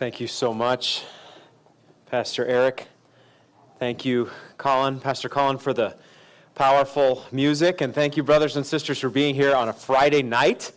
Thank 0.00 0.18
you 0.18 0.28
so 0.28 0.54
much, 0.54 1.04
Pastor 2.06 2.46
Eric. 2.46 2.88
Thank 3.78 4.06
you, 4.06 4.30
Colin, 4.56 4.98
Pastor 4.98 5.28
Colin, 5.28 5.58
for 5.58 5.74
the 5.74 5.94
powerful 6.54 7.26
music. 7.30 7.82
And 7.82 7.94
thank 7.94 8.16
you, 8.16 8.22
brothers 8.22 8.56
and 8.56 8.64
sisters, 8.64 8.98
for 8.98 9.10
being 9.10 9.34
here 9.34 9.54
on 9.54 9.68
a 9.68 9.74
Friday 9.74 10.22
night. 10.22 10.72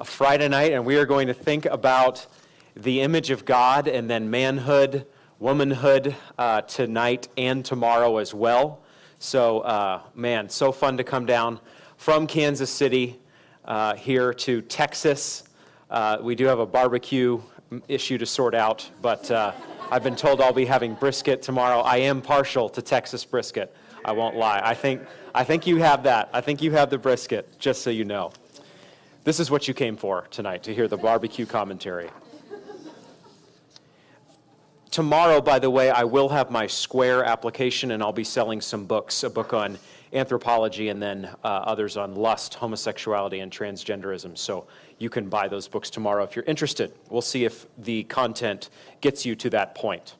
A 0.00 0.06
Friday 0.06 0.48
night, 0.48 0.72
and 0.72 0.86
we 0.86 0.96
are 0.96 1.04
going 1.04 1.26
to 1.26 1.34
think 1.34 1.66
about 1.66 2.26
the 2.74 3.02
image 3.02 3.28
of 3.28 3.44
God 3.44 3.88
and 3.88 4.08
then 4.08 4.30
manhood, 4.30 5.06
womanhood 5.38 6.16
uh, 6.38 6.62
tonight 6.62 7.28
and 7.36 7.62
tomorrow 7.62 8.16
as 8.16 8.32
well. 8.32 8.80
So, 9.18 9.60
uh, 9.60 10.00
man, 10.14 10.48
so 10.48 10.72
fun 10.72 10.96
to 10.96 11.04
come 11.04 11.26
down 11.26 11.60
from 11.98 12.26
Kansas 12.26 12.70
City 12.70 13.20
uh, 13.66 13.96
here 13.96 14.32
to 14.32 14.62
Texas. 14.62 15.44
Uh, 15.90 16.16
we 16.22 16.34
do 16.34 16.46
have 16.46 16.58
a 16.58 16.66
barbecue 16.66 17.38
issue 17.88 18.18
to 18.18 18.26
sort 18.26 18.54
out, 18.54 18.88
but 19.02 19.30
uh, 19.30 19.52
I've 19.90 20.02
been 20.02 20.16
told 20.16 20.40
I'll 20.40 20.52
be 20.52 20.64
having 20.64 20.94
brisket 20.94 21.42
tomorrow. 21.42 21.80
I 21.80 21.98
am 21.98 22.22
partial 22.22 22.68
to 22.70 22.82
Texas 22.82 23.24
brisket. 23.24 23.74
I 24.04 24.12
won't 24.12 24.36
lie. 24.36 24.60
I 24.62 24.74
think, 24.74 25.02
I 25.34 25.44
think 25.44 25.66
you 25.66 25.78
have 25.78 26.04
that. 26.04 26.28
I 26.32 26.40
think 26.40 26.62
you 26.62 26.72
have 26.72 26.90
the 26.90 26.98
brisket, 26.98 27.58
just 27.58 27.82
so 27.82 27.90
you 27.90 28.04
know. 28.04 28.32
This 29.24 29.40
is 29.40 29.50
what 29.50 29.66
you 29.66 29.74
came 29.74 29.96
for 29.96 30.26
tonight, 30.30 30.62
to 30.64 30.74
hear 30.74 30.86
the 30.86 30.96
barbecue 30.96 31.46
commentary. 31.46 32.08
Tomorrow, 34.92 35.40
by 35.40 35.58
the 35.58 35.68
way, 35.68 35.90
I 35.90 36.04
will 36.04 36.28
have 36.28 36.50
my 36.50 36.66
Square 36.66 37.24
application 37.24 37.90
and 37.90 38.02
I'll 38.02 38.12
be 38.12 38.24
selling 38.24 38.60
some 38.60 38.86
books 38.86 39.24
a 39.24 39.30
book 39.30 39.52
on 39.52 39.78
anthropology 40.12 40.88
and 40.88 41.02
then 41.02 41.28
uh, 41.44 41.48
others 41.48 41.96
on 41.96 42.14
lust, 42.14 42.54
homosexuality, 42.54 43.40
and 43.40 43.52
transgenderism. 43.52 44.38
So 44.38 44.66
you 44.98 45.10
can 45.10 45.28
buy 45.28 45.48
those 45.48 45.68
books 45.68 45.90
tomorrow 45.90 46.24
if 46.24 46.34
you're 46.34 46.44
interested. 46.46 46.92
We'll 47.10 47.22
see 47.22 47.44
if 47.44 47.66
the 47.78 48.04
content 48.04 48.70
gets 49.00 49.26
you 49.26 49.34
to 49.36 49.50
that 49.50 49.74
point. 49.74 50.16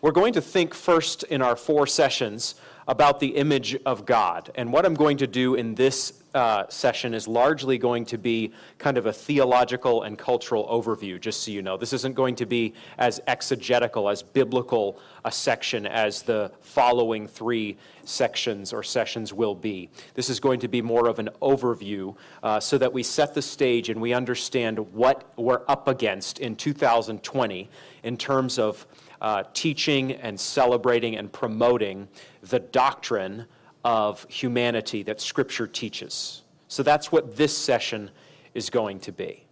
We're 0.00 0.12
going 0.12 0.34
to 0.34 0.40
think 0.40 0.74
first 0.74 1.22
in 1.24 1.40
our 1.40 1.56
four 1.56 1.86
sessions 1.86 2.56
about 2.86 3.20
the 3.20 3.28
image 3.28 3.76
of 3.86 4.04
God. 4.04 4.50
And 4.54 4.72
what 4.72 4.84
I'm 4.84 4.94
going 4.94 5.16
to 5.18 5.26
do 5.26 5.54
in 5.54 5.74
this 5.74 6.12
uh, 6.34 6.68
session 6.68 7.14
is 7.14 7.28
largely 7.28 7.78
going 7.78 8.04
to 8.04 8.18
be 8.18 8.52
kind 8.78 8.98
of 8.98 9.06
a 9.06 9.12
theological 9.12 10.02
and 10.02 10.18
cultural 10.18 10.66
overview, 10.66 11.20
just 11.20 11.44
so 11.44 11.52
you 11.52 11.62
know. 11.62 11.76
This 11.76 11.92
isn't 11.92 12.14
going 12.14 12.34
to 12.36 12.46
be 12.46 12.74
as 12.98 13.20
exegetical, 13.28 14.08
as 14.08 14.22
biblical 14.22 14.98
a 15.24 15.30
section 15.30 15.86
as 15.86 16.22
the 16.22 16.50
following 16.60 17.28
three 17.28 17.76
sections 18.04 18.72
or 18.72 18.82
sessions 18.82 19.32
will 19.32 19.54
be. 19.54 19.88
This 20.14 20.28
is 20.28 20.40
going 20.40 20.58
to 20.60 20.68
be 20.68 20.82
more 20.82 21.08
of 21.08 21.20
an 21.20 21.30
overview 21.40 22.16
uh, 22.42 22.58
so 22.58 22.78
that 22.78 22.92
we 22.92 23.04
set 23.04 23.32
the 23.32 23.42
stage 23.42 23.88
and 23.88 24.00
we 24.00 24.12
understand 24.12 24.78
what 24.92 25.32
we're 25.36 25.62
up 25.68 25.86
against 25.86 26.40
in 26.40 26.56
2020 26.56 27.70
in 28.02 28.16
terms 28.16 28.58
of 28.58 28.86
uh, 29.20 29.44
teaching 29.54 30.12
and 30.12 30.38
celebrating 30.38 31.16
and 31.16 31.32
promoting 31.32 32.08
the 32.48 32.60
doctrine 32.60 33.46
of 33.84 34.26
humanity 34.28 35.02
that 35.02 35.20
Scripture 35.20 35.66
teaches. 35.66 36.42
So 36.68 36.82
that's 36.82 37.12
what 37.12 37.36
this 37.36 37.56
session 37.56 38.10
is 38.54 38.70
going 38.70 39.00
to 39.00 39.12
be. 39.12 39.44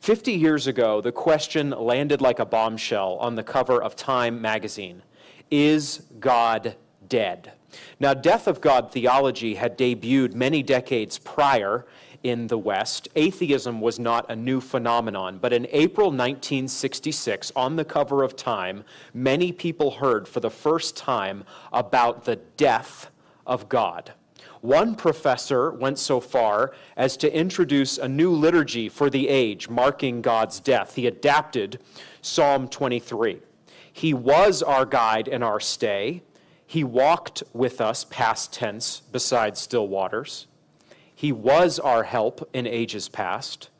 50 0.00 0.32
years 0.32 0.66
ago, 0.66 1.00
the 1.00 1.12
question 1.12 1.70
landed 1.70 2.20
like 2.20 2.38
a 2.38 2.44
bombshell 2.44 3.16
on 3.20 3.36
the 3.36 3.42
cover 3.42 3.80
of 3.82 3.94
Time 3.94 4.40
magazine 4.40 5.02
Is 5.50 6.02
God 6.18 6.74
dead? 7.08 7.52
Now, 8.00 8.14
death 8.14 8.46
of 8.46 8.60
God 8.60 8.92
theology 8.92 9.54
had 9.54 9.78
debuted 9.78 10.34
many 10.34 10.62
decades 10.62 11.18
prior 11.18 11.86
in 12.22 12.48
the 12.48 12.58
West. 12.58 13.08
Atheism 13.14 13.80
was 13.80 13.98
not 13.98 14.30
a 14.30 14.36
new 14.36 14.60
phenomenon, 14.60 15.38
but 15.38 15.52
in 15.52 15.66
April 15.70 16.08
1966, 16.08 17.52
on 17.54 17.76
the 17.76 17.84
cover 17.84 18.22
of 18.22 18.36
Time, 18.36 18.84
many 19.14 19.52
people 19.52 19.92
heard 19.92 20.26
for 20.26 20.40
the 20.40 20.50
first 20.50 20.96
time 20.96 21.44
about 21.72 22.24
the 22.24 22.36
death 22.36 23.10
of 23.46 23.68
God. 23.68 24.12
One 24.60 24.96
professor 24.96 25.70
went 25.70 25.98
so 26.00 26.18
far 26.18 26.72
as 26.96 27.16
to 27.18 27.32
introduce 27.32 27.96
a 27.96 28.08
new 28.08 28.32
liturgy 28.32 28.88
for 28.88 29.08
the 29.08 29.28
age, 29.28 29.68
marking 29.68 30.20
God's 30.20 30.58
death. 30.58 30.96
He 30.96 31.06
adapted 31.06 31.80
Psalm 32.22 32.66
23. 32.66 33.40
He 33.92 34.12
was 34.12 34.62
our 34.62 34.84
guide 34.84 35.28
and 35.28 35.44
our 35.44 35.60
stay. 35.60 36.22
He 36.66 36.82
walked 36.82 37.44
with 37.52 37.80
us, 37.80 38.04
past 38.10 38.52
tense, 38.52 39.00
beside 39.00 39.56
still 39.56 39.86
waters. 39.86 40.47
He 41.18 41.32
was 41.32 41.80
our 41.80 42.04
help 42.04 42.48
in 42.52 42.64
ages 42.64 43.08
past. 43.08 43.70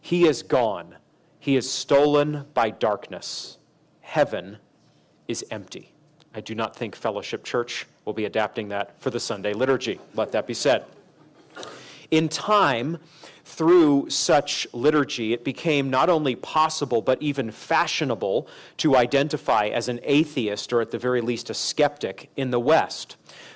He 0.00 0.26
is 0.26 0.42
gone. 0.42 0.96
He 1.38 1.54
is 1.54 1.70
stolen 1.70 2.46
by 2.52 2.70
darkness. 2.70 3.58
Heaven 4.00 4.56
is 5.28 5.44
empty. 5.52 5.92
I 6.34 6.40
do 6.40 6.52
not 6.52 6.74
think 6.74 6.96
Fellowship 6.96 7.44
Church 7.44 7.86
will 8.04 8.12
be 8.12 8.24
adapting 8.24 8.70
that 8.70 9.00
for 9.00 9.10
the 9.10 9.20
Sunday 9.20 9.52
liturgy. 9.52 10.00
Let 10.16 10.32
that 10.32 10.48
be 10.48 10.54
said. 10.54 10.84
In 12.10 12.28
time, 12.28 12.98
through 13.44 14.10
such 14.10 14.66
liturgy, 14.72 15.32
it 15.32 15.44
became 15.44 15.90
not 15.90 16.10
only 16.10 16.34
possible 16.34 17.02
but 17.02 17.22
even 17.22 17.52
fashionable 17.52 18.48
to 18.78 18.96
identify 18.96 19.68
as 19.68 19.88
an 19.88 20.00
atheist 20.02 20.72
or 20.72 20.80
at 20.80 20.90
the 20.90 20.98
very 20.98 21.20
least 21.20 21.50
a 21.50 21.54
skeptic 21.54 22.30
in 22.34 22.50
the 22.50 22.58
West. 22.58 23.14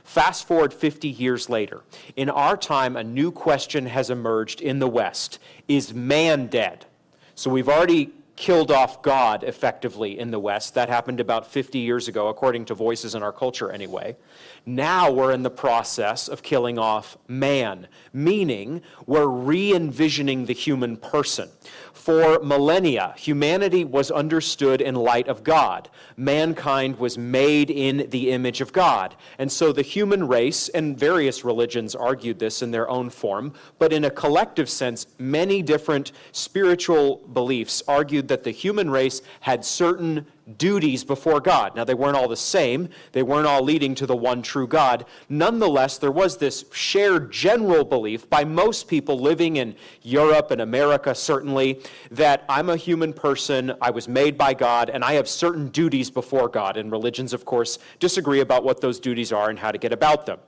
Fast 0.09 0.49
forward 0.49 0.73
50 0.73 1.07
years 1.07 1.51
later. 1.51 1.83
In 2.17 2.31
our 2.31 2.57
time, 2.57 2.97
a 2.97 3.05
new 3.05 3.31
question 3.31 3.85
has 3.85 4.09
emerged 4.09 4.63
in 4.63 4.79
the 4.79 4.89
West 4.89 5.39
Is 5.69 5.93
man 5.93 6.47
dead? 6.47 6.87
So 7.35 7.51
we've 7.51 7.69
already 7.69 8.13
killed 8.39 8.71
off 8.71 9.03
God 9.03 9.43
effectively 9.43 10.17
in 10.17 10.31
the 10.31 10.39
West. 10.39 10.75
That 10.75 10.89
happened 10.89 11.19
about 11.19 11.45
50 11.45 11.81
years 11.81 12.07
ago, 12.07 12.29
according 12.29 12.67
to 12.67 12.75
voices 12.75 13.17
in 13.17 13.23
our 13.25 13.33
culture, 13.33 13.73
anyway. 13.73 14.17
Now 14.65 15.11
we're 15.11 15.33
in 15.33 15.43
the 15.43 15.51
process 15.51 16.29
of 16.29 16.45
killing 16.45 16.79
off 16.79 17.19
man, 17.27 17.89
meaning 18.13 18.83
we're 19.07 19.27
re 19.27 19.75
envisioning 19.75 20.47
the 20.47 20.55
human 20.55 20.97
person. 20.97 21.49
For 21.93 22.39
millennia, 22.39 23.13
humanity 23.17 23.85
was 23.85 24.11
understood 24.13 24.81
in 24.81 24.95
light 24.95 25.27
of 25.27 25.43
God. 25.43 25.91
Mankind 26.17 26.99
was 26.99 27.19
made 27.19 27.71
in 27.71 28.09
the 28.11 28.31
image 28.31 28.61
of 28.61 28.73
God. 28.73 29.17
And 29.37 29.51
so 29.51 29.73
the 29.73 29.83
human 29.83 30.29
race, 30.29 30.69
and 30.69 30.97
various 30.97 31.45
religions 31.45 31.97
argued 31.97 32.39
this 32.39 32.63
in 32.63 32.71
their 32.71 32.89
own 32.89 33.11
form, 33.11 33.53
but 33.81 33.93
in 33.93 34.05
a 34.05 34.11
collective 34.11 34.71
sense, 34.71 35.09
many 35.19 35.61
different 35.61 36.13
spiritual 36.31 37.17
beliefs 37.17 37.83
argued 37.89 38.28
that 38.29 38.45
the 38.45 38.51
human 38.51 38.91
race 38.91 39.23
had 39.41 39.65
certain 39.65 40.27
duties 40.57 41.05
before 41.05 41.41
God. 41.41 41.77
Now, 41.77 41.85
they 41.85 41.95
weren't 41.95 42.17
all 42.17 42.29
the 42.29 42.37
same, 42.37 42.89
they 43.13 43.23
weren't 43.23 43.47
all 43.47 43.63
leading 43.63 43.95
to 43.97 44.07
the 44.07 44.17
one 44.17 44.41
true 44.41 44.67
God. 44.67 45.05
Nonetheless, 45.29 45.99
there 45.99 46.11
was 46.11 46.39
this 46.39 46.65
shared 46.73 47.31
general 47.31 47.85
belief 47.85 48.29
by 48.31 48.45
most 48.45 48.89
people 48.89 49.19
living 49.19 49.57
in 49.57 49.75
Europe 50.03 50.51
and 50.51 50.61
America, 50.61 51.15
certainly, 51.15 51.83
that 52.11 52.45
I'm 52.49 52.71
a 52.71 52.77
human 52.77 53.13
person, 53.13 53.75
I 53.83 53.91
was 53.91 54.09
made 54.09 54.39
by 54.39 54.55
God, 54.55 54.89
and 54.89 55.05
I 55.05 55.15
have 55.15 55.29
certain 55.29 55.69
duties 55.69 56.11
before 56.11 56.49
God. 56.49 56.77
And 56.77 56.91
religions, 56.91 57.33
of 57.33 57.45
course, 57.45 57.79
disagree 57.99 58.41
about 58.41 58.65
what 58.65 58.81
those 58.81 58.99
duties 58.99 59.33
are 59.33 59.51
and 59.51 59.59
how 59.59 59.71
to 59.71 59.79
get 59.79 59.93
about 59.93 60.25
them. 60.25 60.39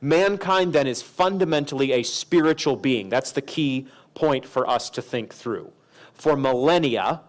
Mankind 0.00 0.72
then 0.72 0.86
is 0.86 1.02
fundamentally 1.02 1.92
a 1.92 2.02
spiritual 2.04 2.76
being. 2.76 3.08
That's 3.08 3.32
the 3.32 3.42
key 3.42 3.88
point 4.14 4.46
for 4.46 4.68
us 4.68 4.90
to 4.90 5.02
think 5.02 5.34
through. 5.34 5.72
For 6.12 6.36
millennia, 6.36 7.22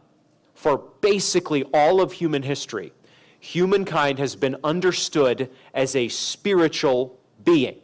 for 0.59 0.77
basically 0.99 1.63
all 1.73 2.01
of 2.01 2.11
human 2.11 2.43
history, 2.43 2.91
humankind 3.39 4.19
has 4.19 4.35
been 4.35 4.57
understood 4.61 5.49
as 5.73 5.95
a 5.95 6.09
spiritual 6.09 7.17
being. 7.45 7.77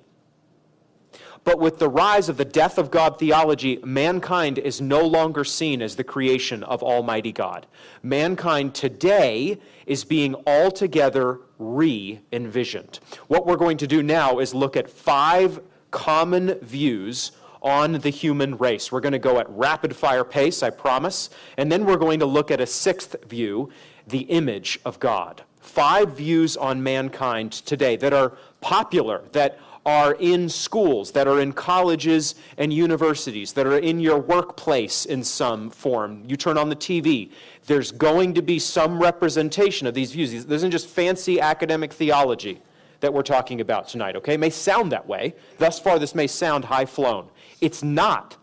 But 1.46 1.58
with 1.58 1.80
the 1.80 1.88
rise 1.88 2.28
of 2.28 2.36
the 2.36 2.44
death 2.44 2.78
of 2.78 2.92
God 2.92 3.18
theology, 3.18 3.80
mankind 3.86 4.58
is 4.58 4.82
no 4.82 5.00
longer 5.08 5.46
seen 5.46 5.82
as 5.82 5.96
the 5.96 6.04
creation 6.04 6.64
of 6.64 6.84
Almighty 6.84 7.32
God. 7.32 7.66
Mankind 8.04 8.76
today 8.76 9.58
is 9.86 10.04
being 10.04 10.36
altogether 10.46 11.40
re 11.58 12.20
envisioned. 12.34 13.00
What 13.28 13.46
we're 13.46 13.56
going 13.56 13.78
to 13.78 13.88
do 13.88 14.04
now 14.04 14.40
is 14.40 14.54
look 14.54 14.76
at 14.76 14.90
five 14.90 15.62
common 15.92 16.60
views 16.60 17.32
on 17.66 17.94
the 17.94 18.12
human 18.12 18.56
race. 18.58 18.92
We're 18.92 19.02
going 19.02 19.14
to 19.14 19.20
go 19.20 19.40
at 19.40 19.50
rapid 19.50 19.96
fire 19.96 20.24
pace, 20.24 20.62
I 20.62 20.70
promise. 20.70 21.32
And 21.58 21.72
then 21.72 21.86
we're 21.86 21.98
going 21.98 22.20
to 22.20 22.26
look 22.26 22.52
at 22.52 22.62
a 22.62 22.68
sixth 22.68 23.16
view, 23.26 23.72
the 24.08 24.20
image 24.20 24.80
of 24.86 25.00
God. 25.00 25.42
Five 25.60 26.16
views 26.16 26.56
on 26.56 26.84
mankind 26.84 27.52
today 27.52 27.96
that 27.98 28.14
are 28.14 28.38
popular, 28.62 29.24
that 29.32 29.58
are 29.84 30.14
in 30.14 30.48
schools, 30.48 31.12
that 31.12 31.28
are 31.28 31.42
in 31.42 31.54
colleges 31.54 32.36
and 32.58 32.72
universities, 32.72 33.54
that 33.54 33.66
are 33.66 33.78
in 33.80 34.00
your 34.00 34.20
workplace 34.20 35.06
in 35.06 35.24
some 35.24 35.72
form. 35.72 36.24
You 36.28 36.38
turn 36.38 36.58
on 36.58 36.70
the 36.70 36.76
TV, 36.76 37.32
there's 37.66 37.92
going 37.92 38.36
to 38.36 38.44
be 38.44 38.60
some 38.60 39.00
representation 39.00 39.88
of 39.88 39.96
these 39.96 40.12
views. 40.12 40.32
This 40.32 40.58
isn't 40.58 40.72
just 40.72 40.88
fancy 40.88 41.40
academic 41.40 41.94
theology 41.94 42.62
that 43.00 43.14
we're 43.14 43.24
talking 43.24 43.62
about 43.62 43.88
tonight, 43.88 44.16
okay? 44.16 44.36
It 44.36 44.40
may 44.40 44.50
sound 44.50 44.92
that 44.92 45.08
way. 45.08 45.34
Thus 45.58 45.80
far, 45.80 46.00
this 46.00 46.16
may 46.16 46.28
sound 46.28 46.66
high 46.66 46.86
flown. 46.86 47.30
It's 47.62 47.84
not. 47.84 48.38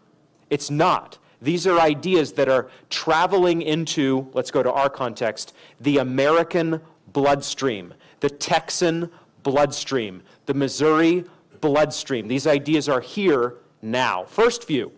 It's 0.50 0.70
not. 0.70 1.19
These 1.40 1.66
are 1.66 1.81
ideas 1.81 2.32
that 2.34 2.49
are 2.49 2.69
traveling 2.88 3.62
into, 3.62 4.31
let's 4.32 4.50
go 4.50 4.62
to 4.62 4.72
our 4.72 4.88
context, 4.88 5.54
the 5.81 5.99
American 5.99 6.81
bloodstream, 7.12 7.94
the 8.20 8.31
Texan 8.31 9.10
bloodstream, 9.43 10.22
the 10.46 10.55
Missouri 10.55 11.25
bloodstream. 11.60 12.28
These 12.28 12.46
ideas 12.46 12.88
are 12.88 13.00
here 13.00 13.56
now. 13.81 14.25
First 14.25 14.66
view 14.66 14.93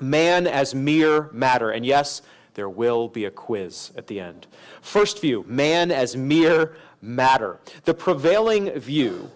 man 0.00 0.46
as 0.46 0.74
mere 0.74 1.30
matter. 1.32 1.70
And 1.70 1.86
yes, 1.86 2.22
there 2.54 2.68
will 2.68 3.08
be 3.08 3.24
a 3.24 3.30
quiz 3.30 3.92
at 3.96 4.08
the 4.08 4.20
end. 4.20 4.46
First 4.80 5.20
view 5.20 5.44
man 5.48 5.90
as 5.90 6.16
mere 6.16 6.74
matter. 7.02 7.58
The 7.84 7.94
prevailing 7.94 8.70
view 8.78 9.30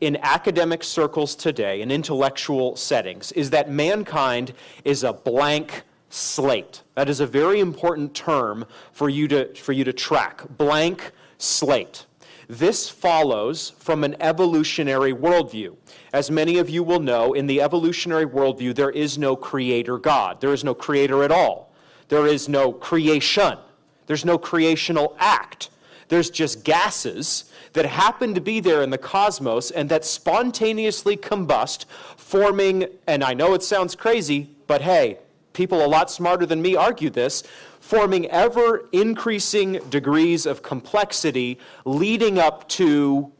in 0.00 0.16
academic 0.22 0.84
circles 0.84 1.34
today, 1.34 1.82
in 1.82 1.90
intellectual 1.90 2.76
settings, 2.76 3.32
is 3.32 3.50
that 3.50 3.70
mankind 3.70 4.54
is 4.84 5.02
a 5.02 5.12
blank 5.12 5.82
slate. 6.08 6.82
That 6.94 7.08
is 7.08 7.20
a 7.20 7.26
very 7.26 7.60
important 7.60 8.14
term 8.14 8.64
for 8.92 9.08
you 9.08 9.28
to, 9.28 9.54
for 9.54 9.72
you 9.72 9.84
to 9.84 9.92
track. 9.92 10.42
Blank 10.56 11.10
slate. 11.36 12.06
This 12.48 12.88
follows 12.88 13.74
from 13.78 14.04
an 14.04 14.16
evolutionary 14.20 15.12
worldview. 15.12 15.76
As 16.14 16.30
many 16.30 16.56
of 16.58 16.70
you 16.70 16.82
will 16.82 17.00
know, 17.00 17.34
in 17.34 17.46
the 17.46 17.60
evolutionary 17.60 18.24
worldview, 18.24 18.74
there 18.74 18.90
is 18.90 19.18
no 19.18 19.36
creator 19.36 19.98
God. 19.98 20.40
There 20.40 20.54
is 20.54 20.64
no 20.64 20.74
creator 20.74 21.22
at 21.24 21.30
all. 21.30 21.74
There 22.08 22.26
is 22.26 22.48
no 22.48 22.72
creation. 22.72 23.58
There's 24.06 24.24
no 24.24 24.38
creational 24.38 25.14
act. 25.18 25.68
There's 26.08 26.30
just 26.30 26.64
gases 26.64 27.44
that 27.74 27.86
happen 27.86 28.34
to 28.34 28.40
be 28.40 28.60
there 28.60 28.82
in 28.82 28.90
the 28.90 28.98
cosmos 28.98 29.70
and 29.70 29.88
that 29.90 30.04
spontaneously 30.04 31.16
combust, 31.16 31.84
forming, 32.16 32.86
and 33.06 33.22
I 33.22 33.34
know 33.34 33.54
it 33.54 33.62
sounds 33.62 33.94
crazy, 33.94 34.50
but 34.66 34.82
hey, 34.82 35.18
people 35.52 35.84
a 35.84 35.86
lot 35.86 36.10
smarter 36.10 36.46
than 36.46 36.62
me 36.62 36.76
argue 36.76 37.10
this, 37.10 37.42
forming 37.80 38.26
ever 38.26 38.88
increasing 38.92 39.80
degrees 39.90 40.46
of 40.46 40.62
complexity 40.62 41.58
leading 41.84 42.38
up 42.38 42.68
to 42.68 43.32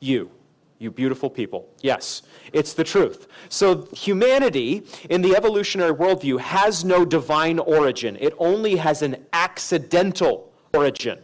you, 0.00 0.30
you 0.78 0.90
beautiful 0.90 1.30
people. 1.30 1.68
Yes, 1.80 2.22
it's 2.52 2.74
the 2.74 2.84
truth. 2.84 3.26
So, 3.48 3.88
humanity 3.92 4.82
in 5.08 5.22
the 5.22 5.34
evolutionary 5.34 5.94
worldview 5.94 6.40
has 6.40 6.84
no 6.84 7.04
divine 7.04 7.58
origin, 7.58 8.16
it 8.20 8.34
only 8.38 8.76
has 8.76 9.02
an 9.02 9.24
accidental 9.32 10.52
origin. 10.72 11.18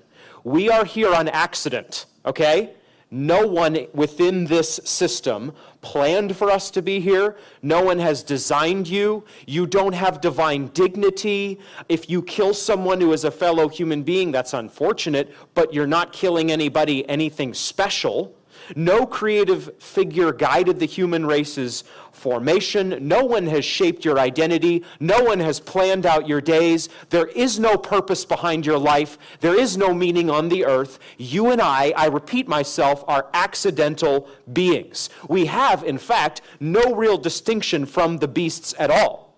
We 0.45 0.71
are 0.71 0.85
here 0.85 1.15
on 1.15 1.29
accident, 1.29 2.07
okay? 2.25 2.75
No 3.11 3.45
one 3.47 3.87
within 3.93 4.45
this 4.45 4.79
system 4.85 5.53
planned 5.81 6.37
for 6.37 6.51
us 6.51 6.71
to 6.71 6.83
be 6.83 7.01
here. 7.01 7.37
No 7.61 7.83
one 7.83 7.99
has 7.99 8.23
designed 8.23 8.87
you. 8.87 9.25
You 9.47 9.67
don't 9.67 9.95
have 9.95 10.21
divine 10.21 10.69
dignity. 10.69 11.59
If 11.89 12.09
you 12.09 12.23
kill 12.23 12.55
someone 12.55 13.01
who 13.01 13.13
is 13.13 13.25
a 13.25 13.31
fellow 13.31 13.69
human 13.69 14.05
being, 14.05 14.31
that's 14.31 14.55
unfortunate, 14.55 15.35
but 15.55 15.75
you're 15.75 15.89
not 15.89 16.13
killing 16.13 16.53
anybody 16.53 17.09
anything 17.09 17.53
special. 17.53 18.35
No 18.77 19.07
creative 19.07 19.81
figure 19.83 20.33
guided 20.33 20.79
the 20.79 20.87
human 20.87 21.27
race's 21.27 21.85
formation. 22.13 22.97
No 23.01 23.25
one 23.25 23.47
has 23.47 23.65
shaped 23.65 24.05
your 24.05 24.19
identity. 24.19 24.85
No 25.01 25.23
one 25.23 25.41
has 25.41 25.59
planned 25.59 26.07
out 26.07 26.29
your 26.29 26.41
days. 26.41 26.89
There 27.09 27.27
is 27.29 27.59
no 27.59 27.77
purpose 27.77 28.25
behind 28.25 28.67
your 28.67 28.79
life. 28.79 29.19
There 29.41 29.59
is 29.59 29.77
no 29.77 29.95
meaning 29.95 30.31
on 30.31 30.49
the 30.49 30.65
earth. 30.65 30.99
You 31.19 31.51
and 31.51 31.61
I, 31.61 31.93
I 31.97 32.07
repeat 32.07 32.47
myself, 32.49 33.05
are 33.09 33.29
accidental 33.33 34.29
beings. 34.53 35.11
We 35.29 35.47
have, 35.47 35.85
in 35.85 35.99
fact, 35.99 36.43
no 36.61 36.95
real 36.95 37.17
distinction 37.17 37.87
from 37.87 38.19
the 38.19 38.29
beasts 38.29 38.75
at 38.79 38.91
all. 38.91 39.35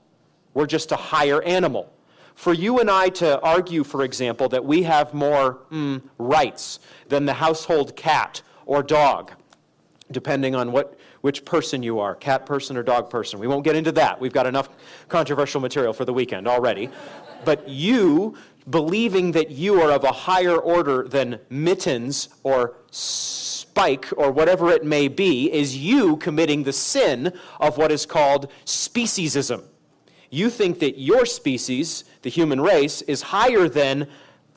We're 0.55 0.67
just 0.67 0.93
a 0.93 0.96
higher 0.96 1.43
animal. 1.43 1.93
For 2.34 2.52
you 2.52 2.81
and 2.81 2.90
I 2.90 3.08
to 3.11 3.40
argue, 3.40 3.84
for 3.84 4.02
example, 4.02 4.49
that 4.49 4.64
we 4.64 4.82
have 4.82 5.14
more 5.14 5.61
mm, 5.70 6.02
rights 6.19 6.81
than 7.08 7.26
the 7.26 7.34
household 7.34 7.94
cat 7.94 8.43
or 8.67 8.82
dog, 8.82 9.32
depending 10.11 10.55
on 10.55 10.73
what, 10.73 10.99
which 11.23 11.44
person 11.44 11.82
you 11.82 11.99
are 11.99 12.14
cat 12.14 12.47
person 12.47 12.76
or 12.76 12.82
dog 12.82 13.11
person. 13.11 13.38
We 13.38 13.47
won't 13.47 13.64
get 13.64 13.76
into 13.76 13.93
that. 13.93 14.20
We've 14.20 14.32
got 14.32 14.47
enough 14.47 14.69
controversial 15.09 15.61
material 15.61 15.93
for 15.93 16.05
the 16.05 16.12
weekend 16.12 16.47
already. 16.47 16.91
but 17.44 17.69
you 17.69 18.37
believing 18.70 19.32
that 19.32 19.50
you 19.50 19.81
are 19.81 19.91
of 19.91 20.05
a 20.05 20.12
higher 20.12 20.56
order 20.56 21.06
than 21.09 21.38
mittens 21.50 22.29
or 22.43 22.76
spike 22.91 24.06
or 24.17 24.31
whatever 24.31 24.70
it 24.70 24.85
may 24.85 25.08
be 25.08 25.53
is 25.53 25.76
you 25.76 26.17
committing 26.19 26.62
the 26.62 26.73
sin 26.73 27.32
of 27.61 27.76
what 27.76 27.91
is 27.91 28.06
called 28.06 28.50
speciesism. 28.65 29.62
You 30.31 30.49
think 30.49 30.79
that 30.79 30.99
your 30.99 31.26
species, 31.26 32.05
the 32.23 32.31
human 32.31 32.61
race, 32.61 33.03
is 33.03 33.23
higher 33.23 33.69
than 33.69 34.06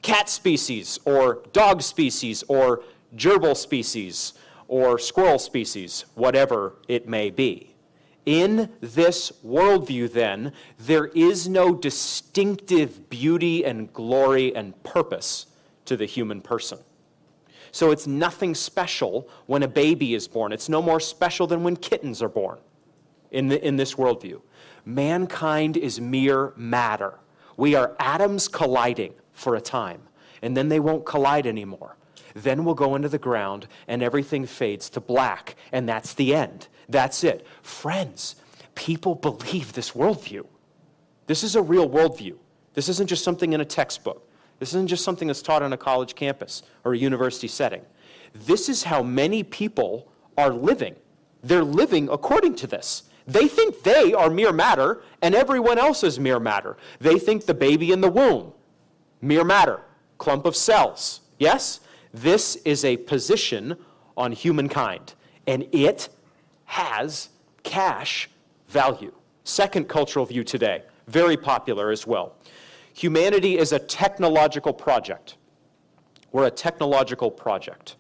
cat 0.01 0.29
species 0.29 0.99
or 1.05 1.43
dog 1.51 1.81
species 1.81 2.43
or 2.47 2.83
gerbil 3.15 3.55
species 3.55 4.33
or 4.67 4.97
squirrel 4.97 5.39
species, 5.39 6.05
whatever 6.15 6.75
it 6.87 7.07
may 7.07 7.29
be. 7.29 7.75
In 8.25 8.71
this 8.81 9.31
worldview, 9.45 10.11
then, 10.11 10.51
there 10.79 11.05
is 11.07 11.47
no 11.47 11.75
distinctive 11.75 13.09
beauty 13.09 13.63
and 13.63 13.93
glory 13.93 14.55
and 14.55 14.81
purpose 14.83 15.45
to 15.85 15.95
the 15.95 16.05
human 16.05 16.41
person. 16.41 16.79
So 17.71 17.91
it's 17.91 18.07
nothing 18.07 18.55
special 18.55 19.29
when 19.45 19.61
a 19.61 19.67
baby 19.67 20.15
is 20.15 20.27
born. 20.27 20.51
It's 20.51 20.69
no 20.69 20.81
more 20.81 20.99
special 20.99 21.45
than 21.45 21.63
when 21.63 21.75
kittens 21.75 22.23
are 22.23 22.29
born 22.29 22.57
in, 23.31 23.49
the, 23.49 23.63
in 23.63 23.75
this 23.75 23.95
worldview. 23.95 24.41
Mankind 24.85 25.77
is 25.77 25.99
mere 26.01 26.53
matter. 26.55 27.19
We 27.57 27.75
are 27.75 27.95
atoms 27.99 28.47
colliding 28.47 29.13
for 29.33 29.55
a 29.55 29.61
time, 29.61 30.01
and 30.41 30.55
then 30.55 30.69
they 30.69 30.79
won't 30.79 31.05
collide 31.05 31.45
anymore. 31.45 31.97
Then 32.35 32.65
we'll 32.65 32.75
go 32.75 32.95
into 32.95 33.09
the 33.09 33.17
ground 33.17 33.67
and 33.87 34.03
everything 34.03 34.45
fades 34.45 34.89
to 34.91 34.99
black, 34.99 35.55
and 35.71 35.87
that's 35.87 36.13
the 36.13 36.35
end. 36.35 36.67
That's 36.87 37.23
it. 37.23 37.47
Friends, 37.63 38.35
people 38.75 39.15
believe 39.15 39.73
this 39.73 39.91
worldview. 39.91 40.45
This 41.27 41.43
is 41.43 41.55
a 41.55 41.61
real 41.61 41.89
worldview. 41.89 42.35
This 42.73 42.89
isn't 42.89 43.07
just 43.07 43.23
something 43.23 43.53
in 43.53 43.61
a 43.61 43.65
textbook. 43.65 44.29
This 44.59 44.69
isn't 44.69 44.87
just 44.87 45.03
something 45.03 45.27
that's 45.27 45.41
taught 45.41 45.63
on 45.63 45.73
a 45.73 45.77
college 45.77 46.13
campus 46.13 46.61
or 46.83 46.93
a 46.93 46.97
university 46.97 47.47
setting. 47.47 47.81
This 48.33 48.67
is 48.67 48.83
how 48.83 49.01
many 49.01 49.41
people 49.41 50.11
are 50.37 50.51
living. 50.51 50.95
They're 51.41 51.63
living 51.63 52.09
according 52.09 52.55
to 52.55 52.67
this. 52.67 53.03
They 53.25 53.47
think 53.47 53.83
they 53.83 54.13
are 54.13 54.29
mere 54.29 54.51
matter 54.51 55.01
and 55.21 55.33
everyone 55.33 55.77
else 55.77 56.03
is 56.03 56.19
mere 56.19 56.39
matter. 56.39 56.75
They 56.99 57.17
think 57.17 57.45
the 57.45 57.53
baby 57.53 57.91
in 57.91 58.01
the 58.01 58.09
womb, 58.09 58.53
mere 59.21 59.45
matter, 59.45 59.81
clump 60.17 60.45
of 60.45 60.55
cells. 60.55 61.21
Yes? 61.39 61.79
This 62.15 62.55
is 62.63 62.85
a 62.85 62.95
position 62.95 63.75
on 64.15 64.31
humankind, 64.31 65.15
and 65.47 65.67
it 65.73 66.07
has 66.63 67.27
cash 67.63 68.29
value. 68.69 69.11
Second 69.43 69.89
cultural 69.89 70.25
view 70.25 70.45
today, 70.45 70.83
very 71.07 71.35
popular 71.35 71.91
as 71.91 72.07
well. 72.07 72.37
Humanity 72.93 73.57
is 73.57 73.73
a 73.73 73.79
technological 73.79 74.71
project. 74.71 75.35
We're 76.31 76.45
a 76.45 76.51
technological 76.51 77.29
project. 77.29 77.97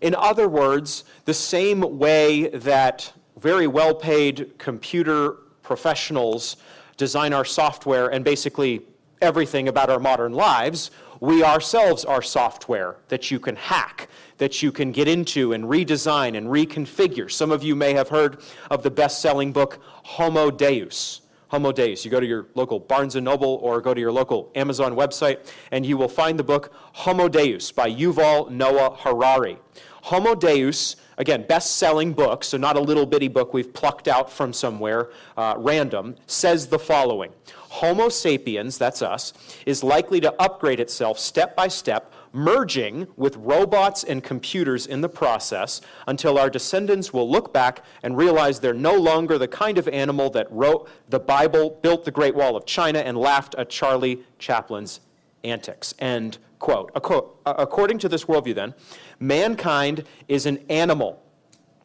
In 0.00 0.16
other 0.16 0.48
words, 0.48 1.04
the 1.24 1.34
same 1.34 1.98
way 1.98 2.48
that 2.48 3.12
very 3.38 3.68
well 3.68 3.94
paid 3.94 4.58
computer 4.58 5.36
professionals 5.62 6.56
design 6.96 7.32
our 7.32 7.44
software 7.44 8.08
and 8.08 8.24
basically 8.24 8.82
everything 9.22 9.68
about 9.68 9.88
our 9.88 10.00
modern 10.00 10.32
lives, 10.32 10.90
we 11.20 11.42
ourselves 11.42 12.04
are 12.04 12.22
software 12.22 12.96
that 13.08 13.30
you 13.30 13.38
can 13.38 13.56
hack, 13.56 14.08
that 14.38 14.62
you 14.62 14.72
can 14.72 14.92
get 14.92 15.08
into 15.08 15.52
and 15.52 15.64
redesign 15.64 16.36
and 16.36 16.48
reconfigure. 16.48 17.30
Some 17.30 17.50
of 17.50 17.62
you 17.62 17.74
may 17.74 17.94
have 17.94 18.08
heard 18.08 18.40
of 18.70 18.82
the 18.82 18.90
best 18.90 19.20
selling 19.20 19.52
book, 19.52 19.80
Homo 19.82 20.50
Deus. 20.50 21.22
Homo 21.48 21.70
Deus. 21.70 22.04
You 22.04 22.10
go 22.10 22.18
to 22.18 22.26
your 22.26 22.46
local 22.54 22.80
Barnes 22.80 23.14
& 23.14 23.16
Noble 23.16 23.60
or 23.62 23.80
go 23.80 23.94
to 23.94 24.00
your 24.00 24.12
local 24.12 24.50
Amazon 24.54 24.96
website 24.96 25.50
and 25.70 25.86
you 25.86 25.96
will 25.96 26.08
find 26.08 26.38
the 26.38 26.44
book 26.44 26.72
Homo 26.92 27.28
Deus 27.28 27.70
by 27.70 27.90
Yuval 27.90 28.50
Noah 28.50 28.96
Harari. 28.98 29.58
Homo 30.02 30.34
Deus, 30.34 30.96
again, 31.18 31.44
best 31.48 31.76
selling 31.76 32.12
book, 32.12 32.44
so 32.44 32.56
not 32.56 32.76
a 32.76 32.80
little 32.80 33.06
bitty 33.06 33.28
book 33.28 33.52
we've 33.52 33.72
plucked 33.72 34.06
out 34.06 34.30
from 34.30 34.52
somewhere 34.52 35.10
uh, 35.36 35.54
random, 35.56 36.14
says 36.26 36.66
the 36.68 36.78
following 36.78 37.32
Homo 37.76 38.08
sapiens, 38.08 38.78
that's 38.78 39.02
us, 39.02 39.34
is 39.66 39.84
likely 39.84 40.18
to 40.20 40.34
upgrade 40.40 40.80
itself 40.80 41.18
step 41.18 41.54
by 41.54 41.68
step, 41.68 42.10
merging 42.32 43.06
with 43.16 43.36
robots 43.36 44.02
and 44.02 44.24
computers 44.24 44.86
in 44.86 45.02
the 45.02 45.08
process 45.10 45.82
until 46.06 46.38
our 46.38 46.48
descendants 46.48 47.12
will 47.12 47.30
look 47.30 47.52
back 47.52 47.84
and 48.02 48.16
realize 48.16 48.60
they're 48.60 48.72
no 48.72 48.94
longer 48.94 49.36
the 49.36 49.46
kind 49.46 49.76
of 49.76 49.88
animal 49.88 50.30
that 50.30 50.50
wrote 50.50 50.88
the 51.10 51.20
Bible, 51.20 51.78
built 51.82 52.06
the 52.06 52.10
Great 52.10 52.34
Wall 52.34 52.56
of 52.56 52.64
China, 52.64 53.00
and 53.00 53.18
laughed 53.18 53.54
at 53.56 53.68
Charlie 53.68 54.20
Chaplin's 54.38 55.00
antics. 55.44 55.94
End 55.98 56.38
quote. 56.58 56.90
Uh, 56.94 57.54
according 57.58 57.98
to 57.98 58.08
this 58.08 58.24
worldview, 58.24 58.54
then, 58.54 58.72
mankind 59.20 60.04
is 60.28 60.46
an 60.46 60.64
animal. 60.70 61.22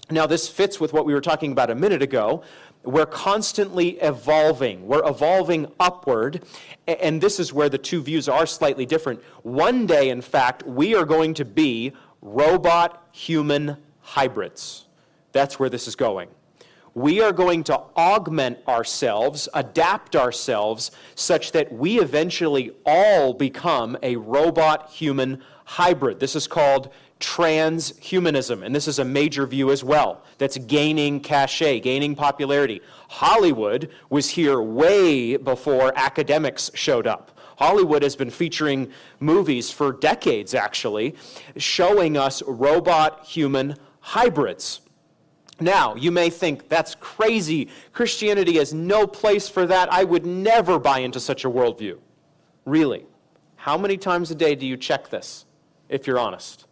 Now, 0.10 0.26
this 0.26 0.48
fits 0.48 0.80
with 0.80 0.94
what 0.94 1.06
we 1.06 1.14
were 1.14 1.22
talking 1.22 1.52
about 1.52 1.70
a 1.70 1.76
minute 1.76 2.02
ago 2.02 2.44
We're 2.84 3.06
constantly 3.06 4.00
evolving. 4.00 4.88
We're 4.88 5.08
evolving 5.08 5.72
upward. 5.80 6.44
And 6.88 7.22
this 7.22 7.40
is 7.40 7.54
where 7.54 7.70
the 7.70 7.78
two 7.78 8.02
views 8.02 8.28
are 8.28 8.46
slightly 8.46 8.86
different. 8.86 9.22
One 9.44 9.86
day, 9.86 10.10
in 10.10 10.22
fact, 10.22 10.64
we 10.64 10.96
are 10.96 11.06
going 11.06 11.36
to 11.36 11.46
be 11.46 11.94
robot 12.22 13.08
human 13.12 13.78
hybrids. 14.02 14.86
That's 15.32 15.60
where 15.60 15.70
this 15.70 15.88
is 15.88 15.96
going. 15.96 16.30
We 16.94 17.22
are 17.22 17.32
going 17.32 17.64
to 17.66 17.80
augment 17.96 18.60
ourselves, 18.68 19.48
adapt 19.54 20.16
ourselves, 20.16 20.92
such 21.16 21.54
that 21.54 21.72
we 21.72 22.02
eventually 22.02 22.72
all 22.86 23.34
become 23.34 23.98
a 24.04 24.18
robot 24.18 24.90
human 24.90 25.42
hybrid. 25.64 26.20
This 26.20 26.36
is 26.36 26.48
called 26.48 26.92
transhumanism, 27.22 28.66
and 28.66 28.76
this 28.76 28.88
is 28.88 29.00
a 29.00 29.06
major 29.06 29.48
view 29.48 29.72
as 29.72 29.84
well 29.84 30.24
that's 30.38 30.58
gaining 30.58 31.22
cachet, 31.22 31.80
gaining 31.80 32.16
popularity. 32.16 32.82
Hollywood 33.10 33.90
was 34.10 34.32
here 34.32 34.62
way 34.62 35.38
before 35.38 35.94
academics 35.96 36.72
showed 36.74 37.08
up. 37.08 37.40
Hollywood 37.58 38.02
has 38.02 38.16
been 38.16 38.32
featuring 38.32 38.92
movies 39.20 39.70
for 39.72 39.92
decades, 39.92 40.56
actually, 40.56 41.16
showing 41.58 42.18
us 42.18 42.42
robot 42.44 43.26
human 43.26 43.76
hybrids. 44.00 44.82
Now, 45.60 45.94
you 45.94 46.12
may 46.12 46.32
think 46.32 46.70
that's 46.70 46.96
crazy. 46.96 47.70
Christianity 47.94 48.58
has 48.58 48.74
no 48.74 49.06
place 49.06 49.48
for 49.48 49.68
that. 49.68 49.94
I 49.94 50.04
would 50.04 50.26
never 50.26 50.80
buy 50.80 51.00
into 51.00 51.20
such 51.20 51.46
a 51.46 51.50
worldview. 51.50 52.00
Really? 52.66 53.06
How 53.58 53.78
many 53.78 53.96
times 53.96 54.32
a 54.32 54.36
day 54.36 54.56
do 54.56 54.66
you 54.66 54.76
check 54.76 55.10
this, 55.10 55.46
if 55.88 56.08
you're 56.08 56.18
honest? 56.18 56.66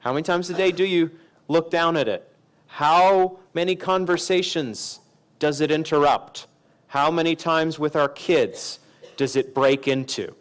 How 0.00 0.12
many 0.12 0.22
times 0.22 0.48
a 0.48 0.54
day 0.54 0.70
do 0.70 0.84
you 0.84 1.10
look 1.48 1.70
down 1.70 1.96
at 1.96 2.08
it? 2.08 2.30
How 2.66 3.38
many 3.54 3.74
conversations 3.74 5.00
does 5.38 5.60
it 5.60 5.70
interrupt? 5.70 6.46
How 6.88 7.10
many 7.10 7.34
times 7.34 7.78
with 7.78 7.96
our 7.96 8.08
kids 8.08 8.78
does 9.16 9.36
it 9.36 9.54
break 9.54 9.88
into? 9.88 10.34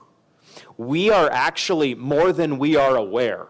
We 0.78 1.10
are 1.10 1.30
actually, 1.32 1.96
more 1.96 2.32
than 2.32 2.60
we 2.60 2.76
are 2.76 2.96
aware, 2.96 3.48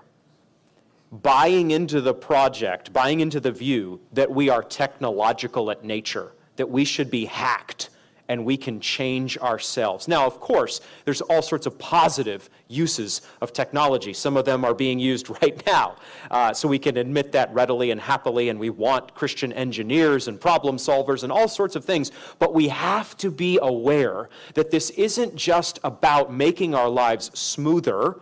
buying 1.11 1.71
into 1.71 2.01
the 2.01 2.13
project, 2.13 2.93
buying 2.93 3.19
into 3.19 3.39
the 3.39 3.51
view 3.51 3.99
that 4.13 4.31
we 4.31 4.49
are 4.49 4.63
technological 4.63 5.71
at 5.71 5.83
nature, 5.83 6.33
that 6.55 6.69
we 6.69 6.85
should 6.85 7.11
be 7.11 7.25
hacked 7.25 7.89
and 8.29 8.43
we 8.45 8.57
can 8.57 8.79
change 8.79 9.37
ourselves. 9.37 10.07
Now, 10.07 10.25
of 10.25 10.39
course, 10.39 10.81
there's 11.05 11.21
all 11.21 11.41
sorts 11.41 11.65
of 11.65 11.77
positive 11.77 12.49
uses 12.67 13.21
of 13.41 13.53
technology. 13.53 14.13
Some 14.13 14.37
of 14.37 14.45
them 14.45 14.65
are 14.65 14.73
being 14.73 14.99
used 14.99 15.29
right 15.41 15.65
now, 15.65 15.95
uh, 16.29 16.53
so 16.53 16.67
we 16.67 16.79
can 16.79 16.97
admit 16.97 17.31
that 17.31 17.53
readily 17.53 17.91
and 17.91 18.01
happily, 18.01 18.49
and 18.49 18.59
we 18.59 18.69
want 18.69 19.13
Christian 19.13 19.53
engineers 19.53 20.27
and 20.27 20.39
problem 20.39 20.77
solvers 20.77 21.23
and 21.23 21.31
all 21.31 21.47
sorts 21.47 21.75
of 21.75 21.85
things. 21.85 22.11
But 22.39 22.53
we 22.53 22.67
have 22.69 23.15
to 23.17 23.31
be 23.31 23.59
aware 23.61 24.29
that 24.55 24.71
this 24.71 24.89
isn't 24.91 25.35
just 25.35 25.79
about 25.83 26.33
making 26.33 26.75
our 26.75 26.89
lives 26.89 27.31
smoother 27.37 28.19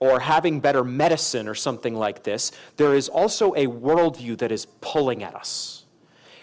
or 0.00 0.20
having 0.20 0.60
better 0.60 0.84
medicine 0.84 1.48
or 1.48 1.54
something 1.54 1.94
like 1.94 2.22
this. 2.22 2.52
There 2.76 2.94
is 2.94 3.08
also 3.08 3.52
a 3.54 3.66
worldview 3.66 4.38
that 4.38 4.52
is 4.52 4.66
pulling 4.80 5.24
at 5.24 5.34
us 5.34 5.84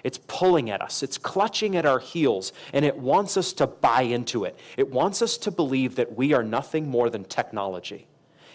it's 0.05 0.19
pulling 0.27 0.69
at 0.69 0.83
us, 0.83 1.01
it's 1.01 1.17
clutching 1.17 1.75
at 1.75 1.83
our 1.83 1.97
heels, 1.97 2.53
and 2.73 2.85
it 2.85 2.95
wants 2.95 3.37
us 3.37 3.53
to 3.53 3.65
buy 3.65 4.03
into 4.03 4.43
it. 4.43 4.55
It 4.77 4.91
wants 4.91 5.23
us 5.23 5.35
to 5.39 5.49
believe 5.49 5.95
that 5.95 6.15
we 6.15 6.31
are 6.31 6.43
nothing 6.43 6.87
more 6.87 7.09
than 7.09 7.23
technology. 7.23 8.05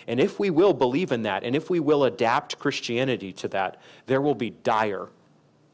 And 0.06 0.20
if 0.20 0.38
we 0.38 0.48
will 0.48 0.72
believe 0.72 1.10
in 1.10 1.22
that, 1.22 1.42
and 1.42 1.56
if 1.56 1.68
we 1.68 1.80
will 1.80 2.04
adapt 2.04 2.60
Christianity 2.60 3.32
to 3.32 3.48
that, 3.48 3.78
there 4.06 4.20
will 4.20 4.36
be 4.36 4.50
dire 4.50 5.08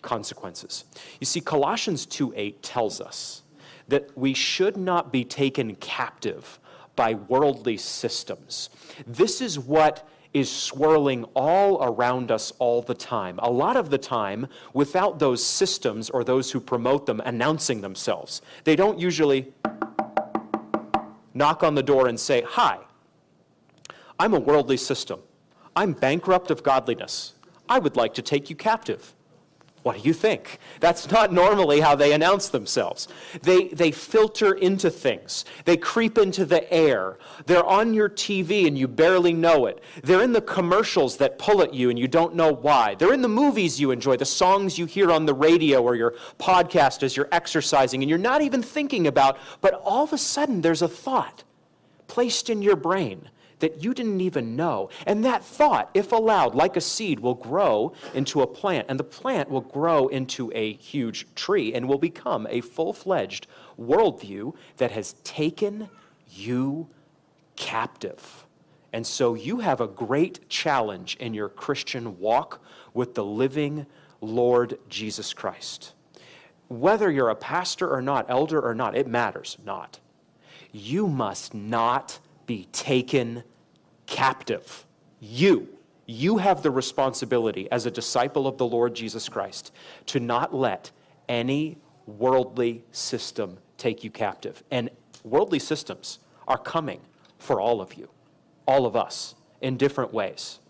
consequences. 0.01 0.87
You 1.21 1.27
see, 1.27 1.43
Colossians 1.43 2.07
2 2.07 2.33
8 2.35 2.63
tells 2.63 2.99
us 2.99 3.43
that 3.89 4.17
we 4.17 4.33
should 4.33 4.79
not 4.79 5.13
be 5.13 5.27
taken 5.27 5.75
captive 5.75 6.59
by 6.97 7.13
worldly 7.13 7.77
systems. 7.77 8.71
This 9.07 9.43
is 9.43 9.59
what 9.59 10.09
is 10.37 10.51
swirling 10.51 11.25
all 11.35 11.83
around 11.83 12.31
us 12.31 12.53
all 12.59 12.83
the 12.83 12.95
time. 12.95 13.41
A 13.43 13.51
lot 13.51 13.75
of 13.75 13.89
the 13.89 13.97
time, 13.97 14.49
without 14.75 15.19
those 15.19 15.43
systems 15.43 16.11
or 16.11 16.23
those 16.23 16.51
who 16.51 16.61
promote 16.61 17.07
them 17.07 17.23
announcing 17.25 17.81
themselves. 17.81 18.43
They 18.65 18.77
don't 18.77 18.99
usually 18.99 19.55
knock 21.33 21.63
on 21.63 21.75
the 21.75 21.83
door 21.83 22.07
and 22.07 22.21
say, 22.21 22.43
Hi, 22.43 22.81
I'm 24.19 24.35
a 24.35 24.39
worldly 24.39 24.77
system. 24.77 25.21
I'm 25.75 25.95
bankrupt 25.95 26.51
of 26.51 26.63
godliness. 26.63 27.33
I 27.67 27.79
would 27.79 27.97
like 27.97 28.13
to 28.15 28.23
take 28.23 28.51
you 28.51 28.57
captive. 28.57 29.15
What 29.87 30.03
do 30.03 30.09
you 30.09 30.15
think? 30.15 30.59
That's 30.81 31.09
not 31.13 31.33
normally 31.33 31.79
how 31.79 31.95
they 31.95 32.13
announce 32.13 32.49
themselves. 32.49 33.07
They, 33.43 33.69
they 33.69 33.93
filter 33.93 34.53
into 34.53 34.91
things, 34.91 35.45
they 35.65 35.77
creep 35.77 36.19
into 36.19 36.45
the 36.45 36.69
air. 36.75 37.19
They're 37.47 37.65
on 37.65 37.95
your 37.95 38.09
TV 38.09 38.67
and 38.67 38.77
you 38.77 38.89
barely 38.89 39.33
know 39.33 39.67
it. 39.67 39.81
They're 40.03 40.25
in 40.25 40.33
the 40.33 40.41
commercials 40.41 41.19
that 41.19 41.39
pull 41.39 41.63
at 41.63 41.73
you 41.73 41.89
and 41.89 41.97
you 41.97 42.09
don't 42.09 42.35
know 42.35 42.53
why. 42.53 42.97
They're 42.97 43.13
in 43.13 43.23
the 43.23 43.29
movies 43.29 43.81
you 43.81 43.93
enjoy, 43.93 44.17
the 44.17 44.25
songs 44.25 44.77
you 44.77 44.87
hear 44.87 45.13
on 45.13 45.25
the 45.25 45.35
radio 45.35 45.81
or 45.81 45.95
your 45.95 46.15
podcast 46.41 47.05
as 47.05 47.17
you're 47.17 47.29
exercising 47.31 48.03
and 48.03 48.11
you're 48.11 48.19
not 48.19 48.43
even 48.43 48.65
thinking 48.65 49.07
about, 49.07 49.39
but 49.61 49.75
all 49.85 50.03
of 50.03 50.13
a 50.13 50.19
sudden 50.19 50.63
there's 50.63 50.83
a 50.83 50.89
thought 50.89 51.45
placed 52.09 52.51
in 52.51 52.61
your 52.61 52.75
brain 52.75 53.31
that 53.59 53.83
you 53.83 53.95
didn't 53.95 54.21
even 54.21 54.57
know. 54.57 54.91
And 55.07 55.25
that 55.25 55.45
thought, 55.45 55.91
if 55.95 56.13
allowed, 56.13 56.55
like 56.55 56.77
a 56.77 56.81
seed, 56.81 57.21
will 57.21 57.35
grow 57.35 57.93
into 58.15 58.43
a 58.43 58.47
plant, 58.47 58.87
and 58.89 58.99
the 58.99 59.05
plant 59.05 59.49
will 59.49 59.63
grow 59.63 60.09
into 60.09 60.53
a 60.55 60.75
huge 60.75 61.27
tree 61.35 61.73
and 61.75 61.89
will 61.89 61.99
become 61.99 62.47
a 62.51 62.61
full 62.61 62.93
fledged 62.93 63.47
worldview 63.79 64.55
that 64.77 64.91
has 64.91 65.15
taken 65.25 65.89
you 66.29 66.89
captive. 67.57 68.47
And 68.93 69.07
so 69.07 69.35
you 69.35 69.61
have 69.61 69.81
a 69.81 69.87
great 69.87 70.49
challenge 70.49 71.17
in 71.17 71.35
your 71.35 71.49
Christian 71.49 72.19
walk 72.19 72.63
with 72.95 73.15
the 73.15 73.25
living 73.25 73.87
Lord 74.21 74.79
Jesus 74.89 75.33
Christ. 75.35 75.93
Whether 76.69 77.11
you're 77.11 77.31
a 77.31 77.37
pastor 77.37 77.91
or 77.91 78.03
not, 78.03 78.27
elder 78.29 78.61
or 78.61 78.75
not, 78.75 78.97
it 78.97 79.07
matters 79.07 79.57
not. 79.65 80.01
You 80.73 81.07
must 81.09 81.55
not 81.55 82.19
be 82.47 82.69
taken 82.73 83.43
captive. 84.07 84.87
You, 85.21 85.69
you 86.07 86.39
have 86.39 86.63
the 86.63 86.71
responsibility 86.71 87.71
as 87.71 87.87
a 87.87 87.91
disciple 87.91 88.47
of 88.47 88.59
the 88.59 88.67
Lord 88.67 88.95
Jesus 88.95 89.29
Christ 89.29 89.73
to 90.07 90.21
not 90.21 90.55
let 90.55 90.91
any 91.29 91.79
worldly 92.07 92.85
system 92.93 93.59
take 93.77 94.05
you 94.05 94.11
captive. 94.11 94.63
And 94.71 94.91
worldly 95.25 95.59
systems 95.59 96.21
are 96.47 96.59
coming 96.59 97.01
for 97.39 97.61
all 97.61 97.81
of 97.81 97.95
you, 97.95 98.09
all 98.67 98.87
of 98.87 98.97
us, 98.97 99.35
in 99.61 99.77
different 99.77 100.13
ways. 100.13 100.61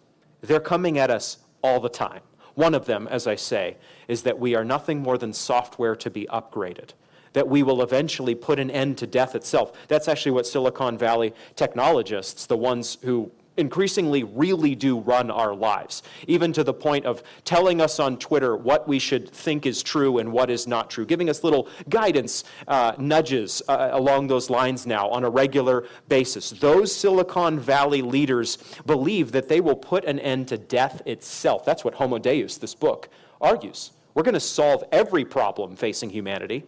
They're 0.41 0.61
coming 0.61 0.99
at 0.99 1.11
us 1.11 1.39
all 1.63 1.81
the 1.81 1.89
time. 1.89 2.23
One 2.55 2.75
of 2.75 2.87
them, 2.87 3.07
as 3.09 3.27
I 3.27 3.35
say, 3.35 3.77
is 4.09 4.23
that 4.23 4.39
we 4.39 4.55
are 4.55 4.65
nothing 4.65 5.01
more 5.01 5.19
than 5.19 5.33
software 5.33 5.95
to 5.97 6.11
be 6.11 6.27
upgraded 6.33 6.93
that 7.37 7.47
we 7.47 7.63
will 7.63 7.83
eventually 7.83 8.35
put 8.35 8.59
an 8.59 8.71
end 8.71 8.97
to 8.97 9.07
death 9.07 9.35
itself. 9.35 9.71
That's 9.89 10.09
actually 10.09 10.33
what 10.33 10.47
Silicon 10.47 10.97
Valley 10.97 11.35
technologists, 11.55 12.47
the 12.47 12.57
ones 12.57 12.97
who 13.03 13.31
increasingly 13.59 14.25
really 14.25 14.75
do 14.75 15.01
run 15.01 15.31
our 15.31 15.55
lives, 15.55 16.03
even 16.27 16.51
to 16.55 16.65
the 16.65 16.73
point 16.73 17.05
of 17.05 17.23
telling 17.45 17.83
us 17.83 18.01
on 18.01 18.17
Twitter 18.17 18.57
what 18.57 18.89
we 18.89 18.99
should 18.99 19.29
think 19.29 19.67
is 19.67 19.83
true 19.83 20.17
and 20.17 20.33
what 20.33 20.49
is 20.49 20.67
not 20.67 20.89
true, 20.89 21.05
giving 21.05 21.29
us 21.29 21.45
little 21.45 21.69
guidance, 21.91 22.45
uh, 22.69 22.93
nudges 22.97 23.61
uh, 23.69 23.91
along 23.93 24.29
those 24.29 24.49
lines 24.49 24.87
now 24.87 25.07
on 25.11 25.23
a 25.23 25.29
regular 25.29 25.87
basis. 26.09 26.49
Those 26.49 26.95
Silicon 26.95 27.59
Valley 27.59 28.01
leaders 28.01 28.57
believe 28.87 29.31
that 29.33 29.47
they 29.47 29.61
will 29.61 29.77
put 29.77 30.07
an 30.07 30.19
end 30.21 30.49
to 30.49 30.57
death 30.57 31.03
itself. 31.05 31.67
That's 31.67 31.85
what 31.85 31.93
Homo 31.97 32.17
Deus, 32.17 32.57
this 32.57 32.75
book, 32.75 33.11
argues. 33.43 33.91
We're 34.15 34.23
going 34.23 34.33
to 34.33 34.41
solve 34.41 34.85
every 34.91 35.27
problem 35.27 35.77
facing 35.77 36.09
humanity 36.09 36.65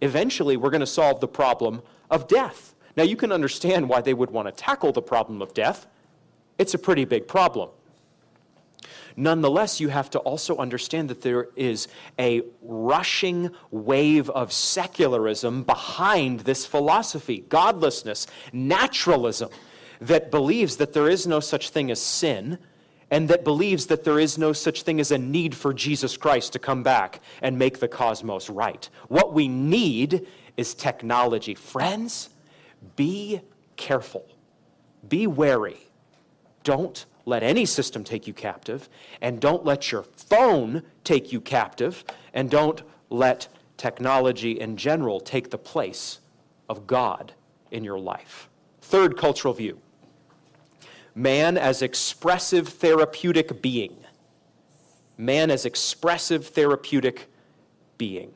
eventually 0.00 0.56
we're 0.56 0.70
going 0.70 0.80
to 0.80 0.86
solve 0.86 1.20
the 1.20 1.28
problem 1.28 1.82
of 2.10 2.28
death. 2.28 2.74
Now, 2.96 3.04
you 3.04 3.16
can 3.16 3.30
understand 3.30 3.88
why 3.88 4.00
they 4.00 4.14
would 4.14 4.30
want 4.30 4.48
to 4.48 4.52
tackle 4.52 4.92
the 4.92 5.02
problem 5.02 5.40
of 5.40 5.54
death. 5.54 5.86
It's 6.58 6.74
a 6.74 6.78
pretty 6.78 7.04
big 7.04 7.28
problem. 7.28 7.70
Nonetheless, 9.16 9.80
you 9.80 9.88
have 9.88 10.10
to 10.10 10.18
also 10.20 10.56
understand 10.58 11.10
that 11.10 11.22
there 11.22 11.48
is 11.56 11.88
a 12.18 12.42
rushing 12.62 13.50
wave 13.70 14.30
of 14.30 14.52
secularism 14.52 15.64
behind 15.64 16.40
this 16.40 16.64
philosophy 16.64 17.44
godlessness, 17.48 18.26
naturalism, 18.52 19.50
that 20.00 20.30
believes 20.30 20.76
that 20.76 20.92
there 20.92 21.08
is 21.08 21.26
no 21.26 21.40
such 21.40 21.70
thing 21.70 21.90
as 21.90 22.00
sin 22.00 22.58
and 23.10 23.28
that 23.28 23.44
believes 23.44 23.86
that 23.86 24.04
there 24.04 24.18
is 24.18 24.36
no 24.36 24.52
such 24.52 24.82
thing 24.82 25.00
as 25.00 25.10
a 25.10 25.18
need 25.18 25.54
for 25.54 25.72
Jesus 25.72 26.16
Christ 26.16 26.52
to 26.52 26.58
come 26.58 26.82
back 26.82 27.20
and 27.40 27.58
make 27.58 27.80
the 27.80 27.88
cosmos 27.88 28.50
right. 28.50 28.88
What 29.08 29.32
we 29.32 29.48
need 29.48 30.26
is 30.56 30.74
technology. 30.74 31.54
Friends, 31.54 32.30
be 32.96 33.40
careful, 33.76 34.26
be 35.08 35.26
wary. 35.26 35.78
Don't 36.64 37.06
let 37.24 37.42
any 37.42 37.64
system 37.66 38.04
take 38.04 38.26
you 38.26 38.32
captive, 38.32 38.88
and 39.20 39.40
don't 39.40 39.64
let 39.64 39.92
your 39.92 40.02
phone 40.02 40.82
take 41.04 41.32
you 41.32 41.40
captive, 41.40 42.04
and 42.32 42.50
don't 42.50 42.82
let 43.10 43.48
technology 43.76 44.58
in 44.58 44.76
general 44.76 45.20
take 45.20 45.50
the 45.50 45.58
place 45.58 46.20
of 46.68 46.86
God 46.86 47.32
in 47.70 47.84
your 47.84 47.98
life. 47.98 48.48
Third 48.80 49.16
cultural 49.16 49.54
view 49.54 49.78
man 51.18 51.58
as 51.58 51.82
expressive 51.82 52.68
therapeutic 52.68 53.60
being. 53.60 53.96
Man 55.16 55.50
as 55.50 55.66
expressive 55.66 56.46
therapeutic 56.46 57.28
being. 57.98 58.32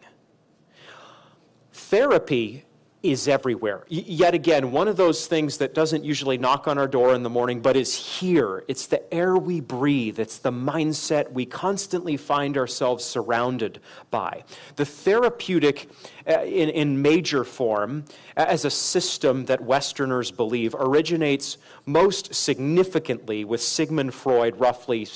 Therapy 1.72 2.64
is 3.02 3.26
everywhere. 3.26 3.84
Y- 3.90 4.04
yet 4.06 4.34
again, 4.34 4.70
one 4.72 4.88
of 4.88 4.96
those 4.96 5.26
things 5.26 5.58
that 5.58 5.74
doesn't 5.74 6.04
usually 6.04 6.38
knock 6.38 6.68
on 6.68 6.78
our 6.78 6.86
door 6.86 7.14
in 7.14 7.22
the 7.22 7.30
morning, 7.30 7.60
but 7.60 7.76
is 7.76 7.94
here. 7.94 8.64
It's 8.68 8.86
the 8.86 9.12
air 9.12 9.36
we 9.36 9.60
breathe, 9.60 10.18
it's 10.18 10.38
the 10.38 10.52
mindset 10.52 11.32
we 11.32 11.46
constantly 11.46 12.16
find 12.16 12.56
ourselves 12.56 13.04
surrounded 13.04 13.80
by. 14.10 14.44
The 14.76 14.84
therapeutic, 14.84 15.90
uh, 16.28 16.42
in, 16.42 16.68
in 16.70 17.02
major 17.02 17.44
form, 17.44 18.04
as 18.36 18.64
a 18.64 18.70
system 18.70 19.46
that 19.46 19.60
Westerners 19.60 20.30
believe, 20.30 20.74
originates 20.78 21.58
most 21.86 22.34
significantly 22.34 23.44
with 23.44 23.60
Sigmund 23.60 24.14
Freud, 24.14 24.58
roughly 24.60 25.06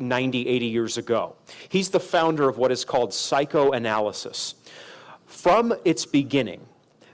90, 0.00 0.48
80 0.48 0.66
years 0.66 0.98
ago. 0.98 1.36
He's 1.68 1.90
the 1.90 2.00
founder 2.00 2.48
of 2.48 2.58
what 2.58 2.72
is 2.72 2.84
called 2.84 3.12
psychoanalysis. 3.12 4.54
From 5.26 5.74
its 5.84 6.06
beginning, 6.06 6.66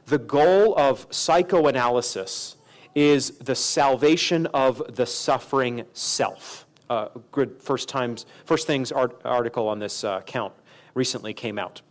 the 0.06 0.18
goal 0.18 0.74
of 0.78 1.06
psychoanalysis 1.10 2.56
is 2.94 3.32
the 3.32 3.54
salvation 3.54 4.46
of 4.46 4.82
the 4.96 5.04
suffering 5.04 5.84
self. 5.92 6.66
Uh, 6.88 7.08
good 7.32 7.60
first 7.60 7.88
times, 7.88 8.24
first 8.44 8.66
things 8.66 8.92
art, 8.92 9.20
article 9.24 9.68
on 9.68 9.80
this 9.80 10.04
uh, 10.04 10.20
count 10.22 10.54
recently 10.94 11.34
came 11.34 11.58
out 11.58 11.82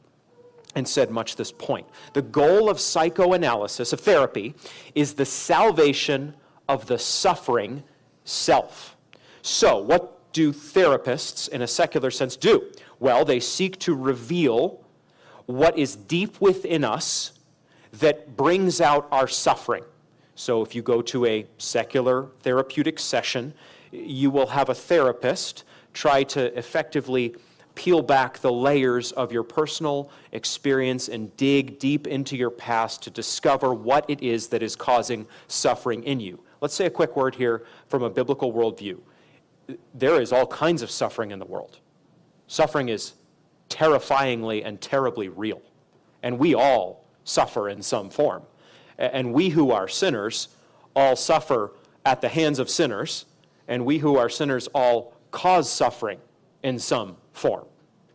and 0.73 0.87
said 0.87 1.11
much 1.11 1.35
this 1.35 1.51
point. 1.51 1.87
The 2.13 2.21
goal 2.21 2.69
of 2.69 2.79
psychoanalysis, 2.79 3.93
of 3.93 3.99
therapy, 3.99 4.55
is 4.95 5.13
the 5.13 5.25
salvation 5.25 6.35
of 6.67 6.87
the 6.87 6.97
suffering 6.97 7.83
self. 8.23 8.95
So, 9.41 9.77
what 9.77 10.33
do 10.33 10.51
therapists, 10.51 11.47
in 11.47 11.61
a 11.61 11.67
secular 11.67 12.11
sense, 12.11 12.35
do? 12.35 12.71
Well, 12.99 13.25
they 13.25 13.39
seek 13.39 13.77
to 13.79 13.93
reveal 13.93 14.83
what 15.45 15.77
is 15.77 15.95
deep 15.95 16.41
within 16.41 16.83
us 16.83 17.34
that 17.99 18.35
brings 18.35 18.81
out 18.81 19.07
our 19.11 19.27
suffering. 19.27 19.83
So, 20.35 20.61
if 20.61 20.75
you 20.75 20.81
go 20.81 21.01
to 21.03 21.25
a 21.25 21.45
secular 21.57 22.27
therapeutic 22.41 22.99
session, 22.99 23.53
you 23.91 24.29
will 24.29 24.47
have 24.47 24.69
a 24.69 24.75
therapist 24.75 25.63
try 25.93 26.23
to 26.23 26.57
effectively 26.57 27.35
peel 27.75 28.01
back 28.01 28.39
the 28.39 28.51
layers 28.51 29.11
of 29.13 29.31
your 29.31 29.43
personal 29.43 30.09
experience 30.31 31.07
and 31.09 31.35
dig 31.37 31.79
deep 31.79 32.07
into 32.07 32.35
your 32.35 32.49
past 32.49 33.03
to 33.03 33.09
discover 33.09 33.73
what 33.73 34.05
it 34.09 34.21
is 34.21 34.47
that 34.47 34.63
is 34.63 34.75
causing 34.75 35.27
suffering 35.47 36.03
in 36.03 36.19
you. 36.19 36.41
Let's 36.61 36.73
say 36.73 36.85
a 36.85 36.89
quick 36.89 37.15
word 37.15 37.35
here 37.35 37.65
from 37.87 38.03
a 38.03 38.09
biblical 38.09 38.51
worldview. 38.51 38.99
There 39.93 40.21
is 40.21 40.31
all 40.31 40.47
kinds 40.47 40.81
of 40.81 40.91
suffering 40.91 41.31
in 41.31 41.39
the 41.39 41.45
world. 41.45 41.79
Suffering 42.47 42.89
is 42.89 43.13
terrifyingly 43.69 44.63
and 44.63 44.79
terribly 44.79 45.29
real. 45.29 45.61
And 46.23 46.39
we 46.39 46.55
all 46.55 47.04
suffer 47.25 47.67
in 47.67 47.81
some 47.81 48.09
form. 48.09 48.43
And 48.97 49.33
we 49.33 49.49
who 49.49 49.71
are 49.71 49.89
sinners 49.89 50.47
all 50.95 51.17
suffer 51.17 51.73
at 52.05 52.21
the 52.21 52.29
hands 52.29 52.59
of 52.59 52.69
sinners, 52.69 53.25
and 53.67 53.85
we 53.85 53.97
who 53.97 54.15
are 54.15 54.29
sinners 54.29 54.67
all 54.73 55.13
cause 55.31 55.69
suffering 55.69 56.19
in 56.63 56.79
some 56.79 57.17
form. 57.33 57.65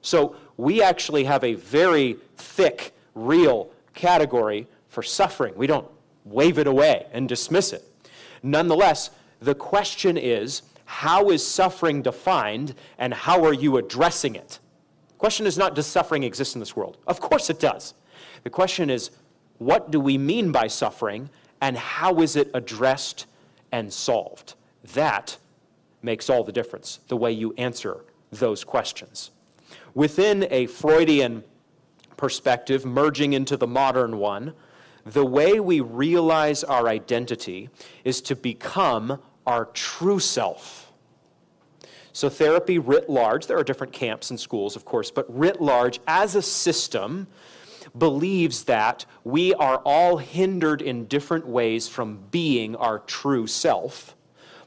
So 0.00 0.36
we 0.56 0.82
actually 0.82 1.24
have 1.24 1.44
a 1.44 1.54
very 1.54 2.16
thick, 2.36 2.94
real 3.14 3.70
category 3.94 4.66
for 4.88 5.02
suffering. 5.02 5.52
We 5.56 5.66
don't 5.66 5.86
wave 6.24 6.58
it 6.58 6.66
away 6.66 7.06
and 7.12 7.28
dismiss 7.28 7.72
it. 7.72 7.84
Nonetheless, 8.42 9.10
the 9.40 9.54
question 9.54 10.16
is 10.16 10.62
how 10.84 11.30
is 11.30 11.46
suffering 11.46 12.02
defined 12.02 12.74
and 12.98 13.12
how 13.12 13.44
are 13.44 13.52
you 13.52 13.76
addressing 13.76 14.34
it? 14.34 14.58
The 15.08 15.14
question 15.18 15.46
is 15.46 15.58
not 15.58 15.74
does 15.74 15.86
suffering 15.86 16.22
exist 16.22 16.56
in 16.56 16.60
this 16.60 16.74
world? 16.74 16.96
Of 17.06 17.20
course 17.20 17.50
it 17.50 17.60
does. 17.60 17.94
The 18.44 18.50
question 18.50 18.90
is 18.90 19.10
what 19.58 19.90
do 19.90 20.00
we 20.00 20.16
mean 20.16 20.52
by 20.52 20.68
suffering 20.68 21.28
and 21.60 21.76
how 21.76 22.20
is 22.20 22.36
it 22.36 22.50
addressed 22.54 23.26
and 23.70 23.92
solved? 23.92 24.54
That 24.94 25.36
makes 26.02 26.30
all 26.30 26.44
the 26.44 26.52
difference, 26.52 27.00
the 27.08 27.16
way 27.16 27.32
you 27.32 27.52
answer 27.58 28.04
those 28.30 28.64
questions. 28.64 29.30
Within 29.94 30.46
a 30.50 30.66
Freudian 30.66 31.44
perspective, 32.16 32.86
merging 32.86 33.32
into 33.32 33.56
the 33.56 33.66
modern 33.66 34.18
one, 34.18 34.54
the 35.04 35.24
way 35.24 35.60
we 35.60 35.80
realize 35.80 36.62
our 36.64 36.88
identity 36.88 37.68
is 38.04 38.20
to 38.22 38.36
become 38.36 39.20
our 39.46 39.66
true 39.66 40.20
self. 40.20 40.92
So, 42.12 42.28
therapy 42.28 42.78
writ 42.78 43.08
large, 43.08 43.46
there 43.46 43.58
are 43.58 43.64
different 43.64 43.92
camps 43.92 44.30
and 44.30 44.38
schools, 44.38 44.76
of 44.76 44.84
course, 44.84 45.10
but 45.10 45.26
writ 45.28 45.60
large 45.60 46.00
as 46.06 46.34
a 46.34 46.42
system 46.42 47.26
believes 47.96 48.64
that 48.64 49.04
we 49.24 49.54
are 49.54 49.78
all 49.84 50.18
hindered 50.18 50.82
in 50.82 51.06
different 51.06 51.46
ways 51.46 51.88
from 51.88 52.18
being 52.30 52.76
our 52.76 52.98
true 53.00 53.46
self, 53.46 54.16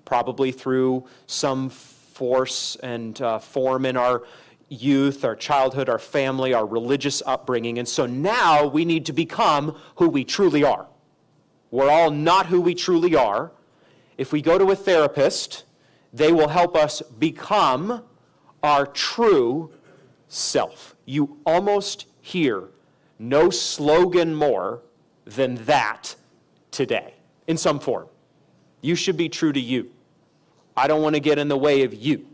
probably 0.05 0.51
through 0.51 1.05
some 1.27 1.69
force 1.69 2.75
and 2.77 3.21
uh, 3.21 3.39
form 3.39 3.85
in 3.85 3.97
our 3.97 4.23
youth, 4.69 5.23
our 5.23 5.35
childhood, 5.35 5.89
our 5.89 5.99
family, 5.99 6.53
our 6.53 6.65
religious 6.65 7.21
upbringing. 7.25 7.77
And 7.79 7.87
so 7.87 8.05
now 8.05 8.65
we 8.65 8.85
need 8.85 9.05
to 9.07 9.13
become 9.13 9.77
who 9.95 10.09
we 10.09 10.23
truly 10.23 10.63
are. 10.63 10.87
We're 11.71 11.89
all 11.89 12.11
not 12.11 12.47
who 12.47 12.61
we 12.61 12.75
truly 12.75 13.15
are. 13.15 13.51
If 14.17 14.31
we 14.31 14.41
go 14.41 14.57
to 14.57 14.71
a 14.71 14.75
therapist, 14.75 15.63
they 16.11 16.31
will 16.31 16.49
help 16.49 16.75
us 16.75 17.01
become 17.01 18.03
our 18.61 18.85
true 18.85 19.71
self. 20.27 20.95
You 21.05 21.39
almost 21.45 22.05
hear 22.21 22.69
no 23.29 23.49
slogan 23.49 24.35
more 24.35 24.81
than 25.25 25.55
that 25.65 26.15
today, 26.71 27.13
in 27.47 27.57
some 27.57 27.79
form. 27.79 28.07
You 28.81 28.95
should 28.95 29.15
be 29.15 29.29
true 29.29 29.53
to 29.53 29.59
you. 29.59 29.91
I 30.75 30.87
don't 30.87 31.01
want 31.01 31.15
to 31.15 31.21
get 31.21 31.39
in 31.39 31.47
the 31.47 31.57
way 31.57 31.83
of 31.83 31.93
you. 31.93 32.25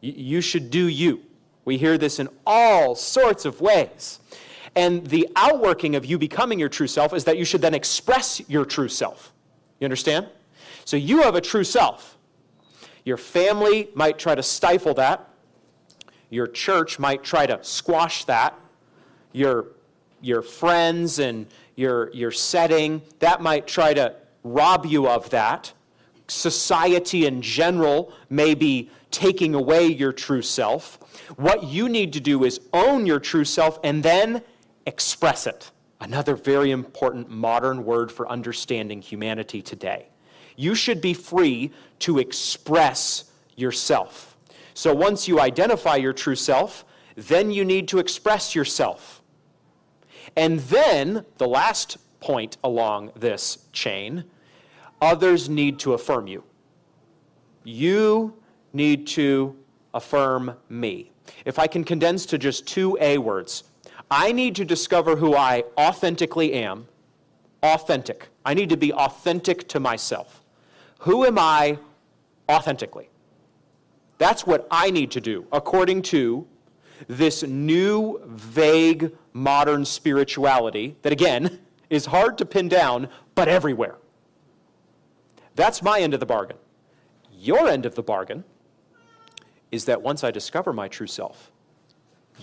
You 0.00 0.40
should 0.40 0.70
do 0.70 0.88
you. 0.88 1.22
We 1.64 1.78
hear 1.78 1.96
this 1.96 2.18
in 2.18 2.28
all 2.46 2.94
sorts 2.94 3.44
of 3.44 3.60
ways. 3.60 4.18
And 4.74 5.06
the 5.06 5.28
outworking 5.36 5.94
of 5.94 6.04
you 6.04 6.18
becoming 6.18 6.58
your 6.58 6.68
true 6.68 6.88
self 6.88 7.14
is 7.14 7.24
that 7.24 7.38
you 7.38 7.44
should 7.44 7.60
then 7.60 7.74
express 7.74 8.42
your 8.48 8.64
true 8.64 8.88
self. 8.88 9.32
You 9.78 9.84
understand? 9.84 10.28
So 10.84 10.96
you 10.96 11.22
have 11.22 11.36
a 11.36 11.40
true 11.40 11.64
self. 11.64 12.18
Your 13.04 13.16
family 13.16 13.88
might 13.94 14.18
try 14.18 14.34
to 14.34 14.42
stifle 14.42 14.94
that. 14.94 15.28
Your 16.28 16.48
church 16.48 16.98
might 16.98 17.22
try 17.22 17.46
to 17.46 17.62
squash 17.62 18.24
that. 18.24 18.58
Your, 19.32 19.66
your 20.24 20.42
friends 20.42 21.18
and 21.18 21.46
your, 21.76 22.10
your 22.12 22.30
setting, 22.30 23.02
that 23.18 23.42
might 23.42 23.66
try 23.66 23.92
to 23.94 24.14
rob 24.42 24.86
you 24.86 25.08
of 25.08 25.28
that. 25.30 25.72
Society 26.28 27.26
in 27.26 27.42
general 27.42 28.12
may 28.30 28.54
be 28.54 28.90
taking 29.10 29.54
away 29.54 29.86
your 29.86 30.12
true 30.12 30.42
self. 30.42 30.98
What 31.36 31.64
you 31.64 31.88
need 31.88 32.12
to 32.14 32.20
do 32.20 32.44
is 32.44 32.60
own 32.72 33.06
your 33.06 33.20
true 33.20 33.44
self 33.44 33.78
and 33.84 34.02
then 34.02 34.42
express 34.86 35.46
it. 35.46 35.70
Another 36.00 36.34
very 36.34 36.70
important 36.70 37.30
modern 37.30 37.84
word 37.84 38.10
for 38.10 38.28
understanding 38.28 39.00
humanity 39.00 39.62
today. 39.62 40.08
You 40.56 40.74
should 40.74 41.00
be 41.00 41.14
free 41.14 41.72
to 42.00 42.18
express 42.18 43.24
yourself. 43.56 44.36
So 44.74 44.94
once 44.94 45.28
you 45.28 45.40
identify 45.40 45.96
your 45.96 46.12
true 46.12 46.34
self, 46.34 46.84
then 47.14 47.50
you 47.50 47.64
need 47.64 47.88
to 47.88 47.98
express 47.98 48.54
yourself. 48.54 49.13
And 50.36 50.60
then, 50.60 51.24
the 51.38 51.46
last 51.46 51.98
point 52.20 52.56
along 52.64 53.12
this 53.14 53.66
chain, 53.72 54.24
others 55.00 55.48
need 55.48 55.78
to 55.80 55.92
affirm 55.92 56.26
you. 56.26 56.42
You 57.62 58.34
need 58.72 59.06
to 59.08 59.56
affirm 59.92 60.56
me. 60.68 61.12
If 61.44 61.58
I 61.58 61.66
can 61.66 61.84
condense 61.84 62.26
to 62.26 62.38
just 62.38 62.66
two 62.66 62.98
A 63.00 63.18
words, 63.18 63.64
I 64.10 64.32
need 64.32 64.54
to 64.56 64.64
discover 64.64 65.16
who 65.16 65.34
I 65.34 65.64
authentically 65.78 66.52
am. 66.52 66.86
Authentic. 67.62 68.28
I 68.44 68.54
need 68.54 68.68
to 68.68 68.76
be 68.76 68.92
authentic 68.92 69.68
to 69.68 69.80
myself. 69.80 70.42
Who 71.00 71.24
am 71.24 71.38
I 71.38 71.78
authentically? 72.50 73.08
That's 74.18 74.46
what 74.46 74.66
I 74.70 74.90
need 74.90 75.10
to 75.12 75.20
do 75.20 75.46
according 75.52 76.02
to 76.02 76.46
this 77.08 77.42
new, 77.42 78.20
vague, 78.26 79.12
modern 79.32 79.84
spirituality 79.84 80.96
that, 81.02 81.12
again, 81.12 81.60
is 81.90 82.06
hard 82.06 82.38
to 82.38 82.46
pin 82.46 82.68
down, 82.68 83.08
but 83.34 83.48
everywhere. 83.48 83.96
That's 85.54 85.82
my 85.82 86.00
end 86.00 86.14
of 86.14 86.20
the 86.20 86.26
bargain. 86.26 86.56
Your 87.32 87.68
end 87.68 87.86
of 87.86 87.94
the 87.94 88.02
bargain 88.02 88.44
is 89.70 89.84
that 89.84 90.02
once 90.02 90.24
I 90.24 90.30
discover 90.30 90.72
my 90.72 90.88
true 90.88 91.06
self, 91.06 91.50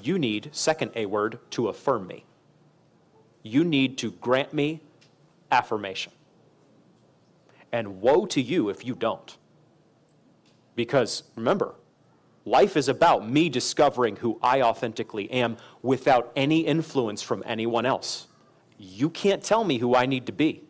you 0.01 0.19
need, 0.19 0.49
second 0.51 0.91
A 0.95 1.05
word, 1.05 1.39
to 1.51 1.67
affirm 1.67 2.07
me. 2.07 2.25
you 3.43 3.63
need 3.63 3.97
to 3.99 4.11
grant 4.11 4.53
me 4.53 4.81
affirmation. 5.51 6.11
And 7.71 8.01
woe 8.01 8.25
to 8.27 8.41
you 8.41 8.69
if 8.69 8.85
you 8.85 8.95
don't. 8.95 9.37
Because 10.75 11.23
remember, 11.35 11.75
life 12.45 12.75
is 12.77 12.87
about 12.87 13.29
me 13.29 13.49
discovering 13.49 14.15
who 14.15 14.39
I 14.41 14.61
authentically 14.61 15.29
am 15.31 15.57
without 15.81 16.31
any 16.35 16.61
influence 16.61 17.21
from 17.21 17.43
anyone 17.45 17.85
else. 17.85 18.27
You 18.77 19.09
can't 19.09 19.43
tell 19.43 19.63
me 19.63 19.77
who 19.77 19.95
I 19.95 20.05
need 20.05 20.25
to 20.25 20.31
be. 20.31 20.63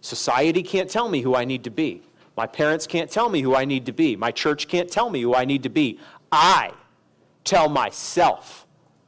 Society 0.00 0.62
can't 0.62 0.88
tell 0.88 1.08
me 1.08 1.20
who 1.20 1.34
I 1.34 1.44
need 1.44 1.64
to 1.64 1.70
be. 1.70 2.02
My 2.36 2.46
parents 2.46 2.86
can't 2.86 3.10
tell 3.10 3.28
me 3.28 3.42
who 3.42 3.54
I 3.54 3.64
need 3.64 3.86
to 3.86 3.92
be. 3.92 4.16
My 4.16 4.30
church 4.30 4.68
can't 4.68 4.90
tell 4.90 5.08
me 5.08 5.20
who 5.22 5.34
I 5.34 5.44
need 5.44 5.62
to 5.62 5.68
be. 5.68 5.98
I 6.32 6.72
tell 7.44 7.68
myself 7.68 8.66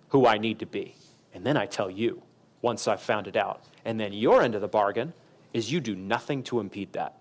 who 0.09 0.27
I 0.27 0.38
need 0.38 0.59
to 0.61 0.66
be. 0.66 0.95
And 1.35 1.45
then 1.45 1.57
I 1.57 1.66
tell 1.66 1.90
you 1.90 2.23
once 2.62 2.87
I've 2.87 3.03
found 3.03 3.27
it 3.27 3.37
out. 3.37 3.64
And 3.85 3.99
then 3.99 4.12
your 4.12 4.42
end 4.42 4.55
of 4.55 4.61
the 4.61 4.69
bargain 4.69 5.12
is 5.53 5.73
you 5.73 5.81
do 5.81 5.97
nothing 5.97 6.42
to 6.45 6.61
impede 6.61 6.92
that. 6.92 7.14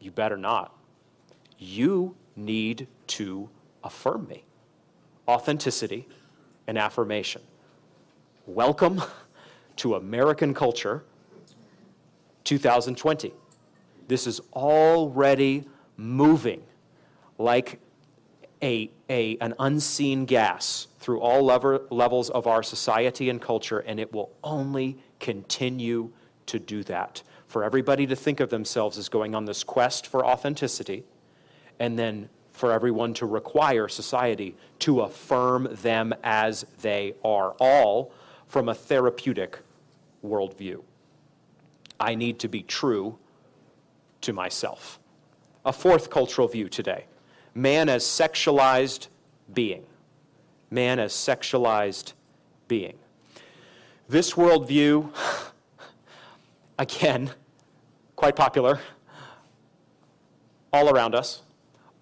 You 0.00 0.10
better 0.10 0.36
not. 0.36 0.76
You 1.58 2.16
need 2.38 2.86
to 3.08 3.50
affirm 3.82 4.26
me. 4.28 4.44
Authenticity 5.26 6.06
and 6.66 6.78
affirmation. 6.78 7.42
Welcome 8.46 9.02
to 9.76 9.94
American 9.94 10.54
culture 10.54 11.04
2020. 12.44 13.32
This 14.06 14.26
is 14.26 14.40
already 14.54 15.64
moving 15.96 16.62
like 17.36 17.80
a, 18.62 18.90
a, 19.08 19.36
an 19.38 19.54
unseen 19.58 20.24
gas 20.24 20.88
through 20.98 21.20
all 21.20 21.42
lever, 21.42 21.82
levels 21.90 22.30
of 22.30 22.46
our 22.46 22.62
society 22.62 23.30
and 23.30 23.40
culture, 23.40 23.78
and 23.80 24.00
it 24.00 24.12
will 24.12 24.30
only 24.42 24.98
continue 25.20 26.10
to 26.46 26.58
do 26.58 26.82
that. 26.84 27.22
For 27.46 27.64
everybody 27.64 28.06
to 28.06 28.16
think 28.16 28.40
of 28.40 28.50
themselves 28.50 28.98
as 28.98 29.08
going 29.08 29.34
on 29.34 29.44
this 29.44 29.62
quest 29.62 30.06
for 30.06 30.26
authenticity, 30.26 31.04
and 31.78 31.98
then 31.98 32.28
for 32.52 32.72
everyone 32.72 33.14
to 33.14 33.26
require 33.26 33.88
society 33.88 34.56
to 34.80 35.02
affirm 35.02 35.68
them 35.82 36.12
as 36.24 36.66
they 36.82 37.14
are, 37.24 37.52
all 37.60 38.12
from 38.48 38.68
a 38.68 38.74
therapeutic 38.74 39.60
worldview. 40.24 40.82
I 42.00 42.14
need 42.14 42.38
to 42.40 42.48
be 42.48 42.62
true 42.62 43.18
to 44.22 44.32
myself. 44.32 44.98
A 45.64 45.72
fourth 45.72 46.10
cultural 46.10 46.48
view 46.48 46.68
today 46.68 47.04
man 47.54 47.88
as 47.88 48.04
sexualized 48.04 49.08
being. 49.52 49.84
Man 50.70 50.98
as 50.98 51.12
sexualized 51.12 52.12
being. 52.68 52.98
This 54.08 54.34
worldview, 54.34 55.10
again, 56.78 57.30
quite 58.16 58.36
popular 58.36 58.80
all 60.72 60.90
around 60.90 61.14
us, 61.14 61.42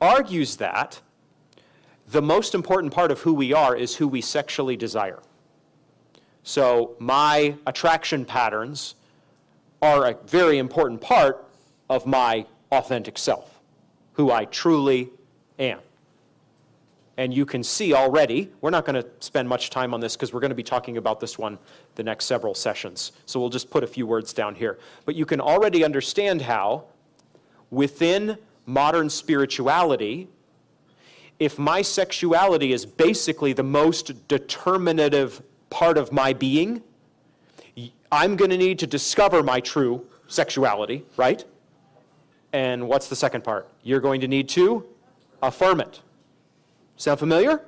argues 0.00 0.56
that 0.56 1.00
the 2.09 2.22
most 2.22 2.54
important 2.54 2.92
part 2.92 3.11
of 3.11 3.20
who 3.20 3.35
we 3.35 3.52
are 3.52 3.74
is 3.74 3.96
who 3.96 4.06
we 4.06 4.20
sexually 4.20 4.76
desire. 4.76 5.20
So, 6.42 6.94
my 7.00 7.56
attraction 7.66 8.24
patterns 8.24 8.94
are 9.82 10.06
a 10.06 10.16
very 10.26 10.59
important 10.59 11.00
part 11.00 11.44
of 11.90 12.06
my 12.06 12.46
authentic 12.70 13.18
self, 13.18 13.61
who 14.12 14.30
I 14.30 14.44
truly 14.44 15.11
am. 15.59 15.80
And 17.16 17.32
you 17.32 17.46
can 17.46 17.64
see 17.64 17.94
already, 17.94 18.52
we're 18.61 18.70
not 18.70 18.85
going 18.85 19.02
to 19.02 19.09
spend 19.20 19.48
much 19.48 19.70
time 19.70 19.94
on 19.94 20.00
this 20.00 20.14
because 20.14 20.32
we're 20.32 20.40
going 20.40 20.50
to 20.50 20.56
be 20.56 20.62
talking 20.62 20.98
about 20.98 21.18
this 21.18 21.38
one 21.38 21.59
the 21.94 22.02
next 22.02 22.26
several 22.26 22.54
sessions. 22.54 23.12
So 23.24 23.40
we'll 23.40 23.48
just 23.48 23.70
put 23.70 23.82
a 23.82 23.87
few 23.87 24.06
words 24.06 24.32
down 24.32 24.54
here. 24.54 24.78
But 25.06 25.14
you 25.14 25.24
can 25.24 25.40
already 25.40 25.82
understand 25.82 26.42
how, 26.42 26.85
within 27.70 28.37
modern 28.66 29.09
spirituality, 29.09 30.29
if 31.38 31.59
my 31.59 31.83
sexuality 31.83 32.72
is 32.72 32.85
basically 32.85 33.52
the 33.52 33.62
most 33.62 34.29
determinative 34.29 35.42
part 35.70 35.96
of 35.96 36.12
my 36.12 36.33
being, 36.33 36.83
I'm 38.11 38.37
going 38.37 38.50
to 38.50 38.57
need 38.57 38.79
to 38.81 38.87
discover 38.87 39.42
my 39.42 39.61
true 39.61 40.07
sexuality, 40.29 41.05
right? 41.16 41.44
And 42.52 42.88
what's 42.88 43.09
the 43.09 43.16
second 43.16 43.44
part? 43.44 43.68
You're 43.83 44.00
going 44.00 44.20
to 44.22 44.29
need 44.29 44.48
to 44.50 44.87
affirm 45.42 45.81
it. 45.81 46.00
Sound 46.96 47.18
familiar? 47.18 47.62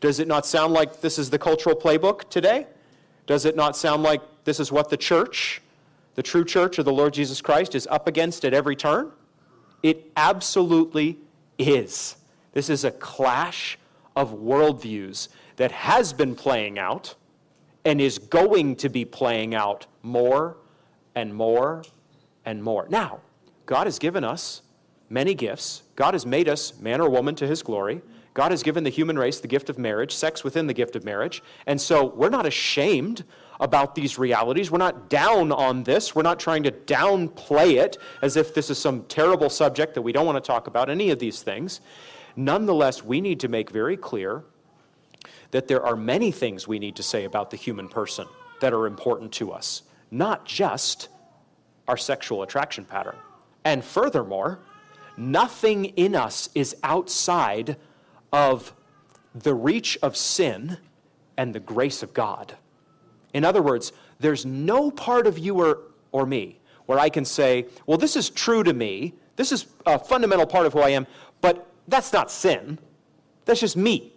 Does 0.00 0.20
it 0.20 0.28
not 0.28 0.46
sound 0.46 0.72
like 0.72 1.00
this 1.00 1.18
is 1.18 1.30
the 1.30 1.38
cultural 1.38 1.74
playbook 1.74 2.28
today? 2.28 2.66
Does 3.26 3.44
it 3.44 3.56
not 3.56 3.76
sound 3.76 4.02
like 4.02 4.20
this 4.44 4.60
is 4.60 4.70
what 4.70 4.90
the 4.90 4.96
church, 4.96 5.62
the 6.14 6.22
true 6.22 6.44
church 6.44 6.78
of 6.78 6.84
the 6.84 6.92
Lord 6.92 7.14
Jesus 7.14 7.40
Christ, 7.40 7.74
is 7.74 7.86
up 7.90 8.06
against 8.06 8.44
at 8.44 8.54
every 8.54 8.76
turn? 8.76 9.10
It 9.84 10.10
absolutely 10.16 11.18
is. 11.58 12.16
This 12.52 12.70
is 12.70 12.84
a 12.84 12.90
clash 12.90 13.78
of 14.16 14.32
worldviews 14.32 15.28
that 15.56 15.72
has 15.72 16.14
been 16.14 16.34
playing 16.34 16.78
out 16.78 17.14
and 17.84 18.00
is 18.00 18.18
going 18.18 18.76
to 18.76 18.88
be 18.88 19.04
playing 19.04 19.54
out 19.54 19.86
more 20.02 20.56
and 21.14 21.34
more 21.34 21.84
and 22.46 22.64
more. 22.64 22.86
Now, 22.88 23.20
God 23.66 23.86
has 23.86 23.98
given 23.98 24.24
us 24.24 24.62
many 25.10 25.34
gifts. 25.34 25.82
God 25.96 26.14
has 26.14 26.24
made 26.24 26.48
us 26.48 26.80
man 26.80 27.02
or 27.02 27.10
woman 27.10 27.34
to 27.34 27.46
his 27.46 27.62
glory. 27.62 28.00
God 28.32 28.52
has 28.52 28.62
given 28.62 28.84
the 28.84 28.90
human 28.90 29.18
race 29.18 29.38
the 29.38 29.48
gift 29.48 29.68
of 29.68 29.78
marriage, 29.78 30.14
sex 30.14 30.42
within 30.42 30.66
the 30.66 30.72
gift 30.72 30.96
of 30.96 31.04
marriage. 31.04 31.42
And 31.66 31.78
so 31.78 32.06
we're 32.06 32.30
not 32.30 32.46
ashamed 32.46 33.24
about 33.60 33.94
these 33.94 34.18
realities. 34.18 34.70
We're 34.70 34.78
not 34.78 35.08
down 35.08 35.52
on 35.52 35.84
this. 35.84 36.14
We're 36.14 36.22
not 36.22 36.40
trying 36.40 36.62
to 36.64 36.72
downplay 36.72 37.82
it 37.82 37.98
as 38.22 38.36
if 38.36 38.54
this 38.54 38.70
is 38.70 38.78
some 38.78 39.04
terrible 39.04 39.50
subject 39.50 39.94
that 39.94 40.02
we 40.02 40.12
don't 40.12 40.26
want 40.26 40.42
to 40.42 40.46
talk 40.46 40.66
about, 40.66 40.90
any 40.90 41.10
of 41.10 41.18
these 41.18 41.42
things. 41.42 41.80
Nonetheless, 42.36 43.04
we 43.04 43.20
need 43.20 43.40
to 43.40 43.48
make 43.48 43.70
very 43.70 43.96
clear 43.96 44.44
that 45.52 45.68
there 45.68 45.84
are 45.84 45.94
many 45.94 46.32
things 46.32 46.66
we 46.66 46.78
need 46.78 46.96
to 46.96 47.02
say 47.02 47.24
about 47.24 47.50
the 47.50 47.56
human 47.56 47.88
person 47.88 48.26
that 48.60 48.72
are 48.72 48.86
important 48.86 49.30
to 49.32 49.52
us, 49.52 49.82
not 50.10 50.44
just 50.44 51.08
our 51.86 51.96
sexual 51.96 52.42
attraction 52.42 52.84
pattern. 52.84 53.16
And 53.64 53.84
furthermore, 53.84 54.58
nothing 55.16 55.84
in 55.84 56.16
us 56.16 56.48
is 56.54 56.76
outside 56.82 57.76
of 58.32 58.74
the 59.34 59.54
reach 59.54 59.96
of 60.02 60.16
sin 60.16 60.78
and 61.36 61.54
the 61.54 61.60
grace 61.60 62.02
of 62.02 62.14
God. 62.14 62.56
In 63.34 63.44
other 63.44 63.60
words, 63.60 63.92
there's 64.20 64.46
no 64.46 64.90
part 64.90 65.26
of 65.26 65.38
you 65.38 65.60
or, 65.60 65.78
or 66.12 66.24
me 66.24 66.60
where 66.86 66.98
I 66.98 67.08
can 67.08 67.24
say, 67.24 67.66
well, 67.86 67.98
this 67.98 68.16
is 68.16 68.30
true 68.30 68.62
to 68.62 68.72
me, 68.72 69.14
this 69.36 69.52
is 69.52 69.66
a 69.84 69.98
fundamental 69.98 70.46
part 70.46 70.66
of 70.66 70.72
who 70.72 70.80
I 70.80 70.90
am, 70.90 71.06
but 71.40 71.66
that's 71.88 72.12
not 72.12 72.30
sin. 72.30 72.78
That's 73.44 73.60
just 73.60 73.76
me. 73.76 74.12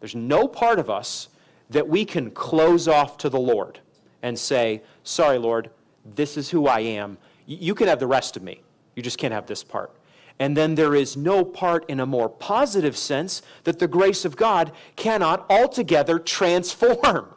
There's 0.00 0.14
no 0.14 0.46
part 0.46 0.78
of 0.78 0.90
us 0.90 1.28
that 1.70 1.88
we 1.88 2.04
can 2.04 2.30
close 2.30 2.88
off 2.88 3.16
to 3.18 3.28
the 3.28 3.38
Lord 3.38 3.80
and 4.22 4.38
say, 4.38 4.82
sorry, 5.04 5.38
Lord, 5.38 5.70
this 6.04 6.36
is 6.36 6.50
who 6.50 6.66
I 6.66 6.80
am. 6.80 7.18
You 7.46 7.74
can 7.74 7.88
have 7.88 8.00
the 8.00 8.06
rest 8.06 8.36
of 8.36 8.42
me. 8.42 8.62
You 8.96 9.02
just 9.02 9.18
can't 9.18 9.32
have 9.32 9.46
this 9.46 9.62
part. 9.62 9.94
And 10.38 10.56
then 10.56 10.74
there 10.74 10.94
is 10.94 11.16
no 11.16 11.44
part 11.44 11.88
in 11.88 12.00
a 12.00 12.06
more 12.06 12.28
positive 12.28 12.96
sense 12.96 13.42
that 13.64 13.78
the 13.78 13.88
grace 13.88 14.24
of 14.24 14.36
God 14.36 14.72
cannot 14.96 15.46
altogether 15.50 16.18
transform. 16.18 17.34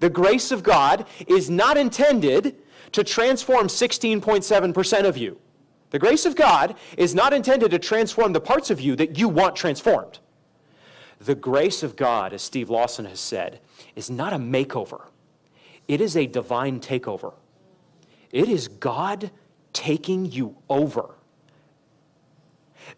The 0.00 0.10
grace 0.10 0.50
of 0.50 0.62
God 0.62 1.06
is 1.26 1.48
not 1.48 1.76
intended 1.76 2.56
to 2.92 3.04
transform 3.04 3.68
16.7% 3.68 5.04
of 5.04 5.16
you. 5.16 5.38
The 5.90 5.98
grace 5.98 6.24
of 6.24 6.36
God 6.36 6.76
is 6.96 7.14
not 7.14 7.32
intended 7.32 7.70
to 7.70 7.78
transform 7.78 8.32
the 8.32 8.40
parts 8.40 8.70
of 8.70 8.80
you 8.80 8.96
that 8.96 9.18
you 9.18 9.28
want 9.28 9.56
transformed. 9.56 10.18
The 11.20 11.34
grace 11.34 11.82
of 11.82 11.96
God, 11.96 12.32
as 12.32 12.42
Steve 12.42 12.70
Lawson 12.70 13.04
has 13.04 13.20
said, 13.20 13.60
is 13.94 14.10
not 14.10 14.32
a 14.32 14.38
makeover, 14.38 15.06
it 15.86 16.00
is 16.00 16.16
a 16.16 16.26
divine 16.26 16.80
takeover. 16.80 17.34
It 18.32 18.48
is 18.48 18.68
God 18.68 19.30
taking 19.72 20.24
you 20.24 20.56
over. 20.68 21.16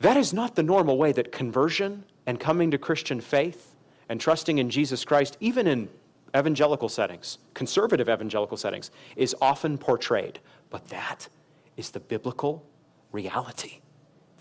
That 0.00 0.18
is 0.18 0.34
not 0.34 0.56
the 0.56 0.62
normal 0.62 0.98
way 0.98 1.12
that 1.12 1.32
conversion 1.32 2.04
and 2.26 2.38
coming 2.38 2.70
to 2.70 2.78
Christian 2.78 3.20
faith 3.20 3.74
and 4.10 4.20
trusting 4.20 4.58
in 4.58 4.68
Jesus 4.68 5.06
Christ, 5.06 5.38
even 5.40 5.66
in 5.66 5.88
evangelical 6.36 6.88
settings, 6.88 7.38
conservative 7.54 8.08
evangelical 8.08 8.56
settings, 8.56 8.90
is 9.16 9.34
often 9.40 9.78
portrayed. 9.78 10.40
But 10.70 10.88
that 10.88 11.28
is 11.76 11.90
the 11.90 12.00
biblical 12.00 12.64
reality. 13.12 13.80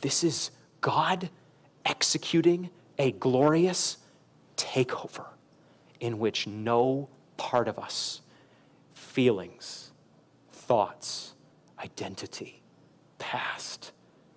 This 0.02 0.24
is 0.24 0.52
God 0.80 1.30
executing 1.86 2.70
a 2.98 3.12
glorious 3.14 3.98
takeover 4.58 5.26
in 6.00 6.20
which 6.20 6.48
no 6.48 7.10
part 7.38 7.68
of 7.68 7.78
us, 7.80 8.22
feelings, 8.94 9.92
thoughts, 10.52 11.34
identity, 11.80 12.62
past, 13.18 13.92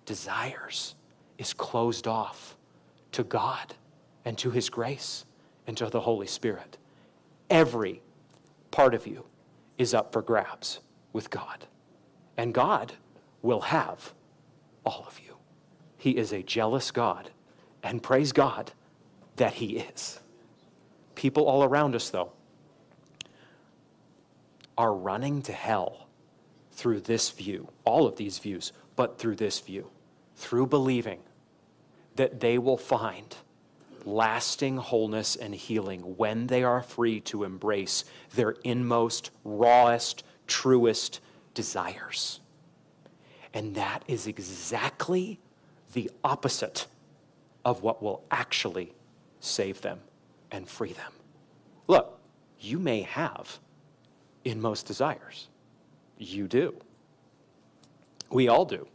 desires, 0.05 0.95
is 1.37 1.53
closed 1.53 2.07
off 2.07 2.57
to 3.11 3.23
God 3.23 3.73
and 4.25 4.37
to 4.37 4.51
His 4.51 4.69
grace 4.69 5.25
and 5.67 5.75
to 5.77 5.89
the 5.89 6.01
Holy 6.01 6.27
Spirit. 6.27 6.77
Every 7.49 8.01
part 8.71 8.93
of 8.93 9.07
you 9.07 9.25
is 9.77 9.93
up 9.93 10.11
for 10.11 10.21
grabs 10.21 10.79
with 11.13 11.29
God. 11.29 11.65
And 12.37 12.53
God 12.53 12.93
will 13.41 13.61
have 13.61 14.13
all 14.85 15.05
of 15.07 15.19
you. 15.19 15.35
He 15.97 16.11
is 16.11 16.33
a 16.33 16.43
jealous 16.43 16.91
God, 16.91 17.31
and 17.81 18.03
praise 18.03 18.31
God 18.31 18.71
that 19.37 19.53
He 19.53 19.77
is. 19.77 20.19
People 21.15 21.45
all 21.45 21.63
around 21.63 21.95
us, 21.95 22.09
though, 22.09 22.31
are 24.77 24.93
running 24.93 25.41
to 25.43 25.53
hell 25.53 26.07
through 26.71 26.99
this 26.99 27.29
view, 27.29 27.69
all 27.85 28.05
of 28.05 28.17
these 28.17 28.37
views, 28.37 28.73
but 28.95 29.17
through 29.17 29.35
this 29.35 29.59
view, 29.61 29.89
through 30.35 30.67
believing 30.67 31.19
that 32.15 32.39
they 32.39 32.57
will 32.57 32.77
find 32.77 33.35
lasting 34.05 34.77
wholeness 34.77 35.35
and 35.35 35.53
healing 35.53 36.01
when 36.17 36.47
they 36.47 36.63
are 36.63 36.81
free 36.81 37.19
to 37.21 37.43
embrace 37.43 38.05
their 38.35 38.51
inmost, 38.63 39.31
rawest, 39.43 40.23
truest 40.47 41.19
desires. 41.53 42.39
And 43.53 43.75
that 43.75 44.03
is 44.07 44.27
exactly 44.27 45.39
the 45.93 46.11
opposite 46.23 46.87
of 47.63 47.81
what 47.81 48.03
will 48.03 48.23
actually 48.29 48.93
save 49.39 49.81
them 49.81 49.99
and 50.51 50.67
free 50.67 50.93
them. 50.93 51.11
Look, 51.87 52.19
you 52.59 52.79
may 52.79 53.01
have 53.01 53.59
inmost 54.43 54.85
desires. 54.85 55.47
You 56.17 56.47
do. 56.47 56.75
We 58.29 58.47
all 58.47 58.65
do. 58.65 58.87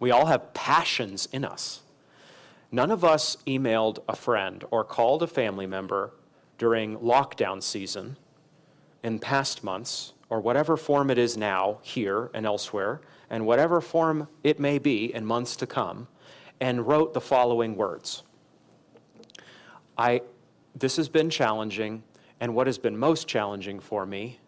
We 0.00 0.10
all 0.10 0.26
have 0.26 0.52
passions 0.52 1.28
in 1.32 1.44
us. 1.44 1.83
None 2.74 2.90
of 2.90 3.04
us 3.04 3.36
emailed 3.46 4.00
a 4.08 4.16
friend 4.16 4.64
or 4.72 4.82
called 4.82 5.22
a 5.22 5.28
family 5.28 5.64
member 5.64 6.12
during 6.58 6.98
lockdown 6.98 7.62
season 7.62 8.16
in 9.04 9.20
past 9.20 9.62
months, 9.62 10.12
or 10.28 10.40
whatever 10.40 10.76
form 10.76 11.08
it 11.08 11.16
is 11.16 11.36
now, 11.36 11.78
here 11.82 12.32
and 12.34 12.44
elsewhere, 12.44 13.00
and 13.30 13.46
whatever 13.46 13.80
form 13.80 14.26
it 14.42 14.58
may 14.58 14.80
be 14.80 15.14
in 15.14 15.24
months 15.24 15.54
to 15.54 15.68
come, 15.68 16.08
and 16.60 16.88
wrote 16.88 17.14
the 17.14 17.20
following 17.20 17.76
words 17.76 18.24
I, 19.96 20.22
This 20.74 20.96
has 20.96 21.08
been 21.08 21.30
challenging, 21.30 22.02
and 22.40 22.56
what 22.56 22.66
has 22.66 22.78
been 22.78 22.98
most 22.98 23.28
challenging 23.28 23.78
for 23.78 24.04
me 24.04 24.40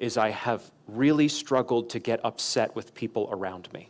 is 0.00 0.16
I 0.16 0.30
have 0.30 0.68
really 0.88 1.28
struggled 1.28 1.90
to 1.90 2.00
get 2.00 2.18
upset 2.24 2.74
with 2.74 2.92
people 2.92 3.28
around 3.30 3.72
me. 3.72 3.88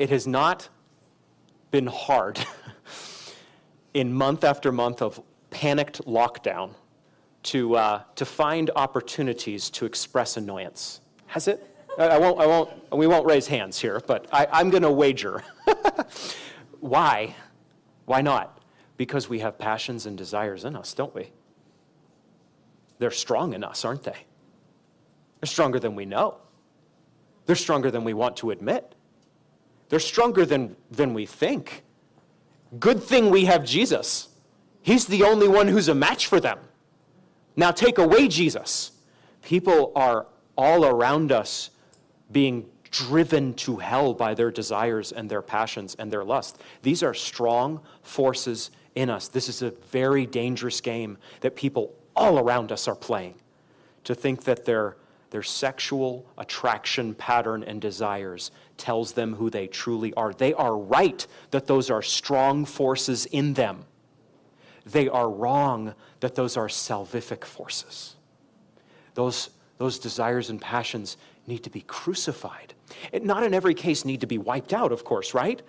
It 0.00 0.08
has 0.08 0.26
not 0.26 0.70
been 1.70 1.86
hard 1.86 2.40
in 3.94 4.12
month 4.12 4.44
after 4.44 4.72
month 4.72 5.02
of 5.02 5.22
panicked 5.50 6.02
lockdown 6.06 6.70
to, 7.42 7.76
uh, 7.76 8.02
to 8.14 8.24
find 8.24 8.70
opportunities 8.76 9.68
to 9.68 9.84
express 9.84 10.38
annoyance. 10.38 11.02
Has 11.26 11.48
it? 11.48 11.66
I 11.98 12.16
won't, 12.18 12.40
I 12.40 12.46
won't, 12.46 12.70
we 12.92 13.06
won't 13.06 13.26
raise 13.26 13.46
hands 13.46 13.78
here, 13.78 14.00
but 14.06 14.26
I, 14.32 14.46
I'm 14.50 14.70
going 14.70 14.84
to 14.84 14.90
wager. 14.90 15.44
Why? 16.80 17.34
Why 18.06 18.22
not? 18.22 18.58
Because 18.96 19.28
we 19.28 19.40
have 19.40 19.58
passions 19.58 20.06
and 20.06 20.16
desires 20.16 20.64
in 20.64 20.76
us, 20.76 20.94
don't 20.94 21.14
we? 21.14 21.30
They're 22.98 23.10
strong 23.10 23.52
in 23.52 23.62
us, 23.62 23.84
aren't 23.84 24.04
they? 24.04 24.16
They're 25.40 25.48
stronger 25.48 25.78
than 25.78 25.94
we 25.94 26.06
know. 26.06 26.38
They're 27.44 27.56
stronger 27.56 27.90
than 27.90 28.04
we 28.04 28.14
want 28.14 28.38
to 28.38 28.50
admit. 28.50 28.94
They're 29.90 30.00
stronger 30.00 30.46
than, 30.46 30.76
than 30.90 31.12
we 31.12 31.26
think. 31.26 31.82
Good 32.78 33.02
thing 33.02 33.28
we 33.30 33.44
have 33.44 33.64
Jesus. 33.64 34.28
He's 34.80 35.04
the 35.06 35.24
only 35.24 35.48
one 35.48 35.68
who's 35.68 35.88
a 35.88 35.94
match 35.94 36.26
for 36.26 36.40
them. 36.40 36.58
Now 37.56 37.72
take 37.72 37.98
away 37.98 38.28
Jesus. 38.28 38.92
People 39.42 39.92
are 39.94 40.26
all 40.56 40.86
around 40.86 41.32
us 41.32 41.70
being 42.30 42.66
driven 42.90 43.54
to 43.54 43.76
hell 43.76 44.14
by 44.14 44.34
their 44.34 44.50
desires 44.50 45.12
and 45.12 45.28
their 45.28 45.42
passions 45.42 45.94
and 45.96 46.10
their 46.10 46.24
lust. 46.24 46.60
These 46.82 47.02
are 47.02 47.14
strong 47.14 47.80
forces 48.02 48.70
in 48.94 49.10
us. 49.10 49.28
This 49.28 49.48
is 49.48 49.62
a 49.62 49.70
very 49.70 50.26
dangerous 50.26 50.80
game 50.80 51.18
that 51.40 51.56
people 51.56 51.94
all 52.16 52.38
around 52.38 52.72
us 52.72 52.88
are 52.88 52.94
playing. 52.94 53.34
To 54.04 54.14
think 54.14 54.44
that 54.44 54.64
their, 54.64 54.96
their 55.30 55.42
sexual 55.42 56.26
attraction 56.38 57.14
pattern 57.14 57.62
and 57.62 57.80
desires 57.80 58.50
tells 58.80 59.12
them 59.12 59.34
who 59.34 59.50
they 59.50 59.66
truly 59.66 60.12
are. 60.14 60.32
They 60.32 60.54
are 60.54 60.76
right 60.76 61.24
that 61.50 61.66
those 61.66 61.90
are 61.90 62.02
strong 62.02 62.64
forces 62.64 63.26
in 63.26 63.54
them. 63.54 63.84
They 64.84 65.08
are 65.08 65.30
wrong 65.30 65.94
that 66.20 66.34
those 66.34 66.56
are 66.56 66.66
salvific 66.66 67.44
forces. 67.44 68.16
Those, 69.14 69.50
those 69.78 69.98
desires 69.98 70.50
and 70.50 70.60
passions 70.60 71.16
need 71.46 71.62
to 71.64 71.70
be 71.70 71.82
crucified. 71.82 72.74
It 73.12 73.24
not 73.24 73.42
in 73.42 73.54
every 73.54 73.74
case 73.74 74.04
need 74.04 74.20
to 74.22 74.26
be 74.26 74.38
wiped 74.38 74.72
out, 74.72 74.90
of 74.90 75.04
course, 75.04 75.34
right? 75.34 75.60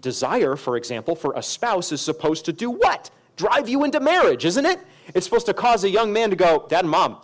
Desire, 0.00 0.56
for 0.56 0.76
example, 0.76 1.16
for 1.16 1.34
a 1.34 1.42
spouse 1.42 1.92
is 1.92 2.00
supposed 2.00 2.44
to 2.44 2.52
do 2.52 2.70
what? 2.70 3.10
Drive 3.36 3.68
you 3.68 3.84
into 3.84 4.00
marriage, 4.00 4.44
isn't 4.44 4.64
it? 4.64 4.80
It's 5.14 5.26
supposed 5.26 5.46
to 5.46 5.54
cause 5.54 5.84
a 5.84 5.90
young 5.90 6.12
man 6.12 6.30
to 6.30 6.36
go, 6.36 6.66
Dad 6.68 6.84
and 6.84 6.90
Mom, 6.90 7.20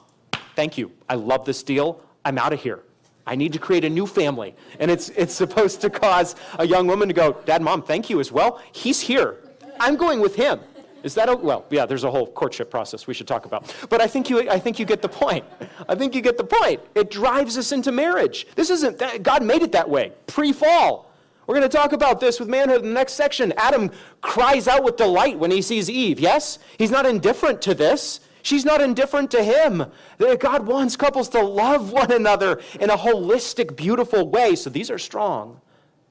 thank 0.57 0.77
you. 0.77 0.91
I 1.09 1.15
love 1.15 1.45
this 1.45 1.63
deal. 1.63 2.03
I'm 2.25 2.39
out 2.39 2.53
of 2.53 2.61
here. 2.61 2.83
I 3.27 3.35
need 3.35 3.53
to 3.55 3.59
create 3.59 3.85
a 3.85 3.91
new 3.91 4.07
family. 4.07 4.55
And 4.79 4.91
it's, 4.91 5.09
it's 5.11 5.35
supposed 5.35 5.81
to 5.81 5.91
cause 5.91 6.37
a 6.59 6.67
young 6.67 6.87
woman 6.87 7.09
to 7.09 7.15
go, 7.15 7.33
Dad, 7.45 7.61
Mom, 7.61 7.83
thank 7.83 8.09
you 8.09 8.21
as 8.21 8.31
well. 8.31 8.63
He's 8.73 9.01
here. 9.01 9.39
I'm 9.81 9.97
going 9.97 10.21
with 10.21 10.37
him. 10.37 10.61
Is 11.03 11.15
that 11.15 11.29
a, 11.29 11.37
well? 11.37 11.67
Yeah, 11.71 11.87
there's 11.87 12.05
a 12.05 12.11
whole 12.11 12.27
courtship 12.27 12.71
process 12.71 13.07
we 13.07 13.15
should 13.15 13.29
talk 13.29 13.47
about. 13.47 13.75
But 13.91 14.01
I 14.01 14.07
think 14.07 14.31
you, 14.31 14.49
I 14.51 14.59
think 14.59 14.79
you 14.79 14.85
get 14.85 15.03
the 15.03 15.09
point. 15.09 15.45
I 15.89 15.95
think 15.95 16.15
you 16.15 16.21
get 16.21 16.37
the 16.37 16.45
point. 16.45 16.81
It 16.95 17.11
drives 17.11 17.59
us 17.59 17.73
into 17.73 17.93
marriage. 17.93 18.47
This 18.57 18.71
isn't 18.71 18.99
that 18.99 19.23
God 19.23 19.45
made 19.45 19.63
it 19.63 19.73
that 19.73 19.89
way 19.89 20.13
pre-fall. 20.27 21.13
We're 21.47 21.55
going 21.55 21.69
to 21.69 21.77
talk 21.77 21.93
about 21.93 22.19
this 22.19 22.41
with 22.41 22.49
manhood 22.49 22.83
in 22.83 22.89
the 22.89 22.95
next 22.95 23.13
section. 23.13 23.53
Adam 23.57 23.93
cries 24.21 24.67
out 24.67 24.83
with 24.83 24.97
delight 24.97 25.39
when 25.39 25.53
he 25.53 25.63
sees 25.63 25.89
Eve. 25.89 26.19
Yes, 26.19 26.59
he's 26.77 26.91
not 26.91 27.07
indifferent 27.07 27.63
to 27.63 27.75
this. 27.75 28.19
She's 28.47 28.65
not 28.65 28.81
indifferent 28.81 29.33
to 29.33 29.43
him. 29.43 29.91
God 30.39 30.69
wants 30.69 30.95
couples 30.95 31.29
to 31.31 31.41
love 31.41 31.91
one 31.91 32.13
another 32.13 32.61
in 32.79 32.91
a 32.91 32.97
holistic, 32.97 33.75
beautiful 33.75 34.31
way. 34.31 34.55
So 34.55 34.71
these 34.71 34.89
are 34.89 34.99
strong 34.99 35.61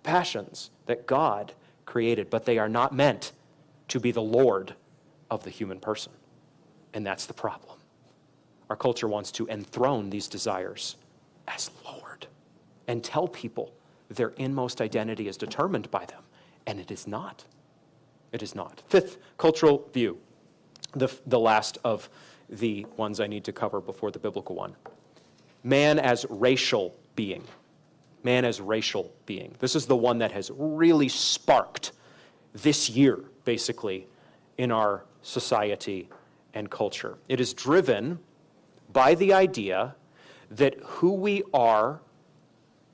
passions 0.04 0.70
that 0.86 1.08
God 1.08 1.54
created, 1.86 2.30
but 2.30 2.44
they 2.44 2.58
are 2.58 2.68
not 2.68 2.94
meant 2.94 3.32
to 3.88 4.02
be 4.02 4.12
the 4.12 4.22
Lord 4.22 4.76
of 5.32 5.46
the 5.46 5.50
human 5.50 5.80
person. 5.80 6.12
And 6.94 7.06
that's 7.06 7.26
the 7.26 7.34
problem. 7.34 7.78
Our 8.70 8.76
culture 8.76 9.08
wants 9.08 9.32
to 9.32 9.48
enthrone 9.48 10.10
these 10.10 10.28
desires 10.28 10.98
as 11.48 11.72
Lord 11.86 12.28
and 12.90 13.02
tell 13.02 13.30
people 13.30 13.72
their 14.10 14.34
inmost 14.36 14.82
identity 14.82 15.30
is 15.30 15.38
determined 15.38 15.90
by 15.90 16.04
them. 16.04 16.24
And 16.68 16.82
it 16.82 16.92
is 16.92 17.08
not. 17.08 17.46
It 18.34 18.44
is 18.44 18.56
not. 18.56 18.84
Fifth 18.90 19.20
cultural 19.38 19.90
view 19.94 20.18
the, 20.96 21.10
the 21.28 21.40
last 21.40 21.78
of 21.84 22.10
the 22.50 22.86
ones 22.98 23.20
I 23.20 23.28
need 23.28 23.44
to 23.46 23.52
cover 23.52 23.82
before 23.82 24.12
the 24.12 24.20
biblical 24.20 24.56
one. 24.56 24.76
Man 25.64 26.00
as 26.00 26.26
racial 26.30 26.96
being. 27.16 27.44
Man 28.24 28.46
as 28.46 28.62
racial 28.62 29.12
being. 29.26 29.56
This 29.60 29.76
is 29.76 29.86
the 29.86 29.96
one 29.96 30.20
that 30.20 30.32
has 30.32 30.52
really 30.56 31.10
sparked 31.10 31.92
this 32.54 32.90
year, 32.90 33.20
basically, 33.44 34.08
in 34.58 34.72
our 34.72 35.04
society 35.22 36.10
and 36.54 36.70
culture. 36.70 37.18
It 37.28 37.40
is 37.40 37.54
driven 37.54 38.20
by 38.94 39.16
the 39.16 39.34
idea 39.34 39.96
that 40.52 40.76
who 40.84 41.14
we 41.14 41.44
are 41.54 42.00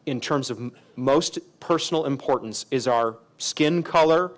in 0.06 0.20
terms 0.20 0.50
of 0.50 0.72
most 0.96 1.38
personal 1.60 2.06
importance 2.06 2.66
is 2.72 2.88
our 2.88 3.18
skin 3.38 3.84
color 3.84 4.32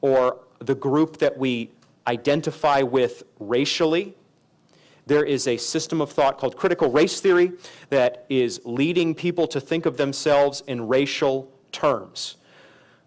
or 0.00 0.38
the 0.60 0.74
group 0.74 1.18
that 1.18 1.36
we 1.36 1.70
identify 2.06 2.82
with 2.82 3.24
racially. 3.38 4.14
There 5.06 5.24
is 5.24 5.46
a 5.46 5.56
system 5.56 6.00
of 6.00 6.10
thought 6.10 6.38
called 6.38 6.56
critical 6.56 6.90
race 6.90 7.20
theory 7.20 7.52
that 7.90 8.26
is 8.28 8.60
leading 8.64 9.14
people 9.14 9.46
to 9.48 9.60
think 9.60 9.86
of 9.86 9.96
themselves 9.96 10.62
in 10.66 10.88
racial 10.88 11.52
terms. 11.70 12.36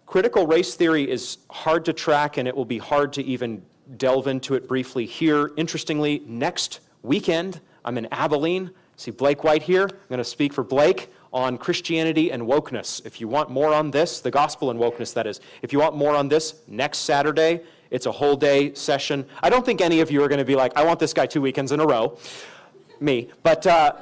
Critical 0.06 0.46
race 0.46 0.74
theory 0.74 1.08
is 1.08 1.38
hard 1.50 1.84
to 1.84 1.92
track 1.92 2.36
and 2.36 2.48
it 2.48 2.56
will 2.56 2.64
be 2.64 2.78
hard 2.78 3.12
to 3.12 3.22
even 3.22 3.62
delve 3.96 4.26
into 4.26 4.54
it 4.54 4.66
briefly 4.66 5.04
here. 5.04 5.52
Interestingly, 5.56 6.22
next 6.26 6.80
weekend, 7.02 7.60
I'm 7.84 7.98
in 7.98 8.06
Abilene. 8.12 8.70
See 8.96 9.10
Blake 9.10 9.44
White 9.44 9.62
here. 9.62 9.84
I'm 9.84 10.08
going 10.08 10.18
to 10.18 10.24
speak 10.24 10.52
for 10.52 10.64
Blake 10.64 11.10
on 11.32 11.58
Christianity 11.58 12.32
and 12.32 12.42
wokeness. 12.42 13.04
If 13.06 13.20
you 13.20 13.28
want 13.28 13.50
more 13.50 13.72
on 13.72 13.90
this, 13.90 14.20
the 14.20 14.30
gospel 14.30 14.70
and 14.70 14.78
wokeness, 14.78 15.14
that 15.14 15.26
is, 15.26 15.40
if 15.62 15.72
you 15.72 15.78
want 15.78 15.96
more 15.96 16.14
on 16.14 16.28
this, 16.28 16.56
next 16.66 16.98
Saturday, 16.98 17.60
it's 17.90 18.06
a 18.06 18.12
whole 18.12 18.36
day 18.36 18.72
session. 18.74 19.26
I 19.42 19.50
don't 19.50 19.64
think 19.64 19.80
any 19.80 20.00
of 20.00 20.10
you 20.10 20.22
are 20.22 20.28
going 20.28 20.38
to 20.38 20.44
be 20.44 20.56
like, 20.56 20.76
I 20.76 20.84
want 20.84 21.00
this 21.00 21.12
guy 21.12 21.26
two 21.26 21.40
weekends 21.40 21.72
in 21.72 21.80
a 21.80 21.86
row. 21.86 22.18
Me. 23.00 23.28
But 23.42 23.66
uh, 23.66 23.94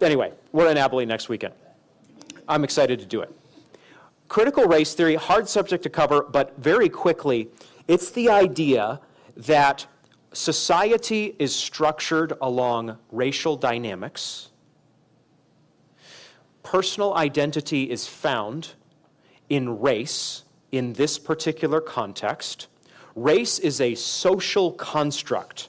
anyway, 0.00 0.32
we're 0.52 0.70
in 0.70 0.76
Abilene 0.76 1.08
next 1.08 1.28
weekend. 1.28 1.54
I'm 2.48 2.64
excited 2.64 2.98
to 2.98 3.06
do 3.06 3.20
it. 3.20 3.32
Critical 4.28 4.64
race 4.64 4.94
theory, 4.94 5.14
hard 5.14 5.48
subject 5.48 5.82
to 5.84 5.90
cover, 5.90 6.22
but 6.22 6.56
very 6.58 6.88
quickly, 6.88 7.48
It's 7.90 8.12
the 8.12 8.30
idea 8.30 9.00
that 9.36 9.84
society 10.32 11.34
is 11.40 11.52
structured 11.52 12.34
along 12.40 12.98
racial 13.10 13.56
dynamics. 13.56 14.50
Personal 16.62 17.14
identity 17.14 17.90
is 17.90 18.06
found 18.06 18.74
in 19.48 19.80
race 19.80 20.44
in 20.70 20.92
this 20.92 21.18
particular 21.18 21.80
context. 21.80 22.68
Race 23.20 23.58
is 23.58 23.82
a 23.82 23.94
social 23.96 24.72
construct. 24.72 25.68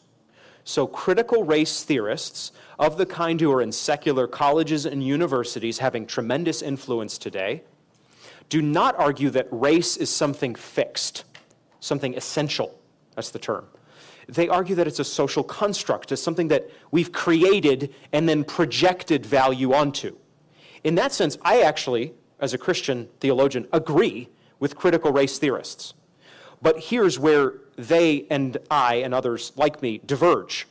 So, 0.64 0.88
critical 0.88 1.44
race 1.44 1.84
theorists 1.84 2.54
of 2.80 2.98
the 2.98 3.06
kind 3.06 3.42
who 3.42 3.52
are 3.52 3.62
in 3.62 3.74
secular 3.74 4.26
colleges 4.26 4.86
and 4.86 5.04
universities 5.04 5.80
having 5.80 6.06
tremendous 6.06 6.62
influence 6.62 7.18
today 7.18 7.64
do 8.48 8.62
not 8.62 8.98
argue 8.98 9.30
that 9.32 9.50
race 9.52 9.98
is 9.98 10.10
something 10.10 10.56
fixed, 10.56 11.26
something 11.82 12.16
essential. 12.16 12.80
That's 13.16 13.32
the 13.32 13.40
term 13.40 13.68
they 14.30 14.48
argue 14.48 14.76
that 14.76 14.88
it's 14.88 15.00
a 15.00 15.04
social 15.04 15.44
construct, 15.44 16.14
it's 16.14 16.22
something 16.22 16.48
that 16.48 16.70
we've 16.92 17.12
created 17.12 17.94
and 18.14 18.30
then 18.30 18.46
projected 18.46 19.26
value 19.26 19.74
onto. 19.74 20.16
In 20.86 20.96
that 20.96 21.12
sense, 21.12 21.38
I 21.42 21.64
actually, 21.64 22.14
as 22.40 22.54
a 22.54 22.58
Christian 22.58 23.10
theologian, 23.20 23.68
agree 23.74 24.30
with 24.58 24.78
critical 24.78 25.12
race 25.12 25.38
theorists. 25.38 25.96
But 26.62 26.80
here's 26.80 27.18
where 27.18 27.54
they 27.76 28.26
and 28.30 28.58
I 28.70 28.96
and 28.96 29.14
others 29.14 29.52
like 29.56 29.82
me 29.82 30.00
diverge. 30.06 30.68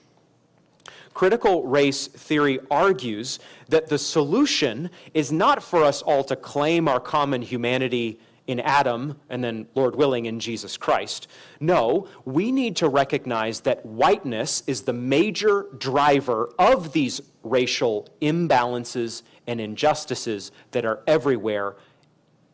Critical 1.12 1.64
race 1.64 2.07
theory 2.07 2.61
argues 2.70 3.40
that 3.68 3.88
the 3.88 3.98
solution 3.98 4.90
is 5.12 5.33
not 5.33 5.62
for 5.62 5.83
us 5.83 6.03
all 6.03 6.22
to 6.24 6.37
claim 6.37 6.87
our 6.87 7.00
common 7.00 7.42
humanity 7.42 8.20
in 8.46 8.61
Adam 8.61 9.16
and 9.29 9.44
then, 9.44 9.66
Lord 9.74 9.94
willing, 9.96 10.26
in 10.26 10.40
Jesus 10.40 10.76
Christ. 10.76 11.29
No, 11.61 12.09
we 12.24 12.50
need 12.50 12.76
to 12.76 12.88
recognize 12.88 13.61
that 13.61 13.85
whiteness 13.85 14.62
is 14.66 14.83
the 14.83 14.92
major 14.92 15.66
driver 15.79 16.50
of 16.59 16.92
these 16.92 17.20
racial 17.42 18.09
imbalances 18.20 19.22
and 19.46 19.61
injustices 19.61 20.53
that 20.70 20.85
are 20.85 21.00
everywhere 21.07 21.76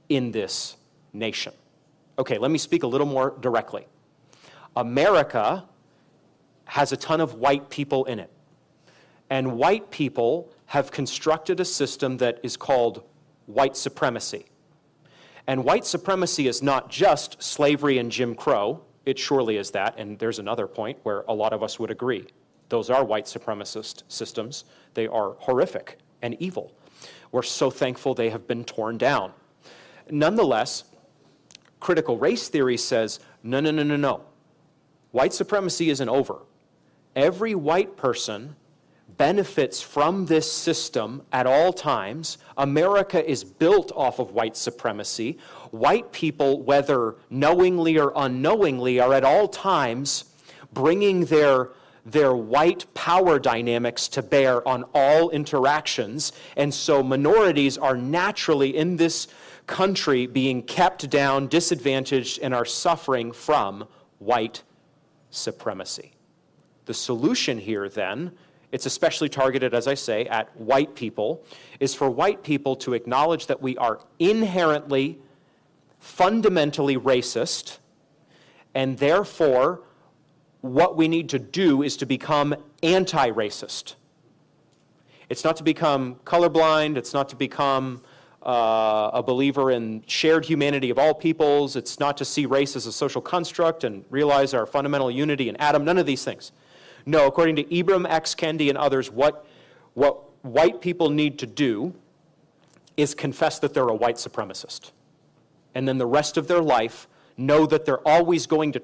in 0.09 0.33
this 0.33 0.77
nation. 1.13 1.53
Okay, 2.19 2.39
let 2.39 2.51
me 2.51 2.59
speak 2.59 2.83
a 2.83 2.87
little 2.87 3.07
more 3.07 3.35
directly. 3.41 3.87
America 4.75 5.65
has 6.65 6.93
a 6.93 6.97
ton 6.97 7.21
of 7.21 7.35
white 7.35 7.71
people 7.71 8.05
in 8.05 8.19
it. 8.19 8.31
And 9.31 9.57
white 9.57 9.91
people 9.91 10.53
have 10.67 10.91
constructed 10.91 11.61
a 11.61 11.65
system 11.65 12.17
that 12.19 12.41
is 12.43 12.57
called 12.57 13.03
white 13.47 13.77
supremacy. 13.77 14.47
And 15.47 15.65
white 15.65 15.85
supremacy 15.85 16.49
is 16.49 16.63
not 16.63 16.91
just 16.91 17.43
slavery 17.43 17.99
and 17.99 18.11
Jim 18.11 18.35
Crow. 18.35 18.83
It 19.05 19.19
surely 19.19 19.57
is 19.57 19.71
that. 19.73 19.95
And 19.99 20.19
there's 20.19 20.39
another 20.39 20.67
point 20.67 20.99
where 21.05 21.25
a 21.29 21.35
lot 21.35 21.53
of 21.53 21.63
us 21.63 21.79
would 21.79 21.91
agree. 21.91 22.27
Those 22.69 22.91
are 22.91 23.05
white 23.05 23.27
supremacist 23.27 24.03
systems. 24.09 24.65
They 24.95 25.07
are 25.07 25.37
horrific 25.39 25.99
and 26.23 26.37
evil. 26.41 26.73
We're 27.31 27.43
so 27.43 27.71
thankful 27.71 28.15
they 28.15 28.31
have 28.31 28.49
been 28.49 28.65
torn 28.65 28.99
down. 28.99 29.33
Nonetheless, 30.11 30.85
critical 31.81 32.19
race 32.19 32.49
theory 32.49 32.77
says 32.77 33.21
no, 33.43 33.61
no, 33.61 33.71
no, 33.71 33.83
no, 33.83 33.97
no. 33.97 34.23
White 35.13 35.33
supremacy 35.33 35.91
isn't 35.91 36.09
over. 36.09 36.39
Every 37.15 37.55
white 37.55 37.97
person 37.97 38.57
benefits 39.17 39.81
from 39.81 40.27
this 40.27 40.51
system 40.51 41.23
at 41.33 41.47
all 41.47 41.73
times. 41.73 42.39
America 42.59 43.25
is 43.29 43.45
built 43.45 43.93
off 43.95 44.19
of 44.19 44.33
white 44.33 44.57
supremacy. 44.57 45.39
White 45.71 46.13
people, 46.13 46.63
whether 46.63 47.17
knowingly 47.31 47.99
or 47.99 48.13
unknowingly, 48.15 49.01
are 49.01 49.15
at 49.15 49.25
all 49.25 49.49
times 49.49 50.27
bringing 50.73 51.25
their 51.27 51.71
their 52.07 52.37
white 52.37 52.87
power 52.95 53.37
dynamics 53.37 54.07
to 54.07 54.23
bear 54.23 54.67
on 54.67 54.85
all 54.95 55.29
interactions. 55.31 56.33
And 56.57 56.73
so 56.73 57.03
minorities 57.03 57.77
are 57.77 57.97
naturally 57.97 58.77
in 58.77 58.97
this 58.97 59.27
country 59.67 60.27
being 60.27 60.63
kept 60.63 61.09
down, 61.11 61.49
disadvantaged, 61.49 62.39
and 62.41 62.55
are 62.55 62.65
suffering 62.65 63.33
from 63.33 63.87
white 64.19 64.63
supremacy. 65.31 66.13
The 66.87 66.95
solution 66.95 67.59
here, 67.59 67.89
then, 67.89 68.33
it's 68.73 68.87
especially 68.87 69.29
targeted, 69.29 69.75
as 69.75 69.87
I 69.87 69.95
say, 69.95 70.27
at 70.27 70.55
white 70.57 70.95
people, 70.95 71.45
is 71.81 71.95
for 71.95 72.11
white 72.11 72.43
people 72.43 72.77
to 72.77 72.95
acknowledge 72.95 73.47
that 73.47 73.61
we 73.61 73.77
are 73.77 74.01
inherently, 74.19 75.19
fundamentally 75.99 76.97
racist, 76.97 77.79
and 78.75 78.99
therefore, 78.99 79.83
what 80.61 80.97
we 80.97 81.09
need 81.09 81.29
to 81.31 81.39
do 81.39 81.83
is 81.83 81.97
to 81.97 82.07
become 82.07 82.55
anti 82.83 83.31
racist. 83.31 83.95
It's 85.29 85.45
not 85.45 85.57
to 85.57 85.65
become 85.65 86.17
colorblind, 86.25 86.97
it's 86.97 87.13
not 87.13 87.29
to 87.31 87.37
become 87.37 88.03
uh, 88.47 89.11
a 89.13 89.23
believer 89.25 89.73
in 89.73 90.05
shared 90.07 90.45
humanity 90.45 90.89
of 90.91 90.99
all 90.99 91.13
peoples, 91.13 91.75
it's 91.75 91.99
not 91.99 92.17
to 92.17 92.25
see 92.25 92.47
race 92.47 92.77
as 92.77 92.87
a 92.87 92.93
social 92.93 93.21
construct 93.21 93.83
and 93.83 94.05
realize 94.09 94.55
our 94.55 94.67
fundamental 94.67 95.11
unity 95.11 95.49
in 95.49 95.57
Adam, 95.57 95.85
none 95.85 95.99
of 95.99 96.07
these 96.07 96.23
things. 96.25 96.53
No, 97.05 97.27
according 97.27 97.57
to 97.57 97.65
Ibram 97.65 98.09
X. 98.09 98.37
Kendi 98.37 98.69
and 98.69 98.79
others, 98.79 99.11
what, 99.11 99.45
what 99.95 100.23
white 100.45 100.81
people 100.81 101.11
need 101.11 101.41
to 101.41 101.47
do 101.47 101.93
is 102.97 103.15
confess 103.15 103.59
that 103.59 103.75
they're 103.75 103.89
a 103.89 103.95
white 103.95 104.17
supremacist. 104.17 104.93
And 105.75 105.89
then 105.89 105.99
the 105.99 106.07
rest 106.07 106.37
of 106.37 106.47
their 106.47 106.63
life 106.63 107.09
know 107.37 107.67
that 107.67 107.85
they're 107.85 108.07
always 108.07 108.47
going 108.47 108.73
to 108.73 108.83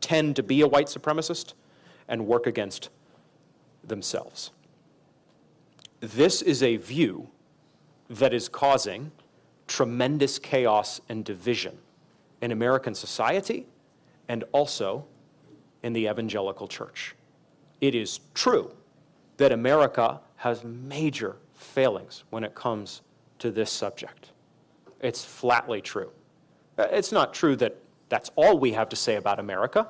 tend 0.00 0.34
to 0.36 0.42
be 0.42 0.60
a 0.60 0.66
white 0.66 0.88
supremacist 0.88 1.54
and 2.08 2.26
work 2.26 2.46
against 2.46 2.90
themselves. 3.84 4.50
This 6.00 6.42
is 6.42 6.62
a 6.62 6.76
view 6.76 7.30
that 8.08 8.32
is 8.32 8.48
causing 8.48 9.10
tremendous 9.66 10.38
chaos 10.38 11.00
and 11.08 11.24
division 11.24 11.78
in 12.40 12.52
American 12.52 12.94
society 12.94 13.66
and 14.28 14.44
also 14.52 15.04
in 15.82 15.92
the 15.92 16.06
evangelical 16.08 16.68
church 16.68 17.14
it 17.80 17.94
is 17.94 18.20
true 18.34 18.72
that 19.36 19.52
America 19.52 20.20
has 20.36 20.64
major 20.64 21.36
failings 21.54 22.24
when 22.30 22.44
it 22.44 22.54
comes 22.54 23.02
to 23.38 23.50
this 23.50 23.70
subject. 23.70 24.30
It's 25.00 25.24
flatly 25.24 25.80
true. 25.80 26.10
Uh, 26.78 26.86
it's 26.90 27.12
not 27.12 27.34
true 27.34 27.56
that 27.56 27.76
that's 28.08 28.30
all 28.36 28.58
we 28.58 28.72
have 28.72 28.88
to 28.90 28.96
say 28.96 29.16
about 29.16 29.38
America. 29.38 29.88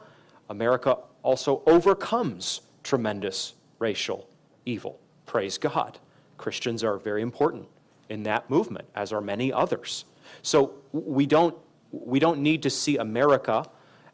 America 0.51 0.99
also 1.23 1.63
overcomes 1.67 2.63
tremendous 2.83 3.55
racial 3.79 4.29
evil. 4.65 4.99
Praise 5.27 5.59
God. 5.59 5.99
Christians 6.39 6.83
are 6.83 6.99
very 6.99 7.23
important 7.23 7.67
in 8.09 8.23
that 8.25 8.49
movement, 8.51 8.89
as 8.95 9.13
are 9.13 9.21
many 9.21 9.53
others. 9.53 10.05
So 10.43 10.75
we 10.93 11.27
don't, 11.27 11.57
we 11.91 12.19
don't 12.19 12.41
need 12.41 12.63
to 12.63 12.71
see 12.71 12.97
America 12.97 13.69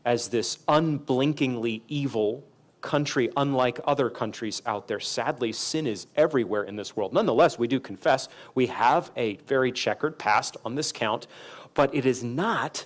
as 0.04 0.28
this 0.28 0.58
unblinkingly 0.68 1.82
evil 1.88 2.44
country 2.80 3.30
unlike 3.36 3.80
other 3.84 4.10
countries 4.10 4.60
out 4.66 4.88
there. 4.88 5.00
Sadly, 5.00 5.52
sin 5.52 5.86
is 5.86 6.08
everywhere 6.16 6.64
in 6.64 6.76
this 6.76 6.96
world. 6.96 7.12
Nonetheless, 7.12 7.58
we 7.58 7.68
do 7.68 7.80
confess 7.80 8.28
we 8.54 8.66
have 8.66 9.10
a 9.16 9.36
very 9.46 9.72
checkered 9.72 10.18
past 10.18 10.56
on 10.64 10.74
this 10.74 10.92
count, 10.92 11.26
but 11.74 11.94
it 11.94 12.04
is 12.04 12.22
not 12.22 12.84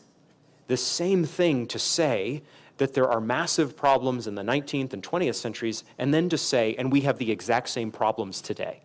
the 0.69 0.77
same 0.77 1.25
thing 1.25 1.67
to 1.69 1.79
say 1.79 2.43
that 2.77 2.93
there 2.93 3.09
are 3.09 3.21
massive 3.21 3.77
problems 3.77 4.27
in 4.27 4.35
the 4.35 4.43
19th 4.43 4.93
and 4.93 5.03
20th 5.03 5.37
centuries 5.37 5.83
and 5.99 6.13
then 6.13 6.29
to 6.29 6.37
say, 6.37 6.75
and 6.79 6.93
we 6.93 7.01
have 7.01 7.19
the 7.19 7.33
exact 7.33 7.69
same 7.69 7.91
problems 7.91 8.43
today. 8.43 8.81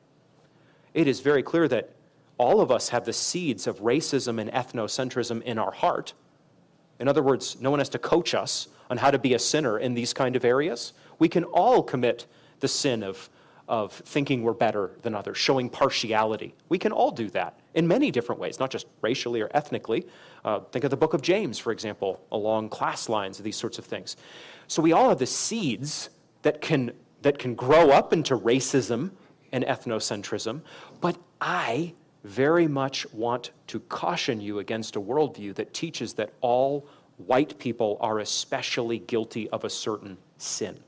It 0.93 1.07
is 1.07 1.19
very 1.19 1.43
clear 1.43 1.67
that 1.67 1.89
all 2.41 2.59
of 2.59 2.71
us 2.71 2.89
have 2.89 3.05
the 3.05 3.13
seeds 3.13 3.67
of 3.67 3.77
racism 3.81 4.41
and 4.41 4.51
ethnocentrism 4.51 5.43
in 5.43 5.59
our 5.59 5.71
heart. 5.71 6.13
In 6.99 7.07
other 7.07 7.21
words, 7.21 7.61
no 7.61 7.69
one 7.69 7.79
has 7.79 7.89
to 7.89 7.99
coach 7.99 8.33
us 8.33 8.67
on 8.89 8.97
how 8.97 9.11
to 9.11 9.19
be 9.19 9.35
a 9.35 9.39
sinner 9.39 9.77
in 9.77 9.93
these 9.93 10.11
kind 10.11 10.35
of 10.35 10.43
areas. 10.43 10.93
We 11.19 11.29
can 11.29 11.43
all 11.43 11.83
commit 11.83 12.25
the 12.59 12.67
sin 12.67 13.03
of, 13.03 13.29
of 13.67 13.93
thinking 13.93 14.41
we're 14.41 14.53
better 14.53 14.89
than 15.03 15.13
others, 15.13 15.37
showing 15.37 15.69
partiality. 15.69 16.55
We 16.67 16.79
can 16.79 16.91
all 16.91 17.11
do 17.11 17.29
that 17.29 17.59
in 17.75 17.87
many 17.87 18.09
different 18.09 18.41
ways, 18.41 18.59
not 18.59 18.71
just 18.71 18.87
racially 19.01 19.41
or 19.41 19.51
ethnically. 19.53 20.07
Uh, 20.43 20.61
think 20.71 20.83
of 20.83 20.89
the 20.89 20.97
book 20.97 21.13
of 21.13 21.21
James, 21.21 21.59
for 21.59 21.71
example, 21.71 22.25
along 22.31 22.69
class 22.69 23.07
lines, 23.07 23.37
these 23.37 23.55
sorts 23.55 23.77
of 23.77 23.85
things. 23.85 24.17
So 24.65 24.81
we 24.81 24.93
all 24.93 25.09
have 25.09 25.19
the 25.19 25.27
seeds 25.27 26.09
that 26.41 26.59
can, 26.59 26.93
that 27.21 27.37
can 27.37 27.53
grow 27.53 27.91
up 27.91 28.13
into 28.13 28.35
racism 28.35 29.11
and 29.51 29.63
ethnocentrism, 29.63 30.61
but 31.01 31.19
I 31.39 31.93
very 32.23 32.67
much 32.67 33.11
want 33.13 33.51
to 33.67 33.79
caution 33.81 34.39
you 34.39 34.59
against 34.59 34.95
a 34.95 35.01
worldview 35.01 35.55
that 35.55 35.73
teaches 35.73 36.13
that 36.13 36.31
all 36.41 36.85
white 37.17 37.57
people 37.59 37.97
are 37.99 38.19
especially 38.19 38.99
guilty 38.99 39.49
of 39.49 39.63
a 39.63 39.69
certain 39.69 40.17
sin. 40.37 40.79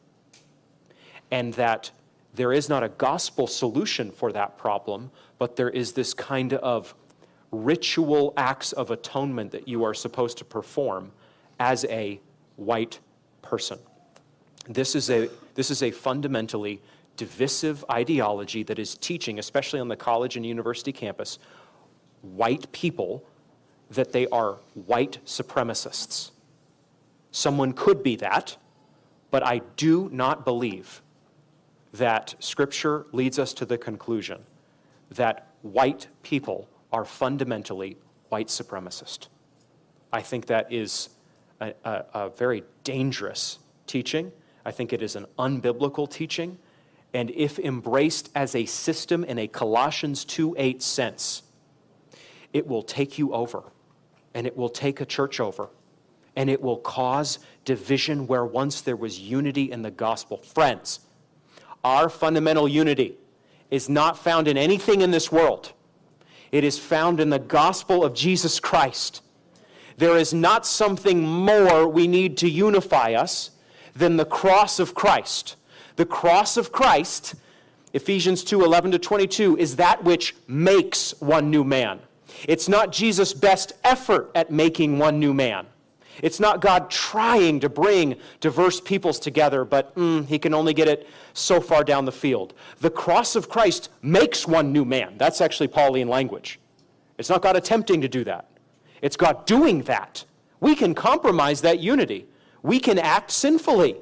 And 1.32 1.54
that 1.56 1.92
there 2.36 2.54
is 2.54 2.70
not 2.70 2.84
a 2.84 2.90
gospel 2.90 3.48
solution 3.48 4.12
for 4.12 4.32
that 4.32 4.58
problem, 4.58 5.12
but 5.38 5.56
there 5.56 5.70
is 5.70 5.94
this 5.94 6.14
kind 6.14 6.54
of 6.54 6.94
ritual 7.52 8.34
acts 8.36 8.72
of 8.72 8.92
atonement 8.92 9.52
that 9.52 9.68
you 9.68 9.84
are 9.84 9.94
supposed 9.94 10.38
to 10.40 10.46
perform 10.46 11.12
as 11.60 11.86
a 11.86 12.20
white 12.56 13.00
person. 13.42 13.78
This 14.68 14.96
is 14.96 15.10
a, 15.10 15.30
this 15.56 15.70
is 15.70 15.84
a 15.84 15.92
fundamentally 15.92 16.82
divisive 17.18 17.86
ideology 17.92 18.64
that 18.64 18.80
is 18.80 18.96
teaching, 18.96 19.40
especially 19.40 19.80
on 19.80 19.88
the 19.88 19.96
college 19.96 20.36
and 20.36 20.46
university 20.46 20.92
campus, 20.92 21.40
white 22.22 22.72
people 22.72 23.24
that 23.90 24.12
they 24.12 24.28
are 24.28 24.60
white 24.74 25.20
supremacists. 25.26 26.32
Someone 27.32 27.74
could 27.74 28.04
be 28.04 28.16
that, 28.18 28.58
but 29.32 29.46
I 29.46 29.62
do 29.78 30.10
not 30.12 30.46
believe 30.46 31.02
that 31.94 32.36
Scripture 32.40 33.06
leads 33.12 33.38
us 33.38 33.54
to 33.54 33.66
the 33.66 33.78
conclusion 33.78 34.44
that 35.12 35.48
white 35.62 36.08
people 36.24 36.68
are 36.92 37.06
fundamentally 37.06 37.98
white 38.30 38.48
supremacist. 38.48 39.28
I 40.12 40.22
think 40.22 40.48
that 40.48 40.72
is 40.72 41.10
a, 41.60 41.74
a, 41.84 42.06
a 42.14 42.30
very 42.30 42.64
dangerous 42.84 43.60
teaching. 43.86 44.32
I 44.66 44.72
think 44.72 44.94
it 44.94 45.02
is 45.02 45.16
an 45.16 45.26
unbiblical 45.38 46.10
teaching. 46.10 46.58
And 47.14 47.30
if 47.32 47.60
embraced 47.60 48.30
as 48.34 48.56
a 48.56 48.66
system 48.66 49.24
in 49.24 49.38
a 49.38 49.48
Colossians 49.48 50.26
2 50.26 50.56
8 50.58 50.82
sense, 50.82 51.44
it 52.52 52.68
will 52.68 52.84
take 52.84 53.18
you 53.18 53.34
over 53.34 53.64
and 54.34 54.48
it 54.48 54.58
will 54.58 54.70
take 54.70 55.00
a 55.00 55.06
church 55.06 55.40
over 55.40 55.70
and 56.36 56.50
it 56.50 56.62
will 56.62 56.78
cause 56.78 57.40
division 57.66 58.26
where 58.28 58.46
once 58.46 58.82
there 58.82 58.96
was 58.96 59.20
unity 59.20 59.72
in 59.72 59.84
the 59.84 59.92
gospel. 59.92 60.38
Friends, 60.38 61.02
our 61.84 62.10
fundamental 62.10 62.68
unity 62.68 63.16
is 63.70 63.90
not 63.90 64.18
found 64.18 64.48
in 64.48 64.58
anything 64.58 65.02
in 65.02 65.12
this 65.12 65.32
world, 65.32 65.74
it 66.52 66.64
is 66.64 66.78
found 66.78 67.20
in 67.20 67.30
the 67.30 67.40
gospel 67.40 68.04
of 68.04 68.14
Jesus 68.14 68.60
Christ. 68.60 69.22
There 69.98 70.18
is 70.18 70.34
not 70.34 70.66
something 70.66 71.22
more 71.22 71.88
we 71.88 72.08
need 72.08 72.38
to 72.38 72.50
unify 72.50 73.14
us 73.14 73.52
than 73.96 74.18
the 74.18 74.26
cross 74.26 74.80
of 74.80 74.96
Christ. 74.96 75.56
The 75.96 76.06
cross 76.06 76.58
of 76.58 76.72
Christ, 76.72 77.36
Ephesians 77.94 78.44
2 78.44 78.64
11 78.64 78.92
to 78.92 79.00
22, 79.00 79.58
is 79.58 79.76
that 79.78 80.04
which 80.04 80.36
makes 80.48 81.20
one 81.22 81.52
new 81.52 81.64
man. 81.64 82.00
It's 82.48 82.68
not 82.68 82.92
Jesus' 82.92 83.34
best 83.34 83.74
effort 83.84 84.32
at 84.36 84.52
making 84.52 84.98
one 84.98 85.20
new 85.20 85.34
man. 85.34 85.68
It's 86.22 86.40
not 86.40 86.62
God 86.62 86.92
trying 86.92 87.60
to 87.62 87.70
bring 87.70 88.16
diverse 88.40 88.80
peoples 88.80 89.20
together, 89.20 89.66
but 89.66 89.96
mm, 89.96 90.26
he 90.28 90.38
can 90.38 90.54
only 90.54 90.74
get 90.74 90.88
it 90.88 91.08
so 91.34 91.60
far 91.60 91.84
down 91.84 92.06
the 92.06 92.12
field. 92.12 92.54
The 92.80 92.92
cross 92.92 93.36
of 93.36 93.50
Christ 93.50 93.90
makes 94.02 94.48
one 94.48 94.72
new 94.72 94.86
man. 94.86 95.16
That's 95.18 95.42
actually 95.42 95.70
Pauline 95.70 96.08
language. 96.08 96.60
It's 97.18 97.30
not 97.30 97.42
God 97.42 97.56
attempting 97.56 98.02
to 98.02 98.08
do 98.08 98.24
that, 98.26 98.48
it's 99.02 99.18
God 99.18 99.46
doing 99.46 99.84
that. 99.84 100.26
We 100.60 100.76
can 100.76 100.96
compromise 100.96 101.62
that 101.62 101.80
unity, 101.80 102.28
we 102.62 102.80
can 102.80 103.00
act 103.00 103.32
sinfully. 103.32 103.98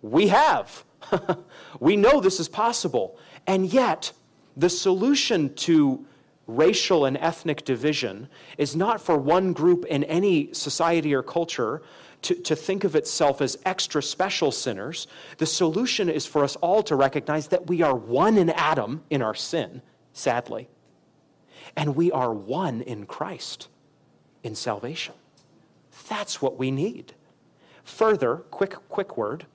We 0.00 0.28
have. 0.28 0.84
we 1.80 1.96
know 1.96 2.20
this 2.20 2.40
is 2.40 2.48
possible. 2.48 3.18
And 3.46 3.72
yet, 3.72 4.12
the 4.56 4.68
solution 4.68 5.54
to 5.54 6.04
racial 6.46 7.04
and 7.04 7.16
ethnic 7.18 7.64
division 7.64 8.28
is 8.56 8.74
not 8.74 9.00
for 9.00 9.16
one 9.16 9.52
group 9.52 9.84
in 9.84 10.02
any 10.04 10.52
society 10.52 11.14
or 11.14 11.22
culture 11.22 11.82
to, 12.22 12.34
to 12.34 12.56
think 12.56 12.84
of 12.84 12.96
itself 12.96 13.40
as 13.40 13.58
extra 13.64 14.02
special 14.02 14.50
sinners. 14.50 15.06
The 15.36 15.46
solution 15.46 16.08
is 16.08 16.26
for 16.26 16.42
us 16.42 16.56
all 16.56 16.82
to 16.84 16.96
recognize 16.96 17.48
that 17.48 17.68
we 17.68 17.82
are 17.82 17.94
one 17.94 18.36
in 18.36 18.50
Adam 18.50 19.04
in 19.10 19.22
our 19.22 19.34
sin, 19.34 19.82
sadly, 20.12 20.68
and 21.76 21.94
we 21.94 22.10
are 22.10 22.32
one 22.32 22.80
in 22.80 23.06
Christ 23.06 23.68
in 24.42 24.54
salvation. 24.54 25.14
That's 26.08 26.40
what 26.40 26.56
we 26.58 26.70
need. 26.70 27.12
Further, 27.84 28.36
quick, 28.36 28.74
quick 28.88 29.16
word. 29.16 29.46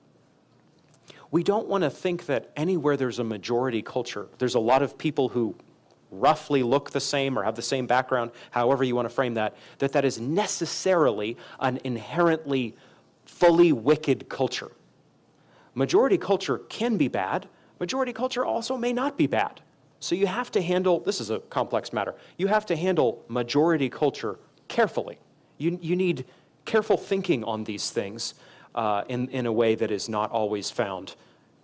We 1.34 1.42
don't 1.42 1.66
want 1.66 1.82
to 1.82 1.90
think 1.90 2.26
that 2.26 2.52
anywhere 2.54 2.96
there's 2.96 3.18
a 3.18 3.24
majority 3.24 3.82
culture, 3.82 4.28
there's 4.38 4.54
a 4.54 4.60
lot 4.60 4.82
of 4.82 4.96
people 4.96 5.28
who 5.28 5.56
roughly 6.12 6.62
look 6.62 6.92
the 6.92 7.00
same 7.00 7.36
or 7.36 7.42
have 7.42 7.56
the 7.56 7.60
same 7.60 7.88
background, 7.88 8.30
however 8.52 8.84
you 8.84 8.94
want 8.94 9.08
to 9.08 9.12
frame 9.12 9.34
that, 9.34 9.56
that 9.78 9.90
that 9.94 10.04
is 10.04 10.20
necessarily 10.20 11.36
an 11.58 11.80
inherently 11.82 12.76
fully 13.24 13.72
wicked 13.72 14.28
culture. 14.28 14.70
Majority 15.74 16.18
culture 16.18 16.58
can 16.68 16.96
be 16.96 17.08
bad. 17.08 17.48
Majority 17.80 18.12
culture 18.12 18.44
also 18.44 18.76
may 18.76 18.92
not 18.92 19.18
be 19.18 19.26
bad. 19.26 19.60
So 19.98 20.14
you 20.14 20.28
have 20.28 20.52
to 20.52 20.62
handle, 20.62 21.00
this 21.00 21.20
is 21.20 21.30
a 21.30 21.40
complex 21.40 21.92
matter, 21.92 22.14
you 22.36 22.46
have 22.46 22.64
to 22.66 22.76
handle 22.76 23.24
majority 23.26 23.88
culture 23.88 24.38
carefully. 24.68 25.18
You, 25.58 25.80
you 25.82 25.96
need 25.96 26.26
careful 26.64 26.96
thinking 26.96 27.42
on 27.42 27.64
these 27.64 27.90
things 27.90 28.34
uh, 28.74 29.04
in, 29.08 29.28
in 29.28 29.46
a 29.46 29.52
way 29.52 29.74
that 29.74 29.90
is 29.90 30.08
not 30.08 30.30
always 30.30 30.70
found 30.70 31.14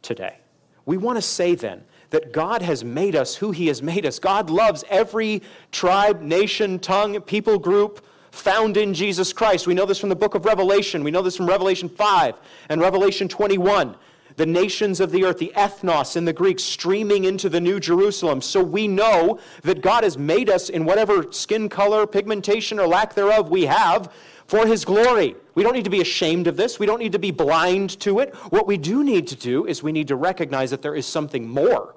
today. 0.03 0.39
We 0.87 0.97
want 0.97 1.17
to 1.17 1.23
say 1.23 1.55
then 1.55 1.85
that 2.11 2.33
God 2.33 2.63
has 2.63 2.85
made 2.85 3.15
us 3.15 3.37
who 3.37 3.53
He 3.53 3.69
has 3.69 3.83
made 3.83 4.05
us. 4.05 4.19
God 4.19 4.51
loves 4.51 4.85
every 4.89 5.43
tribe, 5.73 6.21
nation, 6.21 6.79
tongue, 6.79 7.21
people 7.23 7.59
group 7.59 8.05
found 8.31 8.77
in 8.77 8.95
Jesus 8.95 9.33
Christ. 9.33 9.67
We 9.67 9.75
know 9.75 9.87
this 9.87 9.99
from 9.99 10.09
the 10.09 10.17
book 10.17 10.35
of 10.35 10.45
Revelation. 10.45 11.05
We 11.05 11.11
know 11.11 11.23
this 11.23 11.37
from 11.37 11.49
Revelation 11.49 11.89
5 11.89 12.35
and 12.69 12.81
Revelation 12.81 13.29
21. 13.29 13.97
The 14.37 14.47
nations 14.47 15.01
of 15.01 15.11
the 15.11 15.25
earth, 15.25 15.39
the 15.39 15.53
ethnos 15.57 16.17
in 16.17 16.25
the 16.25 16.33
Greek, 16.33 16.61
streaming 16.61 17.25
into 17.25 17.49
the 17.49 17.61
New 17.61 17.81
Jerusalem. 17.81 18.41
So 18.41 18.63
we 18.63 18.89
know 18.89 19.39
that 19.63 19.83
God 19.83 20.05
has 20.05 20.17
made 20.17 20.49
us 20.49 20.69
in 20.69 20.85
whatever 20.85 21.31
skin 21.33 21.69
color, 21.69 22.07
pigmentation, 22.07 22.79
or 22.79 22.87
lack 22.87 23.15
thereof 23.15 23.51
we 23.51 23.67
have 23.67 24.11
for 24.51 24.67
his 24.67 24.85
glory. 24.85 25.37
We 25.55 25.63
don't 25.63 25.75
need 25.75 25.85
to 25.85 25.91
be 25.91 26.01
ashamed 26.01 26.49
of 26.49 26.57
this. 26.57 26.81
We 26.81 26.85
don't 26.85 26.99
need 26.99 27.13
to 27.13 27.21
be 27.21 27.31
blind 27.31 28.01
to 28.01 28.19
it. 28.19 28.35
What 28.51 28.67
we 28.67 28.79
do 28.79 29.05
need 29.05 29.29
to 29.29 29.37
do 29.37 29.65
is 29.65 29.81
we 29.81 29.93
need 29.93 30.09
to 30.09 30.17
recognize 30.17 30.73
that 30.73 30.83
there 30.83 30.97
is 30.97 31.07
something 31.07 31.49
more 31.49 31.95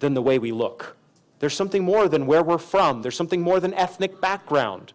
than 0.00 0.14
the 0.14 0.22
way 0.22 0.40
we 0.40 0.50
look. 0.50 0.96
There's 1.38 1.54
something 1.54 1.84
more 1.84 2.08
than 2.08 2.26
where 2.26 2.42
we're 2.42 2.58
from. 2.58 3.02
There's 3.02 3.14
something 3.14 3.42
more 3.42 3.60
than 3.60 3.72
ethnic 3.74 4.20
background. 4.20 4.92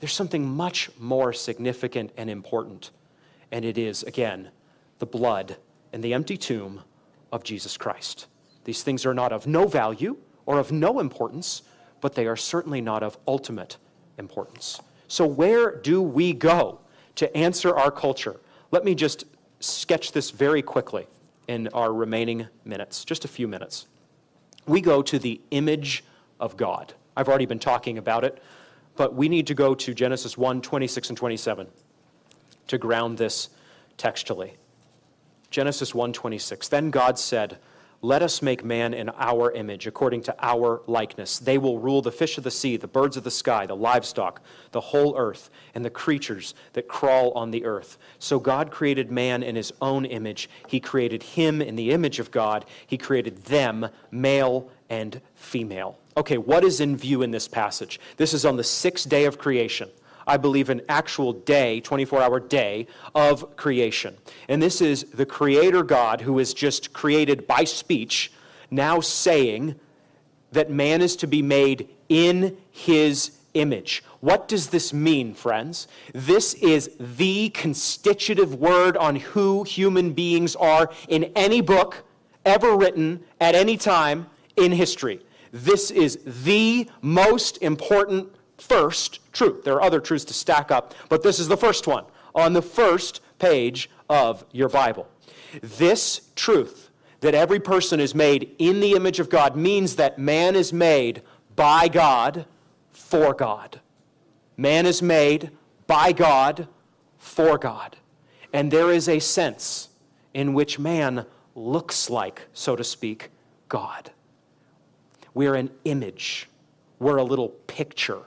There's 0.00 0.12
something 0.12 0.44
much 0.44 0.90
more 0.98 1.32
significant 1.32 2.10
and 2.16 2.28
important. 2.28 2.90
And 3.52 3.64
it 3.64 3.78
is, 3.78 4.02
again, 4.02 4.50
the 4.98 5.06
blood 5.06 5.56
and 5.92 6.02
the 6.02 6.14
empty 6.14 6.36
tomb 6.36 6.80
of 7.30 7.44
Jesus 7.44 7.76
Christ. 7.76 8.26
These 8.64 8.82
things 8.82 9.06
are 9.06 9.14
not 9.14 9.32
of 9.32 9.46
no 9.46 9.68
value 9.68 10.16
or 10.46 10.58
of 10.58 10.72
no 10.72 10.98
importance, 10.98 11.62
but 12.00 12.16
they 12.16 12.26
are 12.26 12.34
certainly 12.34 12.80
not 12.80 13.04
of 13.04 13.16
ultimate 13.28 13.76
importance. 14.18 14.80
So, 15.10 15.26
where 15.26 15.76
do 15.76 16.00
we 16.00 16.32
go 16.32 16.80
to 17.16 17.36
answer 17.36 17.76
our 17.76 17.90
culture? 17.90 18.40
Let 18.70 18.84
me 18.84 18.94
just 18.94 19.24
sketch 19.58 20.12
this 20.12 20.30
very 20.30 20.62
quickly 20.62 21.06
in 21.48 21.68
our 21.68 21.92
remaining 21.92 22.46
minutes, 22.64 23.04
just 23.04 23.24
a 23.24 23.28
few 23.28 23.48
minutes 23.48 23.86
we 24.66 24.80
go 24.80 25.02
to 25.02 25.18
the 25.18 25.40
image 25.50 26.04
of 26.38 26.56
God. 26.56 26.94
I've 27.16 27.28
already 27.28 27.46
been 27.46 27.58
talking 27.58 27.98
about 27.98 28.24
it, 28.24 28.42
but 28.96 29.14
we 29.14 29.28
need 29.28 29.46
to 29.48 29.54
go 29.54 29.74
to 29.74 29.94
Genesis 29.94 30.38
1 30.38 30.62
26 30.62 31.10
and 31.10 31.18
27 31.18 31.66
to 32.68 32.78
ground 32.78 33.18
this 33.18 33.50
textually. 33.96 34.54
Genesis 35.50 35.92
1:26 35.92 36.68
Then 36.68 36.90
God 36.90 37.18
said, 37.18 37.58
"Let 38.02 38.22
us 38.22 38.40
make 38.40 38.64
man 38.64 38.94
in 38.94 39.10
our 39.18 39.52
image, 39.52 39.86
according 39.86 40.22
to 40.22 40.34
our 40.40 40.80
likeness. 40.86 41.38
They 41.38 41.58
will 41.58 41.78
rule 41.78 42.00
the 42.00 42.10
fish 42.10 42.38
of 42.38 42.44
the 42.44 42.50
sea, 42.50 42.76
the 42.76 42.88
birds 42.88 43.16
of 43.16 43.24
the 43.24 43.30
sky, 43.30 43.66
the 43.66 43.76
livestock, 43.76 44.40
the 44.72 44.80
whole 44.80 45.14
earth, 45.18 45.50
and 45.74 45.84
the 45.84 45.90
creatures 45.90 46.54
that 46.72 46.88
crawl 46.88 47.30
on 47.32 47.50
the 47.50 47.64
earth." 47.64 47.98
So 48.18 48.38
God 48.38 48.70
created 48.70 49.10
man 49.10 49.42
in 49.42 49.54
his 49.54 49.72
own 49.82 50.06
image. 50.06 50.48
He 50.66 50.80
created 50.80 51.22
him 51.22 51.60
in 51.60 51.76
the 51.76 51.90
image 51.90 52.18
of 52.18 52.30
God. 52.30 52.64
He 52.86 52.96
created 52.96 53.44
them, 53.44 53.88
male 54.10 54.70
and 54.88 55.20
female. 55.34 55.98
Okay, 56.16 56.38
what 56.38 56.64
is 56.64 56.80
in 56.80 56.96
view 56.96 57.22
in 57.22 57.30
this 57.30 57.48
passage? 57.48 58.00
This 58.16 58.32
is 58.32 58.44
on 58.44 58.56
the 58.56 58.64
sixth 58.64 59.08
day 59.08 59.24
of 59.26 59.38
creation. 59.38 59.90
I 60.26 60.36
believe, 60.36 60.70
an 60.70 60.82
actual 60.88 61.32
day, 61.32 61.80
24 61.80 62.22
hour 62.22 62.40
day 62.40 62.86
of 63.14 63.56
creation. 63.56 64.16
And 64.48 64.62
this 64.62 64.80
is 64.80 65.04
the 65.04 65.26
Creator 65.26 65.82
God 65.82 66.20
who 66.20 66.38
is 66.38 66.54
just 66.54 66.92
created 66.92 67.46
by 67.46 67.64
speech, 67.64 68.32
now 68.70 69.00
saying 69.00 69.76
that 70.52 70.70
man 70.70 71.00
is 71.00 71.16
to 71.16 71.26
be 71.26 71.42
made 71.42 71.88
in 72.08 72.56
his 72.70 73.32
image. 73.54 74.02
What 74.20 74.48
does 74.48 74.68
this 74.68 74.92
mean, 74.92 75.34
friends? 75.34 75.88
This 76.12 76.54
is 76.54 76.90
the 76.98 77.50
constitutive 77.50 78.54
word 78.54 78.96
on 78.96 79.16
who 79.16 79.64
human 79.64 80.12
beings 80.12 80.54
are 80.56 80.90
in 81.08 81.24
any 81.34 81.60
book 81.60 82.04
ever 82.44 82.76
written 82.76 83.24
at 83.40 83.54
any 83.54 83.76
time 83.76 84.26
in 84.56 84.72
history. 84.72 85.20
This 85.52 85.90
is 85.90 86.18
the 86.24 86.88
most 87.02 87.58
important 87.62 88.28
first 88.60 89.20
truth. 89.32 89.64
There 89.64 89.74
are 89.74 89.82
other 89.82 90.00
truths 90.00 90.24
to 90.26 90.34
stack 90.34 90.70
up, 90.70 90.94
but 91.08 91.22
this 91.22 91.38
is 91.38 91.48
the 91.48 91.56
first 91.56 91.86
one 91.86 92.04
on 92.34 92.52
the 92.52 92.62
first 92.62 93.20
page 93.38 93.90
of 94.08 94.44
your 94.52 94.68
Bible. 94.68 95.08
This 95.62 96.30
truth 96.36 96.90
that 97.20 97.34
every 97.34 97.60
person 97.60 98.00
is 98.00 98.14
made 98.14 98.54
in 98.58 98.80
the 98.80 98.92
image 98.92 99.20
of 99.20 99.28
God 99.28 99.56
means 99.56 99.96
that 99.96 100.18
man 100.18 100.54
is 100.54 100.72
made 100.72 101.22
by 101.56 101.88
God 101.88 102.46
for 102.92 103.34
God. 103.34 103.80
Man 104.56 104.86
is 104.86 105.02
made 105.02 105.50
by 105.86 106.12
God 106.12 106.68
for 107.18 107.58
God. 107.58 107.96
And 108.52 108.70
there 108.70 108.90
is 108.90 109.08
a 109.08 109.18
sense 109.18 109.88
in 110.32 110.54
which 110.54 110.78
man 110.78 111.26
looks 111.54 112.08
like, 112.08 112.46
so 112.52 112.76
to 112.76 112.84
speak, 112.84 113.30
God. 113.68 114.10
We're 115.34 115.54
an 115.54 115.70
image, 115.84 116.48
we're 116.98 117.18
a 117.18 117.24
little 117.24 117.48
picture 117.48 118.22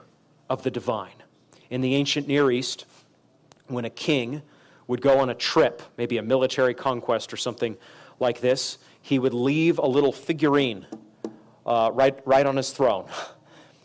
of 0.48 0.62
the 0.62 0.70
divine. 0.70 1.14
In 1.70 1.80
the 1.80 1.94
ancient 1.94 2.28
Near 2.28 2.50
East, 2.50 2.86
when 3.68 3.84
a 3.84 3.90
king 3.90 4.42
would 4.86 5.00
go 5.00 5.18
on 5.18 5.30
a 5.30 5.34
trip, 5.34 5.82
maybe 5.96 6.18
a 6.18 6.22
military 6.22 6.74
conquest 6.74 7.32
or 7.32 7.36
something 7.36 7.76
like 8.20 8.40
this, 8.40 8.78
he 9.00 9.18
would 9.18 9.34
leave 9.34 9.78
a 9.78 9.86
little 9.86 10.12
figurine 10.12 10.86
uh, 11.66 11.90
right, 11.92 12.18
right 12.26 12.46
on 12.46 12.56
his 12.56 12.70
throne. 12.70 13.06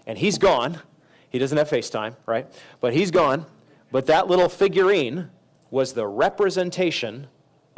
And 0.08 0.18
he's 0.18 0.40
gone. 0.40 0.80
He 1.30 1.38
doesn't 1.38 1.56
have 1.56 1.70
FaceTime, 1.70 2.16
right? 2.26 2.48
But 2.82 2.94
he's 2.94 3.12
gone. 3.12 3.46
But 3.92 4.08
that 4.08 4.28
little 4.28 4.50
figurine 4.50 5.30
was 5.70 5.94
the 5.94 6.08
representation 6.08 7.28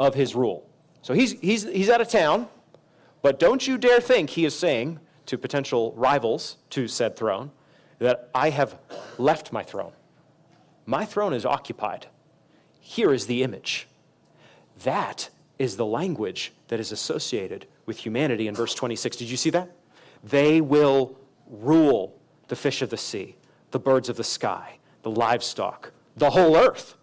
of 0.00 0.14
his 0.14 0.34
rule. 0.34 0.66
So 1.02 1.12
he's, 1.12 1.32
he's, 1.40 1.64
he's 1.64 1.90
out 1.90 2.00
of 2.00 2.08
town, 2.08 2.48
but 3.20 3.38
don't 3.38 3.66
you 3.66 3.76
dare 3.76 4.00
think 4.00 4.30
he 4.30 4.46
is 4.46 4.58
saying 4.58 4.98
to 5.26 5.36
potential 5.36 5.92
rivals 5.94 6.56
to 6.70 6.88
said 6.88 7.16
throne 7.16 7.50
that 8.02 8.28
I 8.34 8.50
have 8.50 8.76
left 9.16 9.52
my 9.52 9.62
throne. 9.62 9.92
My 10.86 11.04
throne 11.04 11.32
is 11.32 11.46
occupied. 11.46 12.06
Here 12.80 13.12
is 13.12 13.26
the 13.26 13.44
image. 13.44 13.86
That 14.82 15.30
is 15.58 15.76
the 15.76 15.86
language 15.86 16.52
that 16.66 16.80
is 16.80 16.90
associated 16.90 17.66
with 17.86 17.98
humanity 17.98 18.48
in 18.48 18.54
verse 18.56 18.74
26. 18.74 19.16
Did 19.16 19.30
you 19.30 19.36
see 19.36 19.50
that? 19.50 19.70
They 20.24 20.60
will 20.60 21.16
rule 21.48 22.18
the 22.48 22.56
fish 22.56 22.82
of 22.82 22.90
the 22.90 22.96
sea, 22.96 23.36
the 23.70 23.78
birds 23.78 24.08
of 24.08 24.16
the 24.16 24.24
sky, 24.24 24.78
the 25.02 25.10
livestock, 25.10 25.92
the 26.16 26.30
whole 26.30 26.56
earth, 26.56 26.96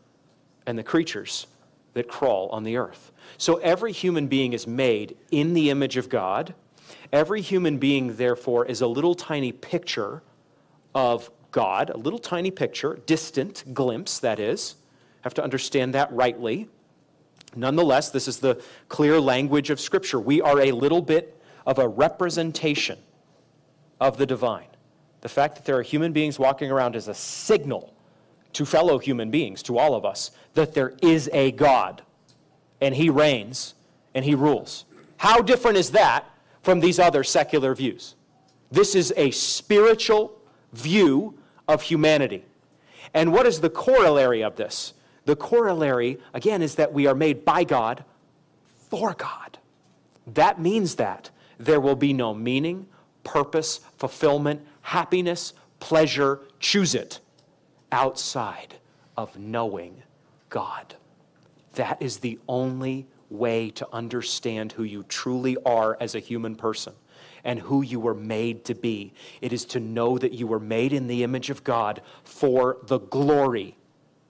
and 0.66 0.78
the 0.78 0.84
creatures 0.84 1.48
that 1.94 2.10
crawl 2.10 2.50
on 2.50 2.64
the 2.64 2.76
earth. 2.76 3.14
So 3.38 3.56
every 3.58 3.94
human 3.94 4.28
being 4.28 4.52
is 4.52 4.68
made 4.68 5.16
in 5.32 5.54
the 5.54 5.70
image 5.70 5.96
of 5.96 6.10
God. 6.10 6.54
Every 7.14 7.42
human 7.42 7.78
being, 7.78 8.18
therefore, 8.18 8.66
is 8.66 8.82
a 8.82 8.88
little 8.88 9.16
tiny 9.16 9.54
picture 9.54 10.24
of 10.94 11.30
God, 11.52 11.90
a 11.90 11.98
little 11.98 12.20
tiny 12.20 12.52
picture, 12.52 13.00
distant 13.06 13.64
glimpse, 13.74 14.20
that 14.20 14.40
is. 14.40 14.76
Have 15.22 15.34
to 15.36 15.44
understand 15.44 15.94
that 15.96 16.12
rightly. 16.12 16.70
Nonetheless, 17.56 18.10
this 18.10 18.28
is 18.28 18.40
the 18.40 18.62
clear 18.88 19.20
language 19.20 19.70
of 19.70 19.80
Scripture. 19.80 20.20
We 20.20 20.42
are 20.42 20.60
a 20.62 20.72
little 20.72 21.02
bit 21.02 21.42
of 21.66 21.80
a 21.80 21.88
representation 21.88 23.00
of 24.00 24.18
the 24.18 24.26
divine. 24.26 24.68
The 25.22 25.30
fact 25.30 25.56
that 25.56 25.66
there 25.66 25.78
are 25.78 25.82
human 25.82 26.14
beings 26.14 26.40
walking 26.40 26.72
around 26.72 26.96
is 26.96 27.08
a 27.08 27.14
signal 27.14 27.94
to 28.54 28.66
fellow 28.66 28.98
human 28.98 29.30
beings, 29.30 29.62
to 29.64 29.78
all 29.78 29.94
of 29.94 30.06
us, 30.06 30.32
that 30.54 30.74
there 30.74 30.94
is 31.02 31.30
a 31.34 31.52
God 31.52 32.02
and 32.82 32.96
he 32.96 33.10
reigns 33.10 33.76
and 34.16 34.24
he 34.24 34.36
rules. 34.36 34.86
How 35.18 35.42
different 35.42 35.78
is 35.78 35.92
that 35.92 36.26
from 36.62 36.80
these 36.80 37.00
other 37.00 37.24
secular 37.24 37.76
views? 37.76 38.16
This 38.72 38.96
is 38.96 39.14
a 39.18 39.32
spiritual 39.32 40.39
view 40.74 41.38
of 41.68 41.84
humanity. 41.84 42.46
And 43.14 43.32
what 43.32 43.46
is 43.46 43.62
the 43.62 43.70
corollary 43.70 44.44
of 44.44 44.56
this? 44.56 44.94
The 45.26 45.36
corollary, 45.36 46.20
again, 46.34 46.62
is 46.62 46.76
that 46.76 46.94
we 46.94 47.08
are 47.08 47.16
made 47.16 47.46
by 47.46 47.64
God 47.64 48.04
for 48.90 49.14
God. 49.14 49.58
That 50.26 50.60
means 50.60 50.96
that 50.96 51.30
there 51.58 51.80
will 51.80 51.96
be 51.96 52.14
no 52.14 52.34
meaning, 52.34 52.88
purpose, 53.24 53.82
fulfillment, 53.98 54.66
happiness, 54.82 55.54
pleasure, 55.80 56.42
choose 56.60 56.96
it, 56.96 57.20
outside 57.92 58.76
of 59.18 59.38
knowing 59.38 60.04
God. 60.50 60.96
That 61.74 62.02
is 62.02 62.18
the 62.18 62.40
only 62.48 63.08
way 63.30 63.70
to 63.72 63.88
understand 63.94 64.72
who 64.72 64.84
you 64.84 65.04
truly 65.04 65.58
are 65.66 65.98
as 66.00 66.16
a 66.16 66.20
human 66.20 66.56
person 66.56 66.94
and 67.44 67.60
who 67.60 67.82
you 67.82 68.00
were 68.00 68.14
made 68.14 68.66
to 68.66 68.76
be. 68.76 69.14
It 69.42 69.54
is 69.54 69.66
to 69.66 69.80
know 69.80 70.18
that 70.18 70.34
you 70.34 70.48
were 70.48 70.60
made 70.60 70.94
in 70.94 71.08
the 71.08 71.24
image 71.24 71.50
of 71.50 71.64
God 71.64 72.02
for 72.24 72.78
the 72.84 73.00
glory 73.00 73.78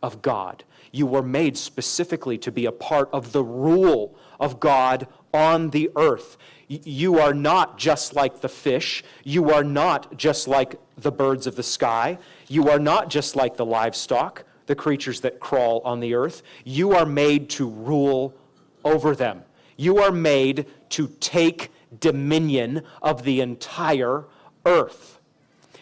of 0.01 0.21
God. 0.21 0.63
You 0.91 1.05
were 1.05 1.21
made 1.21 1.57
specifically 1.57 2.37
to 2.39 2.51
be 2.51 2.65
a 2.65 2.71
part 2.71 3.09
of 3.13 3.31
the 3.31 3.43
rule 3.43 4.17
of 4.39 4.59
God 4.59 5.07
on 5.33 5.69
the 5.69 5.91
earth. 5.95 6.37
You 6.67 7.19
are 7.19 7.33
not 7.33 7.77
just 7.77 8.15
like 8.15 8.41
the 8.41 8.49
fish. 8.49 9.03
You 9.23 9.51
are 9.51 9.63
not 9.63 10.17
just 10.17 10.47
like 10.47 10.75
the 10.97 11.11
birds 11.11 11.47
of 11.47 11.55
the 11.55 11.63
sky. 11.63 12.17
You 12.47 12.69
are 12.69 12.79
not 12.79 13.09
just 13.09 13.35
like 13.35 13.57
the 13.57 13.65
livestock, 13.65 14.43
the 14.67 14.75
creatures 14.75 15.21
that 15.21 15.39
crawl 15.39 15.81
on 15.83 15.99
the 15.99 16.13
earth. 16.13 16.43
You 16.63 16.93
are 16.93 17.05
made 17.05 17.49
to 17.51 17.67
rule 17.67 18.35
over 18.83 19.15
them. 19.15 19.43
You 19.77 19.97
are 19.99 20.11
made 20.11 20.67
to 20.89 21.07
take 21.19 21.71
dominion 21.99 22.83
of 23.01 23.23
the 23.23 23.41
entire 23.41 24.25
earth. 24.65 25.19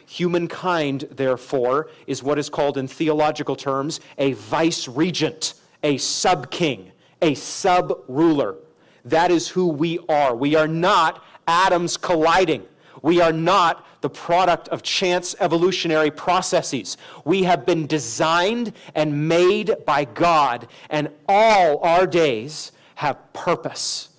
Humankind, 0.05 1.07
therefore, 1.11 1.89
is 2.05 2.23
what 2.23 2.39
is 2.39 2.49
called 2.49 2.77
in 2.77 2.87
theological 2.87 3.55
terms 3.55 3.99
a 4.17 4.33
vice 4.33 4.87
regent, 4.87 5.53
a 5.83 5.97
sub 5.97 6.49
king, 6.49 6.91
a 7.21 7.33
sub 7.33 7.99
ruler. 8.07 8.55
That 9.03 9.31
is 9.31 9.49
who 9.49 9.67
we 9.67 9.99
are. 10.07 10.35
We 10.35 10.55
are 10.55 10.67
not 10.67 11.23
atoms 11.47 11.97
colliding. 11.97 12.65
We 13.01 13.21
are 13.21 13.33
not 13.33 13.85
the 14.01 14.09
product 14.09 14.67
of 14.69 14.83
chance 14.83 15.35
evolutionary 15.39 16.11
processes. 16.11 16.97
We 17.25 17.43
have 17.43 17.65
been 17.65 17.87
designed 17.87 18.73
and 18.95 19.27
made 19.27 19.75
by 19.85 20.05
God, 20.05 20.67
and 20.89 21.09
all 21.27 21.79
our 21.79 22.07
days 22.07 22.71
have 22.95 23.33
purpose 23.33 24.09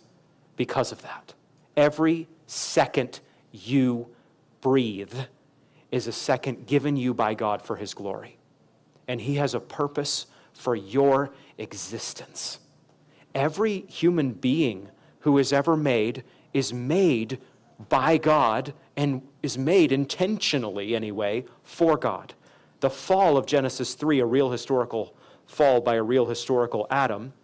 because 0.56 0.92
of 0.92 1.02
that. 1.02 1.27
Every 1.78 2.26
second 2.48 3.20
you 3.52 4.08
breathe 4.60 5.14
is 5.92 6.08
a 6.08 6.12
second 6.12 6.66
given 6.66 6.96
you 6.96 7.14
by 7.14 7.34
God 7.34 7.62
for 7.62 7.76
His 7.76 7.94
glory. 7.94 8.36
And 9.06 9.20
He 9.20 9.36
has 9.36 9.54
a 9.54 9.60
purpose 9.60 10.26
for 10.52 10.74
your 10.74 11.30
existence. 11.56 12.58
Every 13.32 13.82
human 13.82 14.32
being 14.32 14.88
who 15.20 15.38
is 15.38 15.52
ever 15.52 15.76
made 15.76 16.24
is 16.52 16.72
made 16.72 17.38
by 17.88 18.16
God 18.16 18.74
and 18.96 19.22
is 19.40 19.56
made 19.56 19.92
intentionally, 19.92 20.96
anyway, 20.96 21.44
for 21.62 21.96
God. 21.96 22.34
The 22.80 22.90
fall 22.90 23.36
of 23.36 23.46
Genesis 23.46 23.94
3, 23.94 24.18
a 24.18 24.26
real 24.26 24.50
historical 24.50 25.14
fall 25.46 25.80
by 25.80 25.94
a 25.94 26.02
real 26.02 26.26
historical 26.26 26.88
Adam, 26.90 27.34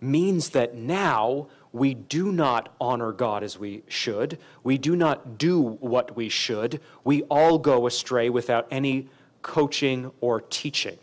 means 0.00 0.50
that 0.50 0.74
now 0.74 1.46
we 1.72 1.94
do 1.94 2.32
not 2.32 2.74
honor 2.80 3.12
God 3.12 3.42
as 3.42 3.58
we 3.58 3.82
should. 3.86 4.38
We 4.64 4.76
do 4.76 4.96
not 4.96 5.38
do 5.38 5.60
what 5.60 6.16
we 6.16 6.28
should. 6.28 6.80
We 7.04 7.22
all 7.24 7.58
go 7.58 7.86
astray 7.86 8.28
without 8.28 8.66
any 8.70 9.08
coaching 9.42 10.10
or 10.20 10.40
teaching. 10.40 10.98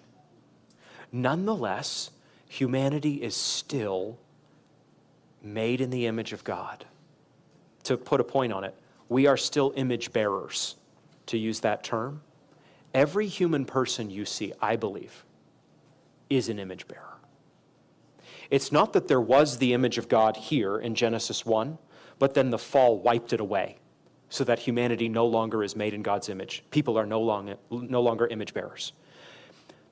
Nonetheless, 1.11 2.11
humanity 2.47 3.23
is 3.23 3.35
still 3.35 4.17
made 5.41 5.79
in 5.79 5.89
the 5.89 6.05
image 6.05 6.33
of 6.33 6.43
God. 6.43 6.85
To 7.83 7.95
put 7.95 8.19
a 8.19 8.23
point 8.25 8.51
on 8.51 8.65
it, 8.65 8.75
we 9.07 9.25
are 9.27 9.37
still 9.37 9.71
image 9.77 10.11
bearers, 10.11 10.75
to 11.27 11.37
use 11.37 11.61
that 11.61 11.83
term. 11.83 12.21
Every 12.93 13.27
human 13.27 13.63
person 13.63 14.09
you 14.09 14.25
see, 14.25 14.51
I 14.61 14.75
believe, 14.75 15.23
is 16.29 16.49
an 16.49 16.59
image 16.59 16.87
bearer. 16.89 17.06
It's 18.49 18.71
not 18.71 18.93
that 18.93 19.07
there 19.07 19.21
was 19.21 19.57
the 19.57 19.73
image 19.73 19.97
of 19.97 20.07
God 20.07 20.37
here 20.37 20.77
in 20.77 20.95
Genesis 20.95 21.45
1, 21.45 21.77
but 22.19 22.33
then 22.33 22.49
the 22.49 22.57
fall 22.57 22.99
wiped 22.99 23.33
it 23.33 23.39
away 23.39 23.77
so 24.29 24.43
that 24.43 24.59
humanity 24.59 25.07
no 25.07 25.25
longer 25.25 25.63
is 25.63 25.75
made 25.75 25.93
in 25.93 26.01
God's 26.01 26.29
image. 26.29 26.63
People 26.71 26.97
are 26.97 27.05
no 27.05 27.21
longer, 27.21 27.57
no 27.71 28.01
longer 28.01 28.27
image 28.27 28.53
bearers. 28.53 28.93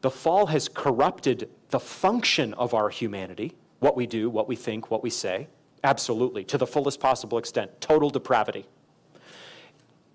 The 0.02 0.12
fall 0.12 0.48
has 0.48 0.68
corrupted 0.68 1.50
the 1.70 1.80
function 1.80 2.54
of 2.56 2.74
our 2.74 2.90
humanity, 2.90 3.54
what 3.80 3.96
we 3.96 4.06
do, 4.06 4.30
what 4.30 4.48
we 4.48 4.56
think, 4.56 4.92
what 4.92 5.04
we 5.04 5.10
say, 5.10 5.48
absolutely, 5.84 6.44
to 6.46 6.58
the 6.58 6.68
fullest 6.68 7.00
possible 7.00 7.38
extent, 7.38 7.80
total 7.82 8.10
depravity. 8.10 8.66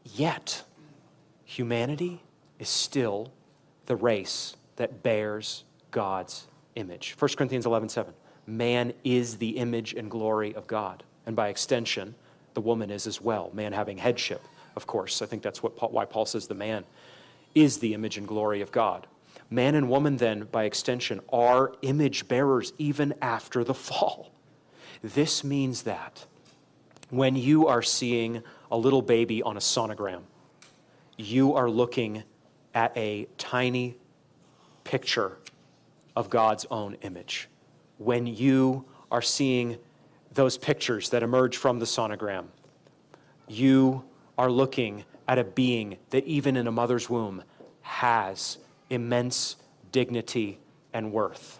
Yet, 0.04 0.62
humanity 1.44 2.22
is 2.58 2.68
still 2.68 3.32
the 3.86 3.96
race 3.96 4.56
that 4.76 5.02
bears 5.02 5.64
God's 5.90 6.46
image. 6.76 7.16
1 7.18 7.30
Corinthians 7.36 7.66
11 7.66 7.88
7 7.88 8.14
man 8.50 8.92
is 9.04 9.38
the 9.38 9.50
image 9.50 9.94
and 9.94 10.10
glory 10.10 10.54
of 10.54 10.66
God. 10.66 11.02
And 11.26 11.36
by 11.36 11.48
extension, 11.48 12.14
the 12.54 12.60
woman 12.60 12.90
is 12.90 13.06
as 13.06 13.20
well, 13.20 13.50
man 13.52 13.72
having 13.72 13.98
headship, 13.98 14.42
of 14.76 14.86
course. 14.86 15.22
I 15.22 15.26
think 15.26 15.42
that's 15.42 15.62
what 15.62 15.76
Paul, 15.76 15.90
why 15.90 16.04
Paul 16.04 16.26
says 16.26 16.48
the 16.48 16.54
man 16.54 16.84
is 17.54 17.78
the 17.78 17.94
image 17.94 18.16
and 18.16 18.26
glory 18.26 18.60
of 18.60 18.72
God. 18.72 19.06
Man 19.50 19.74
and 19.74 19.88
woman, 19.88 20.16
then, 20.16 20.44
by 20.52 20.64
extension, 20.64 21.20
are 21.32 21.74
image 21.82 22.28
bearers 22.28 22.72
even 22.78 23.14
after 23.20 23.64
the 23.64 23.74
fall. 23.74 24.30
This 25.02 25.42
means 25.42 25.82
that 25.82 26.24
when 27.10 27.34
you 27.34 27.66
are 27.66 27.82
seeing 27.82 28.42
a 28.70 28.76
little 28.76 29.02
baby 29.02 29.42
on 29.42 29.56
a 29.56 29.60
sonogram, 29.60 30.22
you 31.16 31.54
are 31.54 31.68
looking 31.68 32.22
at 32.74 32.96
a 32.96 33.26
tiny 33.36 33.96
picture 34.84 35.38
of 36.14 36.30
God's 36.30 36.66
own 36.70 36.96
image. 37.02 37.49
When 38.00 38.26
you 38.26 38.86
are 39.10 39.20
seeing 39.20 39.76
those 40.32 40.56
pictures 40.56 41.10
that 41.10 41.22
emerge 41.22 41.58
from 41.58 41.80
the 41.80 41.84
sonogram, 41.84 42.46
you 43.46 44.04
are 44.38 44.50
looking 44.50 45.04
at 45.28 45.38
a 45.38 45.44
being 45.44 45.98
that, 46.08 46.24
even 46.24 46.56
in 46.56 46.66
a 46.66 46.72
mother's 46.72 47.10
womb, 47.10 47.42
has 47.82 48.56
immense 48.88 49.56
dignity 49.92 50.58
and 50.94 51.12
worth. 51.12 51.58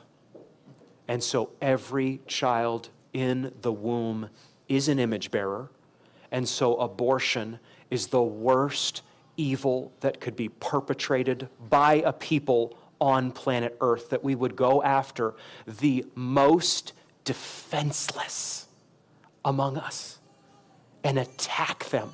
And 1.09 1.23
so 1.23 1.51
every 1.61 2.23
child 2.27 2.89
in 3.13 3.53
the 3.61 3.73
womb 3.73 4.31
is 4.67 4.89
an 4.89 4.99
image 4.99 5.31
bearer. 5.31 5.69
And 6.33 6.49
so 6.49 6.77
abortion 6.77 7.59
is 7.91 8.07
the 8.07 8.23
worst 8.23 9.03
evil 9.37 9.93
that 10.01 10.23
could 10.23 10.37
be 10.37 10.49
perpetrated 10.49 11.51
by 11.69 11.97
a 11.97 12.15
people 12.15 12.79
on 13.01 13.33
planet 13.33 13.77
Earth, 13.81 14.11
that 14.11 14.23
we 14.23 14.35
would 14.35 14.57
go 14.57 14.83
after 14.83 15.35
the 15.67 16.05
most 16.15 16.93
defenseless 17.25 18.67
among 19.45 19.77
us 19.77 20.19
and 21.03 21.19
attack 21.19 21.85
them 21.87 22.13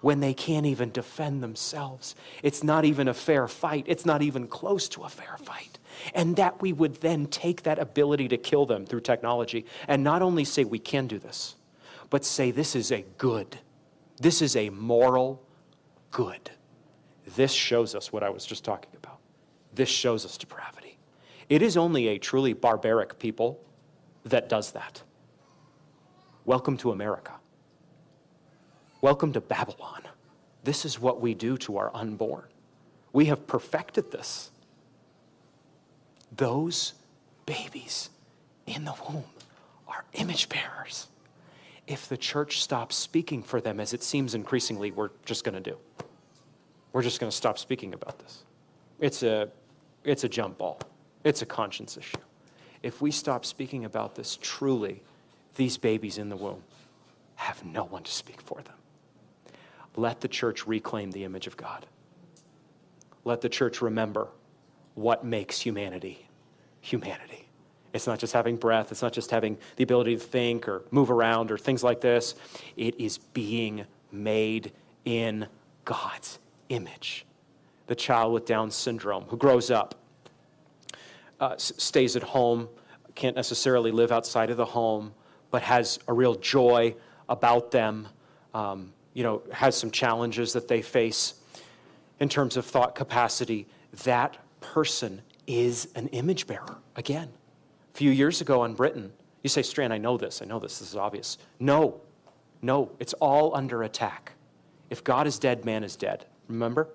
when 0.00 0.20
they 0.20 0.34
can't 0.34 0.66
even 0.66 0.90
defend 0.90 1.42
themselves. 1.42 2.14
It's 2.42 2.62
not 2.62 2.84
even 2.84 3.08
a 3.08 3.14
fair 3.14 3.48
fight, 3.48 3.84
it's 3.86 4.04
not 4.04 4.20
even 4.20 4.48
close 4.48 4.88
to 4.90 5.02
a 5.02 5.08
fair 5.08 5.36
fight. 5.38 5.78
And 6.14 6.36
that 6.36 6.60
we 6.60 6.72
would 6.72 6.96
then 6.96 7.26
take 7.26 7.62
that 7.62 7.78
ability 7.78 8.28
to 8.28 8.36
kill 8.36 8.66
them 8.66 8.84
through 8.84 9.00
technology 9.00 9.64
and 9.86 10.02
not 10.02 10.22
only 10.22 10.44
say 10.44 10.64
we 10.64 10.78
can 10.78 11.06
do 11.06 11.18
this, 11.18 11.54
but 12.10 12.24
say 12.24 12.50
this 12.50 12.74
is 12.74 12.90
a 12.90 13.04
good, 13.16 13.58
this 14.18 14.42
is 14.42 14.56
a 14.56 14.70
moral 14.70 15.42
good. 16.10 16.50
This 17.36 17.52
shows 17.52 17.94
us 17.94 18.12
what 18.12 18.22
I 18.22 18.30
was 18.30 18.44
just 18.44 18.64
talking 18.64 18.90
about. 18.96 19.11
This 19.72 19.88
shows 19.88 20.24
us 20.24 20.36
depravity. 20.36 20.98
It 21.48 21.62
is 21.62 21.76
only 21.76 22.08
a 22.08 22.18
truly 22.18 22.52
barbaric 22.52 23.18
people 23.18 23.60
that 24.24 24.48
does 24.48 24.72
that. 24.72 25.02
Welcome 26.44 26.76
to 26.78 26.90
America. 26.90 27.32
Welcome 29.00 29.32
to 29.32 29.40
Babylon. 29.40 30.02
This 30.64 30.84
is 30.84 31.00
what 31.00 31.20
we 31.20 31.34
do 31.34 31.56
to 31.58 31.76
our 31.78 31.90
unborn. 31.94 32.44
We 33.12 33.26
have 33.26 33.46
perfected 33.46 34.10
this. 34.10 34.50
Those 36.34 36.94
babies 37.46 38.10
in 38.66 38.84
the 38.84 38.94
womb 39.08 39.24
are 39.88 40.04
image 40.14 40.48
bearers. 40.48 41.08
If 41.86 42.08
the 42.08 42.16
church 42.16 42.62
stops 42.62 42.96
speaking 42.96 43.42
for 43.42 43.60
them, 43.60 43.80
as 43.80 43.92
it 43.92 44.02
seems 44.02 44.34
increasingly 44.34 44.92
we're 44.92 45.10
just 45.24 45.44
going 45.44 45.60
to 45.60 45.70
do, 45.70 45.76
we're 46.92 47.02
just 47.02 47.20
going 47.20 47.30
to 47.30 47.36
stop 47.36 47.58
speaking 47.58 47.92
about 47.92 48.18
this. 48.18 48.44
It's 49.00 49.22
a, 49.22 49.50
it's 50.04 50.24
a 50.24 50.28
jump 50.28 50.58
ball, 50.58 50.80
it's 51.24 51.42
a 51.42 51.46
conscience 51.46 51.96
issue. 51.96 52.18
If 52.82 53.00
we 53.00 53.10
stop 53.10 53.44
speaking 53.44 53.84
about 53.84 54.14
this, 54.14 54.38
truly, 54.40 55.02
these 55.56 55.76
babies 55.76 56.18
in 56.18 56.28
the 56.28 56.36
womb 56.36 56.62
have 57.36 57.64
no 57.64 57.84
one 57.84 58.02
to 58.02 58.12
speak 58.12 58.40
for 58.40 58.60
them. 58.62 58.74
Let 59.94 60.20
the 60.20 60.28
church 60.28 60.66
reclaim 60.66 61.10
the 61.10 61.24
image 61.24 61.46
of 61.46 61.56
God. 61.56 61.86
Let 63.24 63.40
the 63.40 63.48
church 63.48 63.82
remember 63.82 64.28
what 64.94 65.24
makes 65.24 65.60
humanity 65.60 66.26
humanity. 66.82 67.48
It's 67.94 68.06
not 68.06 68.18
just 68.18 68.32
having 68.32 68.56
breath, 68.56 68.92
it's 68.92 69.02
not 69.02 69.12
just 69.12 69.30
having 69.30 69.56
the 69.76 69.84
ability 69.84 70.16
to 70.16 70.20
think 70.20 70.68
or 70.68 70.82
move 70.90 71.10
around 71.10 71.50
or 71.50 71.56
things 71.56 71.82
like 71.82 72.00
this. 72.00 72.34
It 72.76 73.00
is 73.00 73.18
being 73.18 73.86
made 74.10 74.72
in 75.04 75.46
God's 75.84 76.38
image. 76.68 77.24
The 77.86 77.94
child 77.94 78.32
with 78.32 78.46
Down 78.46 78.70
syndrome 78.70 79.24
who 79.24 79.36
grows 79.36 79.70
up, 79.70 79.94
uh, 81.40 81.56
stays 81.56 82.16
at 82.16 82.22
home, 82.22 82.68
can't 83.14 83.36
necessarily 83.36 83.90
live 83.90 84.12
outside 84.12 84.50
of 84.50 84.56
the 84.56 84.64
home, 84.64 85.12
but 85.50 85.62
has 85.62 85.98
a 86.08 86.12
real 86.12 86.34
joy 86.36 86.94
about 87.28 87.70
them, 87.70 88.08
um, 88.54 88.92
you 89.14 89.22
know, 89.22 89.42
has 89.52 89.76
some 89.76 89.90
challenges 89.90 90.52
that 90.52 90.68
they 90.68 90.82
face 90.82 91.34
in 92.20 92.28
terms 92.28 92.56
of 92.56 92.64
thought 92.64 92.94
capacity. 92.94 93.66
That 94.04 94.38
person 94.60 95.22
is 95.46 95.88
an 95.94 96.08
image 96.08 96.46
bearer. 96.46 96.78
Again, 96.96 97.28
a 97.92 97.96
few 97.96 98.10
years 98.10 98.40
ago 98.40 98.64
in 98.64 98.74
Britain, 98.74 99.12
you 99.42 99.48
say, 99.48 99.62
Strachan, 99.62 99.92
I 99.92 99.98
know 99.98 100.16
this, 100.16 100.40
I 100.40 100.44
know 100.44 100.58
this, 100.58 100.78
this 100.78 100.90
is 100.90 100.96
obvious. 100.96 101.36
No, 101.58 102.00
no, 102.62 102.92
it's 103.00 103.12
all 103.14 103.54
under 103.56 103.82
attack. 103.82 104.32
If 104.88 105.02
God 105.02 105.26
is 105.26 105.38
dead, 105.38 105.64
man 105.64 105.84
is 105.84 105.96
dead. 105.96 106.26
Remember? 106.48 106.88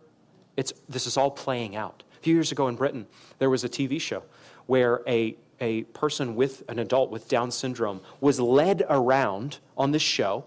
It's, 0.58 0.74
this 0.90 1.06
is 1.08 1.16
all 1.16 1.32
playing 1.32 1.76
out. 1.76 2.04
A 2.18 2.20
few 2.20 2.34
years 2.34 2.52
ago 2.52 2.68
in 2.68 2.76
Britain, 2.76 3.08
there 3.40 3.50
was 3.50 3.64
a 3.64 3.70
TV 3.70 4.02
show 4.02 4.24
where 4.66 5.02
a, 5.08 5.36
a 5.62 5.84
person 5.84 6.36
with 6.36 6.64
an 6.68 6.80
adult 6.80 7.12
with 7.12 7.30
Down 7.30 7.52
syndrome 7.52 8.02
was 8.20 8.40
led 8.40 8.84
around 8.90 9.60
on 9.78 9.92
this 9.92 10.02
show, 10.02 10.44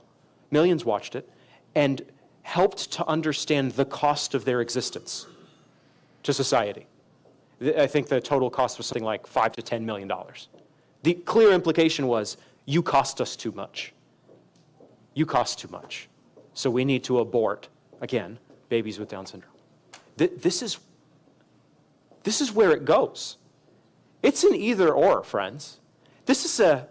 millions 0.50 0.84
watched 0.84 1.14
it, 1.14 1.30
and 1.74 2.02
helped 2.42 2.90
to 2.92 3.06
understand 3.06 3.72
the 3.72 3.84
cost 3.84 4.34
of 4.34 4.44
their 4.44 4.61
existence 4.61 5.26
to 6.24 6.34
society. 6.34 6.86
I 7.76 7.86
think 7.86 8.08
the 8.08 8.20
total 8.20 8.50
cost 8.50 8.78
was 8.78 8.86
something 8.86 9.04
like 9.04 9.26
five 9.26 9.52
to 9.56 9.62
ten 9.62 9.86
million 9.86 10.08
dollars. 10.08 10.48
The 11.02 11.14
clear 11.14 11.52
implication 11.52 12.06
was 12.06 12.36
you 12.66 12.82
cost 12.82 13.20
us 13.20 13.36
too 13.36 13.52
much. 13.52 13.92
You 15.14 15.26
cost 15.26 15.58
too 15.58 15.68
much. 15.68 16.08
So 16.54 16.70
we 16.70 16.84
need 16.84 17.04
to 17.04 17.20
abort, 17.20 17.68
again, 18.00 18.38
babies 18.68 18.98
with 18.98 19.08
Down 19.08 19.26
syndrome. 19.26 19.49
This 20.28 20.62
is, 20.62 20.78
this 22.24 22.40
is 22.40 22.52
where 22.52 22.72
it 22.72 22.84
goes. 22.84 23.38
It's 24.22 24.44
an 24.44 24.54
either 24.54 24.92
or, 24.92 25.22
friends. 25.22 25.80
This 26.26 26.44
is 26.44 26.60
a, 26.60 26.86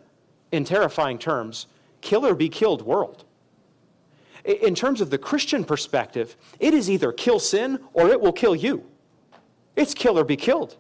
in 0.52 0.64
terrifying 0.64 1.20
terms, 1.20 1.68
kill 2.02 2.26
or 2.26 2.34
be 2.34 2.50
killed 2.50 2.82
world. 2.82 3.26
In 4.46 4.74
terms 4.74 5.02
of 5.02 5.10
the 5.10 5.18
Christian 5.18 5.64
perspective, 5.64 6.36
it 6.60 6.74
is 6.74 6.90
either 6.90 7.12
kill 7.12 7.40
sin 7.40 7.80
or 7.94 8.10
it 8.10 8.20
will 8.20 8.34
kill 8.34 8.56
you. 8.56 8.86
It's 9.76 9.94
kill 9.94 10.18
or 10.18 10.24
be 10.24 10.38
killed. 10.38 10.78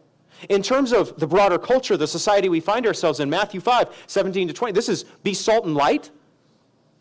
In 0.48 0.64
terms 0.64 0.94
of 0.94 1.20
the 1.20 1.28
broader 1.28 1.60
culture, 1.60 1.98
the 1.98 2.08
society 2.08 2.50
we 2.50 2.62
find 2.62 2.88
ourselves 2.88 3.20
in, 3.20 3.30
Matthew 3.30 3.60
5, 3.60 4.06
17 4.08 4.48
to 4.48 4.54
20, 4.54 4.74
this 4.74 4.90
is 4.90 5.04
be 5.04 5.34
salt 5.34 5.66
and 5.66 5.76
light, 5.76 6.10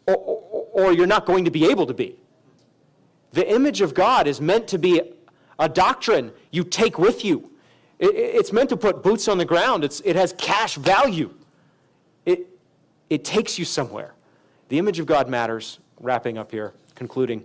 or, 0.07 0.17
or, 0.17 0.67
or 0.73 0.93
you're 0.93 1.07
not 1.07 1.25
going 1.25 1.45
to 1.45 1.51
be 1.51 1.71
able 1.71 1.87
to 1.87 1.95
be. 1.95 2.17
The 3.33 3.49
image 3.51 3.81
of 3.81 3.95
God 3.95 4.27
is 4.27 4.41
meant 4.41 4.67
to 4.69 4.79
be 4.79 5.01
a 5.59 5.69
doctrine 5.69 6.33
you 6.51 6.65
take 6.65 6.99
with 6.99 7.25
you. 7.25 7.51
It, 7.99 8.15
it's 8.15 8.53
meant 8.53 8.69
to 8.71 8.77
put 8.77 9.03
boots 9.03 9.29
on 9.29 9.39
the 9.39 9.45
ground, 9.45 9.85
it's, 9.85 10.01
it 10.05 10.17
has 10.17 10.33
cash 10.35 10.77
value. 10.77 11.35
It, 12.27 12.47
it 13.09 13.25
takes 13.25 13.59
you 13.59 13.65
somewhere. 13.65 14.15
The 14.69 14.79
image 14.79 14.99
of 14.99 15.07
God 15.07 15.29
matters, 15.29 15.79
wrapping 15.99 16.37
up 16.37 16.51
here, 16.51 16.75
concluding, 16.95 17.45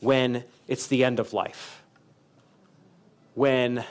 when 0.00 0.44
it's 0.66 0.88
the 0.88 1.04
end 1.04 1.20
of 1.20 1.32
life 1.32 1.82
when 3.34 3.84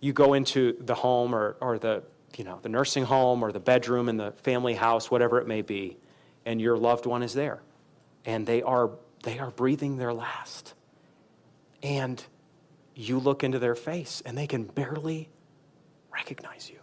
you 0.00 0.12
go 0.12 0.34
into 0.34 0.76
the 0.80 0.94
home 0.94 1.34
or, 1.34 1.56
or 1.60 1.78
the, 1.78 2.02
you 2.36 2.44
know, 2.44 2.58
the 2.62 2.68
nursing 2.68 3.04
home 3.04 3.42
or 3.42 3.52
the 3.52 3.60
bedroom 3.60 4.08
in 4.08 4.16
the 4.16 4.32
family 4.42 4.74
house, 4.74 5.10
whatever 5.10 5.40
it 5.40 5.46
may 5.46 5.62
be, 5.62 5.96
and 6.46 6.60
your 6.60 6.76
loved 6.78 7.06
one 7.06 7.22
is 7.22 7.34
there. 7.34 7.60
And 8.24 8.46
they 8.46 8.62
are, 8.62 8.90
they 9.22 9.38
are 9.38 9.50
breathing 9.50 9.96
their 9.96 10.12
last. 10.12 10.74
And 11.82 12.22
you 12.94 13.18
look 13.18 13.42
into 13.44 13.58
their 13.58 13.74
face 13.74 14.22
and 14.24 14.36
they 14.36 14.46
can 14.46 14.64
barely 14.64 15.28
recognize 16.12 16.70
you. 16.70 16.80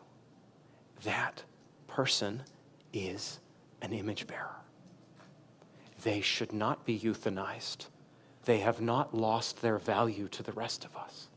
That 1.03 1.43
person 1.87 2.43
is 2.93 3.39
an 3.81 3.93
image 3.93 4.27
bearer. 4.27 4.55
They 6.03 6.21
should 6.21 6.53
not 6.53 6.85
be 6.85 6.99
euthanized 6.99 7.87
they 8.47 8.59
have 8.59 8.79
not 8.79 9.13
lost 9.13 9.61
their 9.61 9.77
value 9.77 10.29
to 10.29 10.41
the 10.41 10.53
rest 10.53 10.85
of 10.85 10.95
us. 10.95 11.27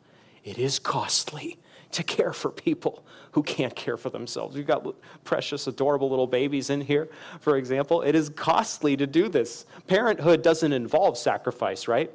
It 0.44 0.58
is 0.58 0.78
costly 0.78 1.58
to 1.92 2.02
care 2.02 2.32
for 2.32 2.50
people 2.50 3.04
who 3.32 3.42
can't 3.42 3.74
care 3.74 3.96
for 3.96 4.10
themselves. 4.10 4.56
We've 4.56 4.66
got 4.66 4.86
precious, 5.24 5.66
adorable 5.66 6.08
little 6.08 6.26
babies 6.26 6.70
in 6.70 6.80
here, 6.80 7.08
for 7.40 7.56
example. 7.56 8.02
It 8.02 8.14
is 8.14 8.28
costly 8.30 8.96
to 8.96 9.06
do 9.06 9.28
this. 9.28 9.66
Parenthood 9.86 10.42
doesn't 10.42 10.72
involve 10.72 11.18
sacrifice, 11.18 11.88
right? 11.88 12.10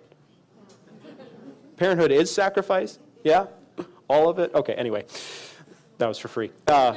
Parenthood 1.78 2.12
is 2.12 2.34
sacrifice? 2.34 3.00
Yeah? 3.24 3.48
All 4.08 4.30
of 4.30 4.40
it? 4.40 4.54
Okay, 4.54 4.74
anyway, 4.74 5.06
that 5.98 6.08
was 6.08 6.18
for 6.18 6.30
free. 6.30 6.52
Uh, 6.68 6.96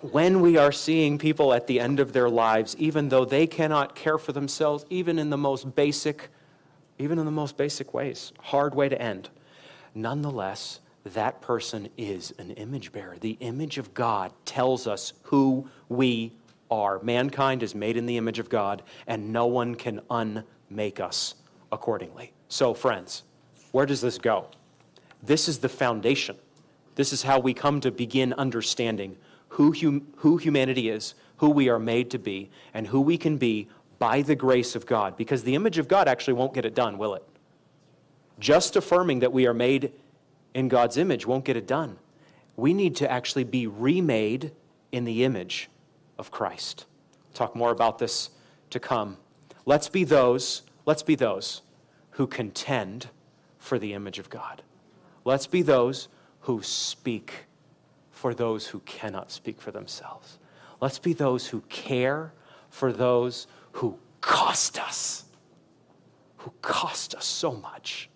when 0.00 0.40
we 0.40 0.56
are 0.56 0.72
seeing 0.72 1.18
people 1.18 1.52
at 1.52 1.66
the 1.66 1.80
end 1.80 2.00
of 2.00 2.12
their 2.12 2.28
lives, 2.28 2.76
even 2.78 3.08
though 3.08 3.24
they 3.24 3.46
cannot 3.46 3.94
care 3.94 4.18
for 4.18 4.32
themselves, 4.32 4.84
even 4.90 5.18
in 5.18 5.30
the 5.30 5.36
most 5.36 5.74
basic 5.74 6.30
even 6.98 7.18
in 7.18 7.24
the 7.24 7.30
most 7.30 7.56
basic 7.56 7.92
ways. 7.92 8.32
Hard 8.40 8.74
way 8.74 8.88
to 8.88 9.00
end. 9.00 9.28
Nonetheless, 9.94 10.80
that 11.04 11.40
person 11.40 11.88
is 11.98 12.32
an 12.38 12.50
image 12.52 12.92
bearer. 12.92 13.16
The 13.20 13.36
image 13.40 13.78
of 13.78 13.92
God 13.92 14.32
tells 14.44 14.86
us 14.86 15.12
who 15.24 15.68
we 15.88 16.32
are. 16.70 16.98
Mankind 17.02 17.62
is 17.62 17.74
made 17.74 17.96
in 17.96 18.06
the 18.06 18.16
image 18.16 18.38
of 18.38 18.48
God, 18.48 18.82
and 19.06 19.32
no 19.32 19.46
one 19.46 19.74
can 19.74 20.00
unmake 20.10 21.00
us 21.00 21.34
accordingly. 21.70 22.32
So, 22.48 22.72
friends, 22.72 23.22
where 23.72 23.86
does 23.86 24.00
this 24.00 24.18
go? 24.18 24.48
This 25.22 25.48
is 25.48 25.58
the 25.58 25.68
foundation. 25.68 26.36
This 26.94 27.12
is 27.12 27.22
how 27.22 27.38
we 27.38 27.52
come 27.52 27.80
to 27.80 27.90
begin 27.90 28.32
understanding 28.34 29.16
who, 29.48 29.72
hum- 29.72 30.06
who 30.16 30.36
humanity 30.38 30.88
is, 30.88 31.14
who 31.38 31.50
we 31.50 31.68
are 31.68 31.78
made 31.78 32.10
to 32.10 32.18
be, 32.18 32.50
and 32.72 32.86
who 32.86 33.00
we 33.00 33.18
can 33.18 33.36
be 33.36 33.68
by 33.98 34.22
the 34.22 34.34
grace 34.34 34.74
of 34.74 34.86
God. 34.86 35.16
Because 35.16 35.42
the 35.42 35.54
image 35.54 35.78
of 35.78 35.88
God 35.88 36.08
actually 36.08 36.34
won't 36.34 36.54
get 36.54 36.64
it 36.64 36.74
done, 36.74 36.98
will 36.98 37.14
it? 37.14 37.24
Just 38.38 38.76
affirming 38.76 39.20
that 39.20 39.32
we 39.32 39.46
are 39.46 39.54
made 39.54 39.92
in 40.54 40.68
God's 40.68 40.96
image 40.96 41.26
won't 41.26 41.44
get 41.44 41.56
it 41.56 41.66
done. 41.66 41.98
We 42.56 42.72
need 42.72 42.96
to 42.96 43.10
actually 43.10 43.44
be 43.44 43.66
remade 43.66 44.52
in 44.92 45.04
the 45.04 45.24
image 45.24 45.68
of 46.18 46.30
Christ. 46.30 46.86
talk 47.34 47.56
more 47.56 47.72
about 47.72 47.98
this 47.98 48.30
to 48.70 48.78
come. 48.78 49.16
Let's 49.66 49.88
be 49.88 50.04
those, 50.04 50.62
let's 50.86 51.02
be 51.02 51.16
those 51.16 51.62
who 52.10 52.28
contend 52.28 53.08
for 53.58 53.78
the 53.78 53.92
image 53.92 54.20
of 54.20 54.30
God. 54.30 54.62
Let's 55.24 55.48
be 55.48 55.62
those 55.62 56.06
who 56.40 56.62
speak 56.62 57.46
for 58.12 58.34
those 58.34 58.68
who 58.68 58.80
cannot 58.80 59.32
speak 59.32 59.60
for 59.60 59.72
themselves. 59.72 60.38
Let's 60.80 61.00
be 61.00 61.12
those 61.12 61.48
who 61.48 61.62
care 61.62 62.32
for 62.70 62.92
those 62.92 63.48
who 63.72 63.98
cost 64.20 64.78
us, 64.78 65.24
who 66.36 66.52
cost 66.62 67.14
us 67.14 67.24
so 67.24 67.52
much, 67.52 68.08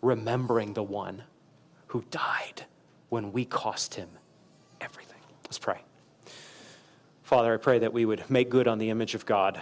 remembering 0.00 0.74
the 0.74 0.82
one 0.82 1.24
who 1.90 2.04
died 2.12 2.64
when 3.08 3.32
we 3.32 3.44
cost 3.44 3.94
him 3.94 4.08
everything. 4.80 5.18
Let's 5.44 5.58
pray. 5.58 5.80
Father, 7.24 7.52
I 7.52 7.56
pray 7.56 7.80
that 7.80 7.92
we 7.92 8.04
would 8.04 8.30
make 8.30 8.48
good 8.48 8.68
on 8.68 8.78
the 8.78 8.90
image 8.90 9.16
of 9.16 9.26
God. 9.26 9.60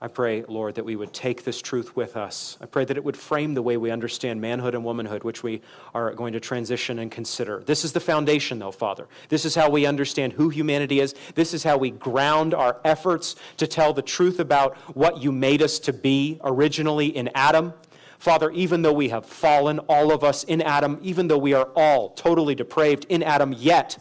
I 0.00 0.06
pray, 0.06 0.44
Lord, 0.44 0.76
that 0.76 0.84
we 0.84 0.94
would 0.94 1.12
take 1.12 1.42
this 1.42 1.60
truth 1.60 1.96
with 1.96 2.16
us. 2.16 2.56
I 2.60 2.66
pray 2.66 2.84
that 2.84 2.96
it 2.96 3.02
would 3.02 3.16
frame 3.16 3.54
the 3.54 3.62
way 3.62 3.76
we 3.76 3.90
understand 3.90 4.40
manhood 4.40 4.76
and 4.76 4.84
womanhood, 4.84 5.24
which 5.24 5.42
we 5.42 5.60
are 5.92 6.14
going 6.14 6.34
to 6.34 6.40
transition 6.40 7.00
and 7.00 7.10
consider. 7.10 7.64
This 7.66 7.84
is 7.84 7.92
the 7.92 7.98
foundation, 7.98 8.60
though, 8.60 8.70
Father. 8.70 9.08
This 9.28 9.44
is 9.44 9.56
how 9.56 9.68
we 9.68 9.84
understand 9.84 10.34
who 10.34 10.50
humanity 10.50 11.00
is. 11.00 11.16
This 11.34 11.52
is 11.52 11.64
how 11.64 11.76
we 11.76 11.90
ground 11.90 12.54
our 12.54 12.80
efforts 12.84 13.34
to 13.56 13.66
tell 13.66 13.92
the 13.92 14.02
truth 14.02 14.38
about 14.38 14.76
what 14.94 15.20
you 15.20 15.32
made 15.32 15.62
us 15.62 15.80
to 15.80 15.92
be 15.92 16.38
originally 16.44 17.08
in 17.08 17.28
Adam. 17.34 17.74
Father, 18.18 18.50
even 18.50 18.82
though 18.82 18.92
we 18.92 19.08
have 19.10 19.24
fallen, 19.24 19.78
all 19.80 20.12
of 20.12 20.24
us 20.24 20.44
in 20.44 20.60
Adam, 20.60 20.98
even 21.02 21.28
though 21.28 21.38
we 21.38 21.54
are 21.54 21.68
all 21.76 22.10
totally 22.10 22.54
depraved 22.54 23.06
in 23.08 23.22
Adam, 23.22 23.52
yet 23.52 23.98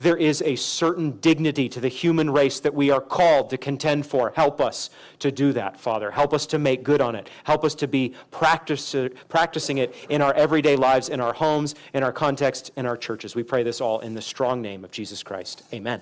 there 0.00 0.16
is 0.16 0.42
a 0.42 0.56
certain 0.56 1.12
dignity 1.18 1.68
to 1.68 1.80
the 1.80 1.88
human 1.88 2.30
race 2.30 2.60
that 2.60 2.74
we 2.74 2.90
are 2.90 3.00
called 3.00 3.50
to 3.50 3.56
contend 3.56 4.06
for. 4.06 4.32
Help 4.34 4.60
us 4.60 4.90
to 5.20 5.30
do 5.30 5.52
that, 5.52 5.78
Father. 5.78 6.10
Help 6.10 6.34
us 6.34 6.46
to 6.46 6.58
make 6.58 6.82
good 6.82 7.00
on 7.00 7.14
it. 7.14 7.30
Help 7.44 7.64
us 7.64 7.74
to 7.76 7.88
be 7.88 8.14
practice, 8.30 8.94
practicing 9.28 9.78
it 9.78 9.94
in 10.08 10.22
our 10.22 10.34
everyday 10.34 10.76
lives, 10.76 11.08
in 11.08 11.20
our 11.20 11.32
homes, 11.32 11.74
in 11.94 12.02
our 12.02 12.12
context, 12.12 12.70
in 12.76 12.86
our 12.86 12.96
churches. 12.96 13.34
We 13.34 13.42
pray 13.42 13.62
this 13.62 13.80
all 13.80 14.00
in 14.00 14.14
the 14.14 14.22
strong 14.22 14.60
name 14.60 14.84
of 14.84 14.90
Jesus 14.90 15.22
Christ. 15.22 15.62
Amen. 15.72 16.00